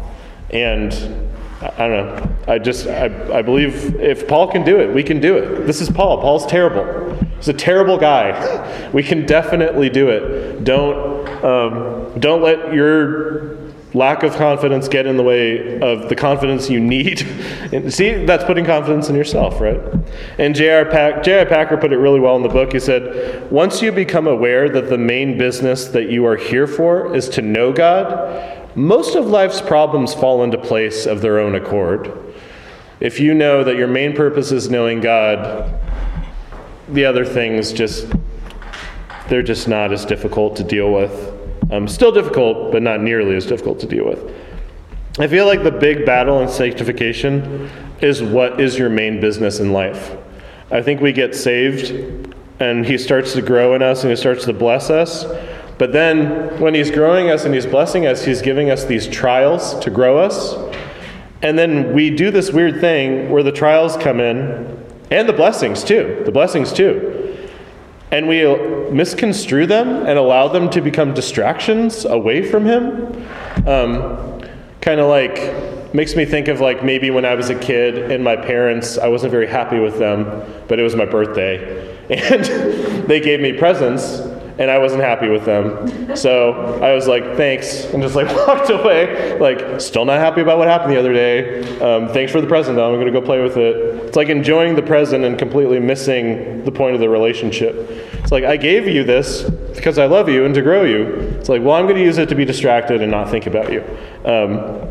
And 0.49 0.91
I 1.61 1.87
don't 1.87 2.07
know. 2.07 2.35
I 2.47 2.57
just, 2.57 2.87
I, 2.87 3.37
I 3.37 3.41
believe 3.43 3.95
if 3.95 4.27
Paul 4.27 4.51
can 4.51 4.63
do 4.63 4.79
it, 4.79 4.93
we 4.93 5.03
can 5.03 5.19
do 5.19 5.37
it. 5.37 5.67
This 5.67 5.79
is 5.79 5.89
Paul. 5.89 6.19
Paul's 6.19 6.45
terrible. 6.47 7.13
He's 7.37 7.49
a 7.49 7.53
terrible 7.53 7.97
guy. 7.97 8.89
We 8.91 9.03
can 9.03 9.27
definitely 9.27 9.89
do 9.89 10.09
it. 10.09 10.63
Don't, 10.63 11.27
um, 11.43 12.19
don't 12.19 12.41
let 12.41 12.73
your 12.73 13.59
lack 13.93 14.23
of 14.23 14.33
confidence 14.35 14.87
get 14.87 15.05
in 15.05 15.17
the 15.17 15.23
way 15.23 15.79
of 15.81 16.09
the 16.09 16.15
confidence 16.15 16.69
you 16.69 16.79
need. 16.79 17.19
See, 17.89 18.25
that's 18.25 18.43
putting 18.43 18.65
confidence 18.65 19.09
in 19.09 19.15
yourself, 19.15 19.59
right? 19.59 19.79
And 20.39 20.55
J.I. 20.55 20.85
Pack, 20.85 21.23
Packer 21.23 21.77
put 21.77 21.91
it 21.91 21.97
really 21.97 22.19
well 22.19 22.35
in 22.37 22.41
the 22.41 22.49
book. 22.49 22.73
He 22.73 22.79
said, 22.79 23.51
Once 23.51 23.81
you 23.81 23.91
become 23.91 24.27
aware 24.27 24.69
that 24.69 24.89
the 24.89 24.97
main 24.97 25.37
business 25.37 25.85
that 25.89 26.09
you 26.09 26.25
are 26.25 26.37
here 26.37 26.67
for 26.67 27.15
is 27.15 27.29
to 27.29 27.41
know 27.41 27.71
God, 27.71 28.60
most 28.75 29.15
of 29.15 29.27
life's 29.27 29.61
problems 29.61 30.13
fall 30.13 30.43
into 30.43 30.57
place 30.57 31.05
of 31.05 31.21
their 31.21 31.39
own 31.39 31.55
accord. 31.55 32.33
If 32.99 33.19
you 33.19 33.33
know 33.33 33.63
that 33.63 33.75
your 33.75 33.87
main 33.87 34.15
purpose 34.15 34.51
is 34.51 34.69
knowing 34.69 35.01
God, 35.01 35.73
the 36.89 37.05
other 37.05 37.25
things 37.25 37.73
just, 37.73 38.11
they're 39.27 39.43
just 39.43 39.67
not 39.67 39.91
as 39.91 40.05
difficult 40.05 40.55
to 40.57 40.63
deal 40.63 40.93
with. 40.93 41.37
Um, 41.71 41.87
still 41.87 42.11
difficult, 42.11 42.71
but 42.71 42.81
not 42.81 43.01
nearly 43.01 43.35
as 43.35 43.45
difficult 43.45 43.79
to 43.79 43.87
deal 43.87 44.05
with. 44.05 44.33
I 45.19 45.27
feel 45.27 45.45
like 45.45 45.63
the 45.63 45.71
big 45.71 46.05
battle 46.05 46.41
in 46.41 46.47
sanctification 46.47 47.69
is 48.01 48.23
what 48.23 48.59
is 48.59 48.77
your 48.77 48.89
main 48.89 49.19
business 49.19 49.59
in 49.59 49.73
life. 49.73 50.15
I 50.71 50.81
think 50.81 51.01
we 51.01 51.11
get 51.11 51.35
saved 51.35 52.35
and 52.59 52.85
He 52.85 52.97
starts 52.97 53.33
to 53.33 53.41
grow 53.41 53.75
in 53.75 53.81
us 53.81 54.03
and 54.03 54.09
He 54.09 54.15
starts 54.15 54.45
to 54.45 54.53
bless 54.53 54.89
us. 54.89 55.25
But 55.81 55.93
then 55.93 56.59
when 56.59 56.75
He's 56.75 56.91
growing 56.91 57.31
us 57.31 57.43
and 57.43 57.55
He's 57.55 57.65
blessing 57.65 58.05
us, 58.05 58.23
He's 58.23 58.39
giving 58.43 58.69
us 58.69 58.85
these 58.85 59.07
trials 59.07 59.79
to 59.79 59.89
grow 59.89 60.19
us. 60.19 60.53
And 61.41 61.57
then 61.57 61.95
we 61.95 62.11
do 62.11 62.29
this 62.29 62.51
weird 62.51 62.79
thing 62.79 63.31
where 63.31 63.41
the 63.41 63.51
trials 63.51 63.97
come 63.97 64.19
in 64.19 64.79
and 65.09 65.27
the 65.27 65.33
blessings 65.33 65.83
too. 65.83 66.21
The 66.23 66.31
blessings 66.31 66.71
too 66.71 67.17
and 68.11 68.27
we 68.27 68.45
misconstrue 68.91 69.65
them 69.65 70.05
and 70.05 70.19
allow 70.19 70.49
them 70.49 70.69
to 70.69 70.81
become 70.81 71.15
distractions 71.15 72.05
away 72.05 72.47
from 72.47 72.65
Him. 72.65 73.27
Um, 73.65 74.43
kind 74.81 74.99
of 74.99 75.07
like 75.07 75.95
makes 75.95 76.15
me 76.15 76.25
think 76.25 76.47
of 76.47 76.59
like 76.59 76.83
maybe 76.83 77.09
when 77.09 77.25
I 77.25 77.33
was 77.33 77.49
a 77.49 77.55
kid 77.57 78.11
and 78.11 78.23
my 78.23 78.35
parents, 78.35 78.99
I 78.99 79.07
wasn't 79.07 79.31
very 79.31 79.47
happy 79.47 79.79
with 79.79 79.97
them, 79.97 80.43
but 80.67 80.79
it 80.79 80.83
was 80.83 80.95
my 80.95 81.05
birthday, 81.05 81.97
and 82.09 83.07
they 83.07 83.19
gave 83.19 83.39
me 83.39 83.53
presents, 83.53 84.19
and 84.57 84.69
I 84.69 84.77
wasn't 84.77 85.01
happy 85.01 85.29
with 85.29 85.45
them. 85.45 86.15
So 86.15 86.79
I 86.81 86.93
was 86.93 87.07
like, 87.07 87.23
thanks, 87.37 87.85
and 87.85 88.01
just 88.01 88.15
like 88.15 88.27
walked 88.47 88.69
away. 88.69 89.39
Like, 89.39 89.81
still 89.81 90.05
not 90.05 90.19
happy 90.19 90.41
about 90.41 90.57
what 90.57 90.67
happened 90.67 90.91
the 90.91 90.99
other 90.99 91.13
day. 91.13 91.61
Um, 91.79 92.07
thanks 92.09 92.31
for 92.31 92.41
the 92.41 92.47
present, 92.47 92.75
though. 92.75 92.87
I'm 92.87 92.99
going 92.99 93.11
to 93.11 93.19
go 93.19 93.25
play 93.25 93.41
with 93.41 93.57
it. 93.57 93.75
It's 94.05 94.15
like 94.15 94.29
enjoying 94.29 94.75
the 94.75 94.81
present 94.81 95.23
and 95.23 95.37
completely 95.37 95.79
missing 95.79 96.63
the 96.63 96.71
point 96.71 96.95
of 96.95 97.01
the 97.01 97.09
relationship. 97.09 97.75
It's 98.13 98.31
like, 98.31 98.43
I 98.43 98.57
gave 98.57 98.87
you 98.87 99.03
this 99.03 99.49
because 99.75 99.97
I 99.97 100.05
love 100.05 100.29
you 100.29 100.45
and 100.45 100.53
to 100.55 100.61
grow 100.61 100.83
you. 100.83 101.03
It's 101.39 101.49
like, 101.49 101.61
well, 101.61 101.75
I'm 101.75 101.85
going 101.85 101.95
to 101.95 102.03
use 102.03 102.17
it 102.17 102.29
to 102.29 102.35
be 102.35 102.45
distracted 102.45 103.01
and 103.01 103.11
not 103.11 103.29
think 103.29 103.47
about 103.47 103.71
you. 103.71 103.83
Um, 104.25 104.87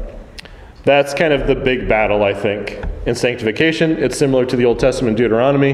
that's 0.85 1.13
kind 1.13 1.33
of 1.33 1.47
the 1.47 1.55
big 1.55 1.89
battle, 1.89 2.25
I 2.25 2.33
think, 2.33 2.83
in 3.07 3.15
sanctification. 3.15 4.03
It's 4.03 4.17
similar 4.17 4.47
to 4.47 4.57
the 4.57 4.65
Old 4.65 4.79
Testament 4.79 5.17
Deuteronomy. 5.17 5.73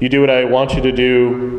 You 0.00 0.08
do 0.08 0.20
what 0.20 0.30
I 0.30 0.44
want 0.44 0.74
you 0.74 0.82
to 0.82 0.92
do, 0.92 1.53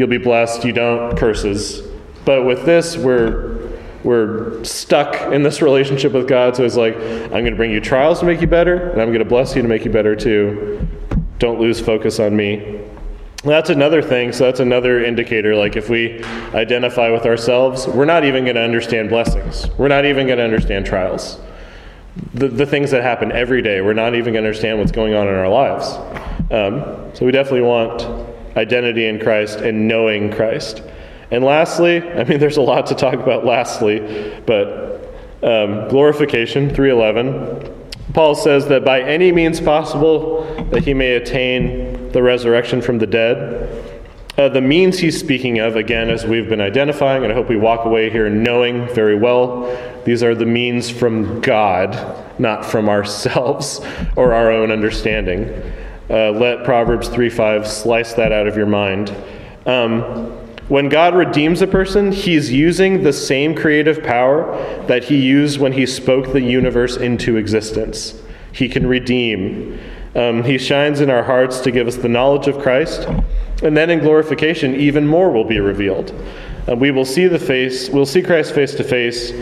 you'll 0.00 0.08
be 0.08 0.18
blessed. 0.18 0.64
You 0.64 0.72
don't, 0.72 1.16
curses. 1.16 1.82
But 2.24 2.44
with 2.44 2.64
this, 2.64 2.96
we're 2.96 3.60
we're 4.02 4.64
stuck 4.64 5.30
in 5.32 5.42
this 5.42 5.60
relationship 5.60 6.12
with 6.12 6.26
God. 6.26 6.56
So 6.56 6.64
it's 6.64 6.76
like, 6.76 6.94
I'm 6.96 7.30
going 7.30 7.50
to 7.50 7.56
bring 7.56 7.70
you 7.70 7.80
trials 7.80 8.20
to 8.20 8.26
make 8.26 8.40
you 8.40 8.46
better, 8.46 8.90
and 8.90 9.00
I'm 9.00 9.08
going 9.08 9.18
to 9.18 9.26
bless 9.26 9.54
you 9.54 9.60
to 9.60 9.68
make 9.68 9.84
you 9.84 9.90
better 9.90 10.16
too. 10.16 10.88
Don't 11.38 11.60
lose 11.60 11.80
focus 11.80 12.18
on 12.18 12.34
me. 12.34 12.80
That's 13.44 13.68
another 13.68 14.00
thing. 14.02 14.32
So 14.32 14.44
that's 14.44 14.60
another 14.60 15.04
indicator. 15.04 15.54
Like 15.54 15.76
if 15.76 15.88
we 15.88 16.22
identify 16.54 17.10
with 17.10 17.26
ourselves, 17.26 17.86
we're 17.86 18.06
not 18.06 18.24
even 18.24 18.44
going 18.44 18.56
to 18.56 18.62
understand 18.62 19.10
blessings. 19.10 19.68
We're 19.78 19.88
not 19.88 20.04
even 20.04 20.26
going 20.26 20.38
to 20.38 20.44
understand 20.44 20.86
trials. 20.86 21.38
The, 22.34 22.48
the 22.48 22.66
things 22.66 22.90
that 22.90 23.02
happen 23.02 23.32
every 23.32 23.62
day, 23.62 23.80
we're 23.80 23.92
not 23.92 24.14
even 24.14 24.32
going 24.32 24.44
to 24.44 24.48
understand 24.48 24.78
what's 24.78 24.92
going 24.92 25.14
on 25.14 25.28
in 25.28 25.34
our 25.34 25.48
lives. 25.48 25.88
Um, 26.50 27.14
so 27.14 27.24
we 27.24 27.32
definitely 27.32 27.62
want 27.62 28.29
identity 28.56 29.06
in 29.06 29.18
Christ 29.18 29.60
and 29.60 29.86
knowing 29.86 30.32
Christ. 30.32 30.82
And 31.30 31.44
lastly, 31.44 32.02
I 32.02 32.24
mean, 32.24 32.38
there's 32.40 32.56
a 32.56 32.62
lot 32.62 32.86
to 32.86 32.94
talk 32.94 33.14
about 33.14 33.44
lastly, 33.44 34.40
but 34.46 34.90
um, 35.42 35.88
glorification, 35.88 36.74
311. 36.74 37.78
Paul 38.12 38.34
says 38.34 38.66
that 38.68 38.84
by 38.84 39.00
any 39.02 39.30
means 39.30 39.60
possible 39.60 40.42
that 40.70 40.84
he 40.84 40.94
may 40.94 41.14
attain 41.14 42.10
the 42.10 42.22
resurrection 42.22 42.82
from 42.82 42.98
the 42.98 43.06
dead. 43.06 43.86
Uh, 44.36 44.48
the 44.48 44.60
means 44.60 44.98
he's 44.98 45.18
speaking 45.18 45.58
of, 45.58 45.76
again, 45.76 46.08
as 46.08 46.24
we've 46.24 46.48
been 46.48 46.60
identifying, 46.60 47.22
and 47.22 47.32
I 47.32 47.36
hope 47.36 47.48
we 47.48 47.56
walk 47.56 47.84
away 47.84 48.10
here 48.10 48.28
knowing 48.28 48.88
very 48.94 49.16
well, 49.16 49.64
these 50.04 50.22
are 50.22 50.34
the 50.34 50.46
means 50.46 50.90
from 50.90 51.40
God, 51.40 52.40
not 52.40 52.64
from 52.64 52.88
ourselves 52.88 53.80
or 54.16 54.32
our 54.32 54.50
own 54.50 54.70
understanding. 54.70 55.46
Uh, 56.10 56.32
let 56.32 56.64
Proverbs 56.64 57.08
3 57.08 57.30
5 57.30 57.68
slice 57.68 58.14
that 58.14 58.32
out 58.32 58.48
of 58.48 58.56
your 58.56 58.66
mind. 58.66 59.14
Um, 59.64 60.36
when 60.68 60.88
God 60.88 61.14
redeems 61.14 61.62
a 61.62 61.66
person, 61.66 62.12
he's 62.12 62.52
using 62.52 63.02
the 63.02 63.12
same 63.12 63.54
creative 63.54 64.02
power 64.02 64.56
that 64.86 65.04
he 65.04 65.16
used 65.16 65.58
when 65.60 65.72
he 65.72 65.86
spoke 65.86 66.32
the 66.32 66.40
universe 66.40 66.96
into 66.96 67.36
existence. 67.36 68.20
He 68.52 68.68
can 68.68 68.86
redeem. 68.86 69.80
Um, 70.14 70.42
he 70.42 70.58
shines 70.58 71.00
in 71.00 71.10
our 71.10 71.22
hearts 71.22 71.60
to 71.60 71.70
give 71.70 71.86
us 71.86 71.96
the 71.96 72.08
knowledge 72.08 72.48
of 72.48 72.58
Christ. 72.58 73.08
And 73.62 73.76
then 73.76 73.90
in 73.90 74.00
glorification, 74.00 74.74
even 74.74 75.06
more 75.06 75.30
will 75.30 75.44
be 75.44 75.60
revealed. 75.60 76.12
Uh, 76.68 76.76
we 76.76 76.90
will 76.90 77.04
see 77.04 77.26
the 77.26 77.38
face, 77.38 77.88
we'll 77.88 78.06
see 78.06 78.22
Christ 78.22 78.54
face 78.54 78.74
to 78.74 78.84
face 78.84 79.32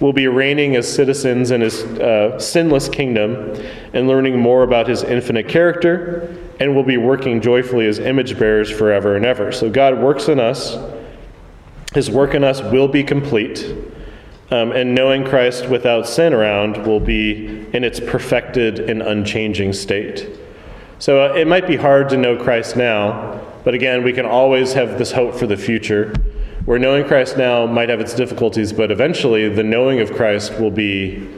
will 0.00 0.12
be 0.12 0.26
reigning 0.26 0.76
as 0.76 0.92
citizens 0.92 1.50
in 1.50 1.60
his 1.60 1.82
uh, 1.84 2.38
sinless 2.38 2.88
kingdom 2.88 3.54
and 3.92 4.06
learning 4.06 4.38
more 4.38 4.62
about 4.62 4.86
his 4.86 5.02
infinite 5.02 5.48
character, 5.48 6.36
and 6.60 6.74
will 6.74 6.84
be 6.84 6.96
working 6.96 7.40
joyfully 7.40 7.86
as 7.86 7.98
image 7.98 8.38
bearers 8.38 8.70
forever 8.70 9.16
and 9.16 9.24
ever. 9.24 9.52
So 9.52 9.70
God 9.70 9.98
works 9.98 10.28
in 10.28 10.40
us, 10.40 10.76
his 11.94 12.10
work 12.10 12.34
in 12.34 12.44
us 12.44 12.60
will 12.60 12.88
be 12.88 13.02
complete. 13.02 13.74
Um, 14.50 14.70
and 14.72 14.94
knowing 14.94 15.24
Christ 15.24 15.68
without 15.68 16.06
sin 16.06 16.32
around 16.32 16.86
will 16.86 17.00
be 17.00 17.66
in 17.72 17.82
its 17.82 17.98
perfected 17.98 18.78
and 18.78 19.02
unchanging 19.02 19.72
state. 19.72 20.28
So 20.98 21.24
uh, 21.24 21.34
it 21.34 21.48
might 21.48 21.66
be 21.66 21.76
hard 21.76 22.08
to 22.10 22.16
know 22.16 22.36
Christ 22.36 22.76
now, 22.76 23.40
but 23.64 23.74
again, 23.74 24.04
we 24.04 24.12
can 24.12 24.24
always 24.24 24.72
have 24.74 24.98
this 24.98 25.10
hope 25.10 25.34
for 25.34 25.46
the 25.46 25.56
future 25.56 26.14
where 26.66 26.80
knowing 26.80 27.04
Christ 27.06 27.38
now 27.38 27.64
might 27.64 27.88
have 27.88 28.00
its 28.00 28.12
difficulties, 28.12 28.72
but 28.72 28.90
eventually 28.90 29.48
the 29.48 29.62
knowing 29.62 30.00
of 30.00 30.12
Christ 30.12 30.58
will 30.58 30.72
be 30.72 31.28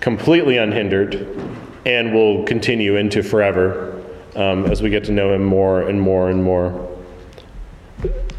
completely 0.00 0.58
unhindered 0.58 1.40
and 1.86 2.12
will 2.12 2.42
continue 2.44 2.96
into 2.96 3.22
forever 3.22 4.04
um, 4.34 4.66
as 4.66 4.82
we 4.82 4.90
get 4.90 5.04
to 5.04 5.12
know 5.12 5.32
Him 5.32 5.44
more 5.44 5.82
and 5.88 6.00
more 6.00 6.30
and 6.30 6.42
more. 6.42 6.92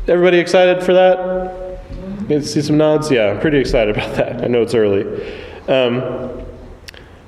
Everybody 0.07 0.37
excited 0.37 0.83
for 0.83 0.93
that? 0.93 1.79
You 2.29 2.41
see 2.41 2.61
some 2.61 2.77
nods? 2.77 3.09
Yeah, 3.09 3.31
I'm 3.31 3.39
pretty 3.39 3.57
excited 3.57 3.95
about 3.95 4.15
that. 4.17 4.43
I 4.43 4.47
know 4.47 4.61
it's 4.61 4.75
early. 4.75 5.05
Um, 5.69 6.45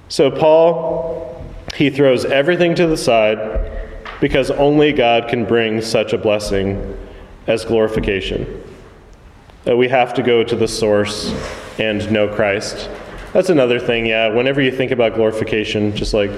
so, 0.09 0.29
Paul, 0.29 1.41
he 1.75 1.89
throws 1.89 2.25
everything 2.25 2.75
to 2.75 2.85
the 2.85 2.97
side 2.97 3.71
because 4.19 4.51
only 4.51 4.91
God 4.91 5.29
can 5.29 5.45
bring 5.45 5.81
such 5.81 6.11
a 6.11 6.17
blessing 6.17 6.97
as 7.47 7.63
glorification 7.63 8.68
we 9.65 9.87
have 9.87 10.13
to 10.15 10.23
go 10.23 10.43
to 10.43 10.55
the 10.55 10.67
source 10.67 11.33
and 11.79 12.11
know 12.11 12.27
Christ. 12.27 12.89
That's 13.33 13.49
another 13.49 13.79
thing, 13.79 14.05
yeah. 14.05 14.29
Whenever 14.29 14.61
you 14.61 14.71
think 14.71 14.91
about 14.91 15.13
glorification, 15.13 15.95
just 15.95 16.13
like 16.13 16.31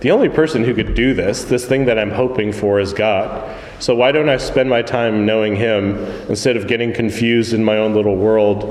the 0.00 0.10
only 0.10 0.28
person 0.28 0.62
who 0.62 0.74
could 0.74 0.94
do 0.94 1.14
this, 1.14 1.44
this 1.44 1.64
thing 1.64 1.86
that 1.86 1.98
I'm 1.98 2.10
hoping 2.10 2.52
for, 2.52 2.80
is 2.80 2.92
God. 2.92 3.58
So 3.78 3.94
why 3.94 4.12
don't 4.12 4.28
I 4.28 4.36
spend 4.36 4.68
my 4.68 4.82
time 4.82 5.24
knowing 5.24 5.56
Him 5.56 5.96
instead 6.28 6.56
of 6.56 6.66
getting 6.66 6.92
confused 6.92 7.54
in 7.54 7.64
my 7.64 7.78
own 7.78 7.94
little 7.94 8.16
world? 8.16 8.64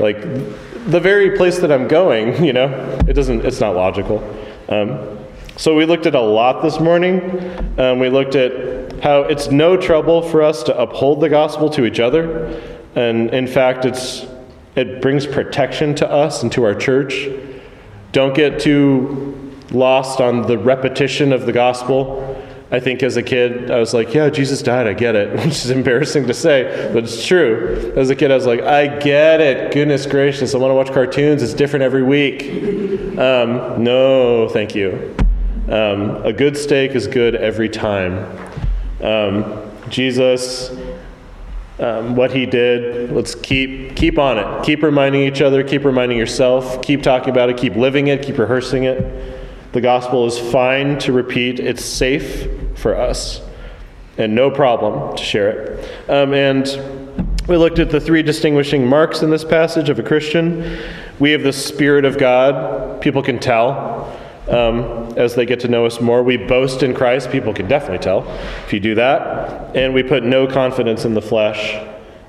Like 0.00 0.20
the 0.86 1.00
very 1.00 1.36
place 1.36 1.58
that 1.60 1.70
I'm 1.70 1.86
going, 1.86 2.44
you 2.48 2.52
know, 2.52 2.98
it 3.06 3.12
doesn't. 3.12 3.44
It's 3.44 3.60
not 3.60 3.76
logical. 3.76 4.18
Um, 4.68 5.18
so 5.56 5.76
we 5.76 5.86
looked 5.86 6.06
at 6.06 6.16
a 6.16 6.20
lot 6.20 6.62
this 6.62 6.80
morning. 6.80 7.20
Um, 7.78 8.00
we 8.00 8.08
looked 8.08 8.34
at 8.34 9.00
how 9.00 9.20
it's 9.22 9.52
no 9.52 9.76
trouble 9.76 10.20
for 10.22 10.42
us 10.42 10.64
to 10.64 10.76
uphold 10.76 11.20
the 11.20 11.28
gospel 11.28 11.70
to 11.70 11.84
each 11.84 12.00
other. 12.00 12.73
And 12.96 13.30
in 13.30 13.46
fact, 13.46 13.84
it's, 13.84 14.26
it 14.76 15.02
brings 15.02 15.26
protection 15.26 15.94
to 15.96 16.10
us 16.10 16.42
and 16.42 16.52
to 16.52 16.64
our 16.64 16.74
church. 16.74 17.28
Don't 18.12 18.34
get 18.34 18.60
too 18.60 19.52
lost 19.70 20.20
on 20.20 20.42
the 20.42 20.56
repetition 20.56 21.32
of 21.32 21.46
the 21.46 21.52
gospel. 21.52 22.30
I 22.70 22.80
think 22.80 23.02
as 23.02 23.16
a 23.16 23.22
kid, 23.22 23.70
I 23.70 23.78
was 23.78 23.94
like, 23.94 24.14
yeah, 24.14 24.30
Jesus 24.30 24.62
died, 24.62 24.86
I 24.86 24.94
get 24.94 25.14
it, 25.14 25.32
which 25.44 25.46
is 25.46 25.70
embarrassing 25.70 26.26
to 26.26 26.34
say, 26.34 26.90
but 26.92 27.04
it's 27.04 27.26
true. 27.26 27.92
As 27.96 28.10
a 28.10 28.16
kid, 28.16 28.30
I 28.30 28.34
was 28.34 28.46
like, 28.46 28.62
I 28.62 28.98
get 28.98 29.40
it, 29.40 29.72
goodness 29.72 30.06
gracious, 30.06 30.54
I 30.54 30.58
want 30.58 30.70
to 30.70 30.74
watch 30.74 30.92
cartoons, 30.92 31.42
it's 31.42 31.54
different 31.54 31.84
every 31.84 32.02
week. 32.02 32.42
Um, 33.18 33.82
no, 33.84 34.48
thank 34.48 34.74
you. 34.74 35.14
Um, 35.68 36.24
a 36.24 36.32
good 36.32 36.56
steak 36.56 36.92
is 36.92 37.06
good 37.06 37.34
every 37.34 37.68
time. 37.68 38.26
Um, 39.00 39.70
Jesus, 39.88 40.70
um, 41.78 42.14
what 42.14 42.32
he 42.32 42.46
did, 42.46 43.10
let's 43.10 43.34
keep, 43.34 43.96
keep 43.96 44.18
on 44.18 44.38
it. 44.38 44.64
Keep 44.64 44.82
reminding 44.82 45.22
each 45.22 45.40
other, 45.40 45.64
keep 45.64 45.84
reminding 45.84 46.18
yourself, 46.18 46.80
keep 46.82 47.02
talking 47.02 47.30
about 47.30 47.50
it, 47.50 47.56
keep 47.56 47.74
living 47.74 48.06
it, 48.06 48.22
keep 48.22 48.38
rehearsing 48.38 48.84
it. 48.84 49.72
The 49.72 49.80
gospel 49.80 50.24
is 50.26 50.38
fine 50.38 50.98
to 51.00 51.12
repeat, 51.12 51.58
it's 51.58 51.84
safe 51.84 52.48
for 52.78 52.94
us, 52.94 53.40
and 54.18 54.34
no 54.34 54.50
problem 54.50 55.16
to 55.16 55.22
share 55.24 55.50
it. 55.50 56.08
Um, 56.08 56.32
and 56.32 56.64
we 57.48 57.56
looked 57.56 57.80
at 57.80 57.90
the 57.90 58.00
three 58.00 58.22
distinguishing 58.22 58.86
marks 58.86 59.22
in 59.22 59.30
this 59.30 59.44
passage 59.44 59.88
of 59.88 59.98
a 59.98 60.02
Christian. 60.02 60.80
We 61.18 61.32
have 61.32 61.42
the 61.42 61.52
Spirit 61.52 62.04
of 62.04 62.18
God, 62.18 63.00
people 63.02 63.22
can 63.22 63.40
tell. 63.40 64.16
Um, 64.48 65.14
as 65.16 65.34
they 65.34 65.46
get 65.46 65.60
to 65.60 65.68
know 65.68 65.86
us 65.86 66.00
more, 66.00 66.22
we 66.22 66.36
boast 66.36 66.82
in 66.82 66.94
Christ. 66.94 67.30
People 67.30 67.54
can 67.54 67.66
definitely 67.66 67.98
tell 67.98 68.28
if 68.66 68.72
you 68.72 68.80
do 68.80 68.94
that. 68.96 69.74
And 69.74 69.94
we 69.94 70.02
put 70.02 70.22
no 70.22 70.46
confidence 70.46 71.04
in 71.04 71.14
the 71.14 71.22
flesh. 71.22 71.74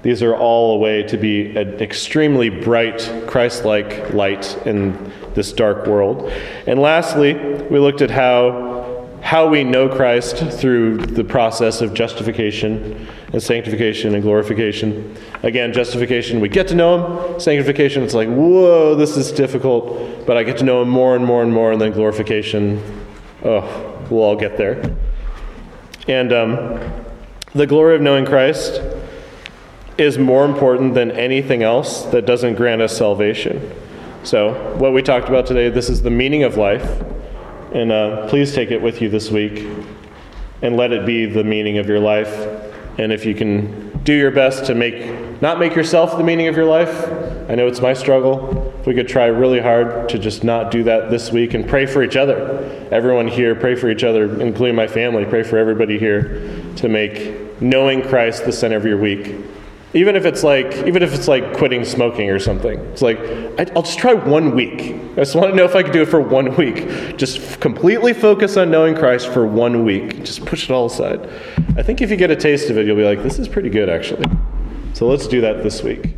These 0.01 0.21
are 0.21 0.35
all 0.35 0.75
a 0.75 0.77
way 0.77 1.03
to 1.03 1.17
be 1.17 1.55
an 1.57 1.81
extremely 1.81 2.49
bright, 2.49 3.11
Christ 3.27 3.65
like 3.65 4.13
light 4.13 4.55
in 4.65 5.11
this 5.33 5.51
dark 5.51 5.87
world. 5.87 6.31
And 6.67 6.79
lastly, 6.79 7.33
we 7.33 7.79
looked 7.79 8.01
at 8.01 8.11
how 8.11 8.73
how 9.21 9.47
we 9.47 9.63
know 9.63 9.89
Christ 9.89 10.37
through 10.37 10.97
the 10.97 11.23
process 11.23 11.81
of 11.81 11.95
justification 11.95 13.07
and 13.35 13.43
sanctification 13.43 14.13
and 14.13 14.23
glorification. 14.23 15.13
Again, 15.43 15.73
justification, 15.73 16.39
we 16.39 16.47
get 16.47 16.69
to 16.69 16.75
know 16.75 17.33
Him. 17.33 17.37
Sanctification, 17.37 18.01
it's 18.01 18.13
like, 18.13 18.29
whoa, 18.29 18.95
this 18.95 19.17
is 19.17 19.29
difficult, 19.33 20.25
but 20.25 20.37
I 20.37 20.43
get 20.43 20.57
to 20.59 20.63
know 20.63 20.81
Him 20.81 20.87
more 20.87 21.17
and 21.17 21.25
more 21.25 21.43
and 21.43 21.51
more. 21.51 21.73
And 21.73 21.81
then 21.81 21.91
glorification, 21.91 22.81
oh, 23.43 24.07
we'll 24.09 24.23
all 24.23 24.37
get 24.37 24.55
there. 24.55 24.95
And 26.07 26.31
um, 26.31 26.79
the 27.53 27.67
glory 27.67 27.95
of 27.95 28.01
knowing 28.01 28.25
Christ 28.25 28.81
is 29.97 30.17
more 30.17 30.45
important 30.45 30.93
than 30.93 31.11
anything 31.11 31.61
else 31.61 32.05
that 32.05 32.25
doesn't 32.25 32.55
grant 32.55 32.81
us 32.81 32.95
salvation. 32.95 33.69
So, 34.23 34.77
what 34.77 34.93
we 34.93 35.01
talked 35.01 35.27
about 35.27 35.45
today, 35.45 35.67
this 35.67 35.89
is 35.89 36.01
the 36.01 36.09
meaning 36.09 36.43
of 36.43 36.55
life. 36.55 37.03
And 37.73 37.91
uh, 37.91 38.29
please 38.29 38.55
take 38.55 38.71
it 38.71 38.81
with 38.81 39.01
you 39.01 39.09
this 39.09 39.29
week 39.29 39.67
and 40.61 40.77
let 40.77 40.93
it 40.93 41.05
be 41.05 41.25
the 41.25 41.43
meaning 41.43 41.79
of 41.79 41.89
your 41.89 41.99
life. 41.99 42.64
And 42.97 43.11
if 43.11 43.25
you 43.25 43.35
can 43.35 43.97
do 44.03 44.13
your 44.13 44.31
best 44.31 44.65
to 44.65 44.75
make 44.75 45.41
not 45.41 45.59
make 45.59 45.75
yourself 45.75 46.17
the 46.17 46.23
meaning 46.23 46.47
of 46.47 46.55
your 46.55 46.65
life, 46.65 47.07
I 47.49 47.55
know 47.55 47.67
it's 47.67 47.81
my 47.81 47.93
struggle. 47.93 48.73
If 48.79 48.87
we 48.87 48.93
could 48.93 49.07
try 49.07 49.25
really 49.25 49.59
hard 49.59 50.07
to 50.09 50.19
just 50.19 50.43
not 50.43 50.71
do 50.71 50.83
that 50.83 51.11
this 51.11 51.31
week 51.31 51.53
and 51.53 51.67
pray 51.67 51.85
for 51.85 52.03
each 52.03 52.15
other. 52.15 52.87
Everyone 52.91 53.27
here, 53.27 53.53
pray 53.53 53.75
for 53.75 53.89
each 53.89 54.03
other, 54.03 54.39
including 54.39 54.75
my 54.75 54.87
family. 54.87 55.25
Pray 55.25 55.43
for 55.43 55.57
everybody 55.57 55.99
here 55.99 56.63
to 56.77 56.87
make 56.87 57.61
knowing 57.61 58.01
Christ 58.01 58.45
the 58.45 58.51
center 58.51 58.77
of 58.77 58.85
your 58.85 58.97
week. 58.97 59.35
Even 59.95 60.17
if 60.17 60.25
it's 60.25 60.43
like, 60.43 60.85
even 60.85 61.01
if 61.01 61.13
it's 61.13 61.29
like 61.29 61.55
quitting 61.55 61.85
smoking 61.85 62.29
or 62.29 62.37
something, 62.37 62.77
it's 62.91 63.01
like 63.01 63.17
I, 63.57 63.63
will 63.73 63.81
just 63.81 63.97
try 63.97 64.13
one 64.13 64.53
week. 64.53 64.93
I 65.13 65.15
just 65.15 65.35
want 65.35 65.51
to 65.51 65.55
know 65.55 65.63
if 65.63 65.73
I 65.73 65.83
can 65.83 65.93
do 65.93 66.01
it 66.01 66.09
for 66.09 66.19
one 66.19 66.53
week. 66.57 67.15
Just 67.17 67.61
completely 67.61 68.13
focus 68.13 68.57
on 68.57 68.69
knowing 68.69 68.93
Christ 68.93 69.29
for 69.29 69.47
one 69.47 69.85
week. 69.85 70.25
Just 70.25 70.45
push 70.45 70.65
it 70.65 70.71
all 70.71 70.87
aside. 70.87 71.29
I 71.77 71.81
think 71.81 72.01
if 72.01 72.11
you 72.11 72.17
get 72.17 72.29
a 72.29 72.35
taste 72.35 72.69
of 72.69 72.77
it, 72.77 72.85
you'll 72.85 72.97
be 72.97 73.05
like, 73.05 73.23
this 73.23 73.39
is 73.39 73.47
pretty 73.47 73.69
good, 73.69 73.89
actually. 73.89 74.25
So 74.93 75.07
let's 75.07 75.27
do 75.27 75.39
that 75.39 75.63
this 75.63 75.81
week. 75.81 76.15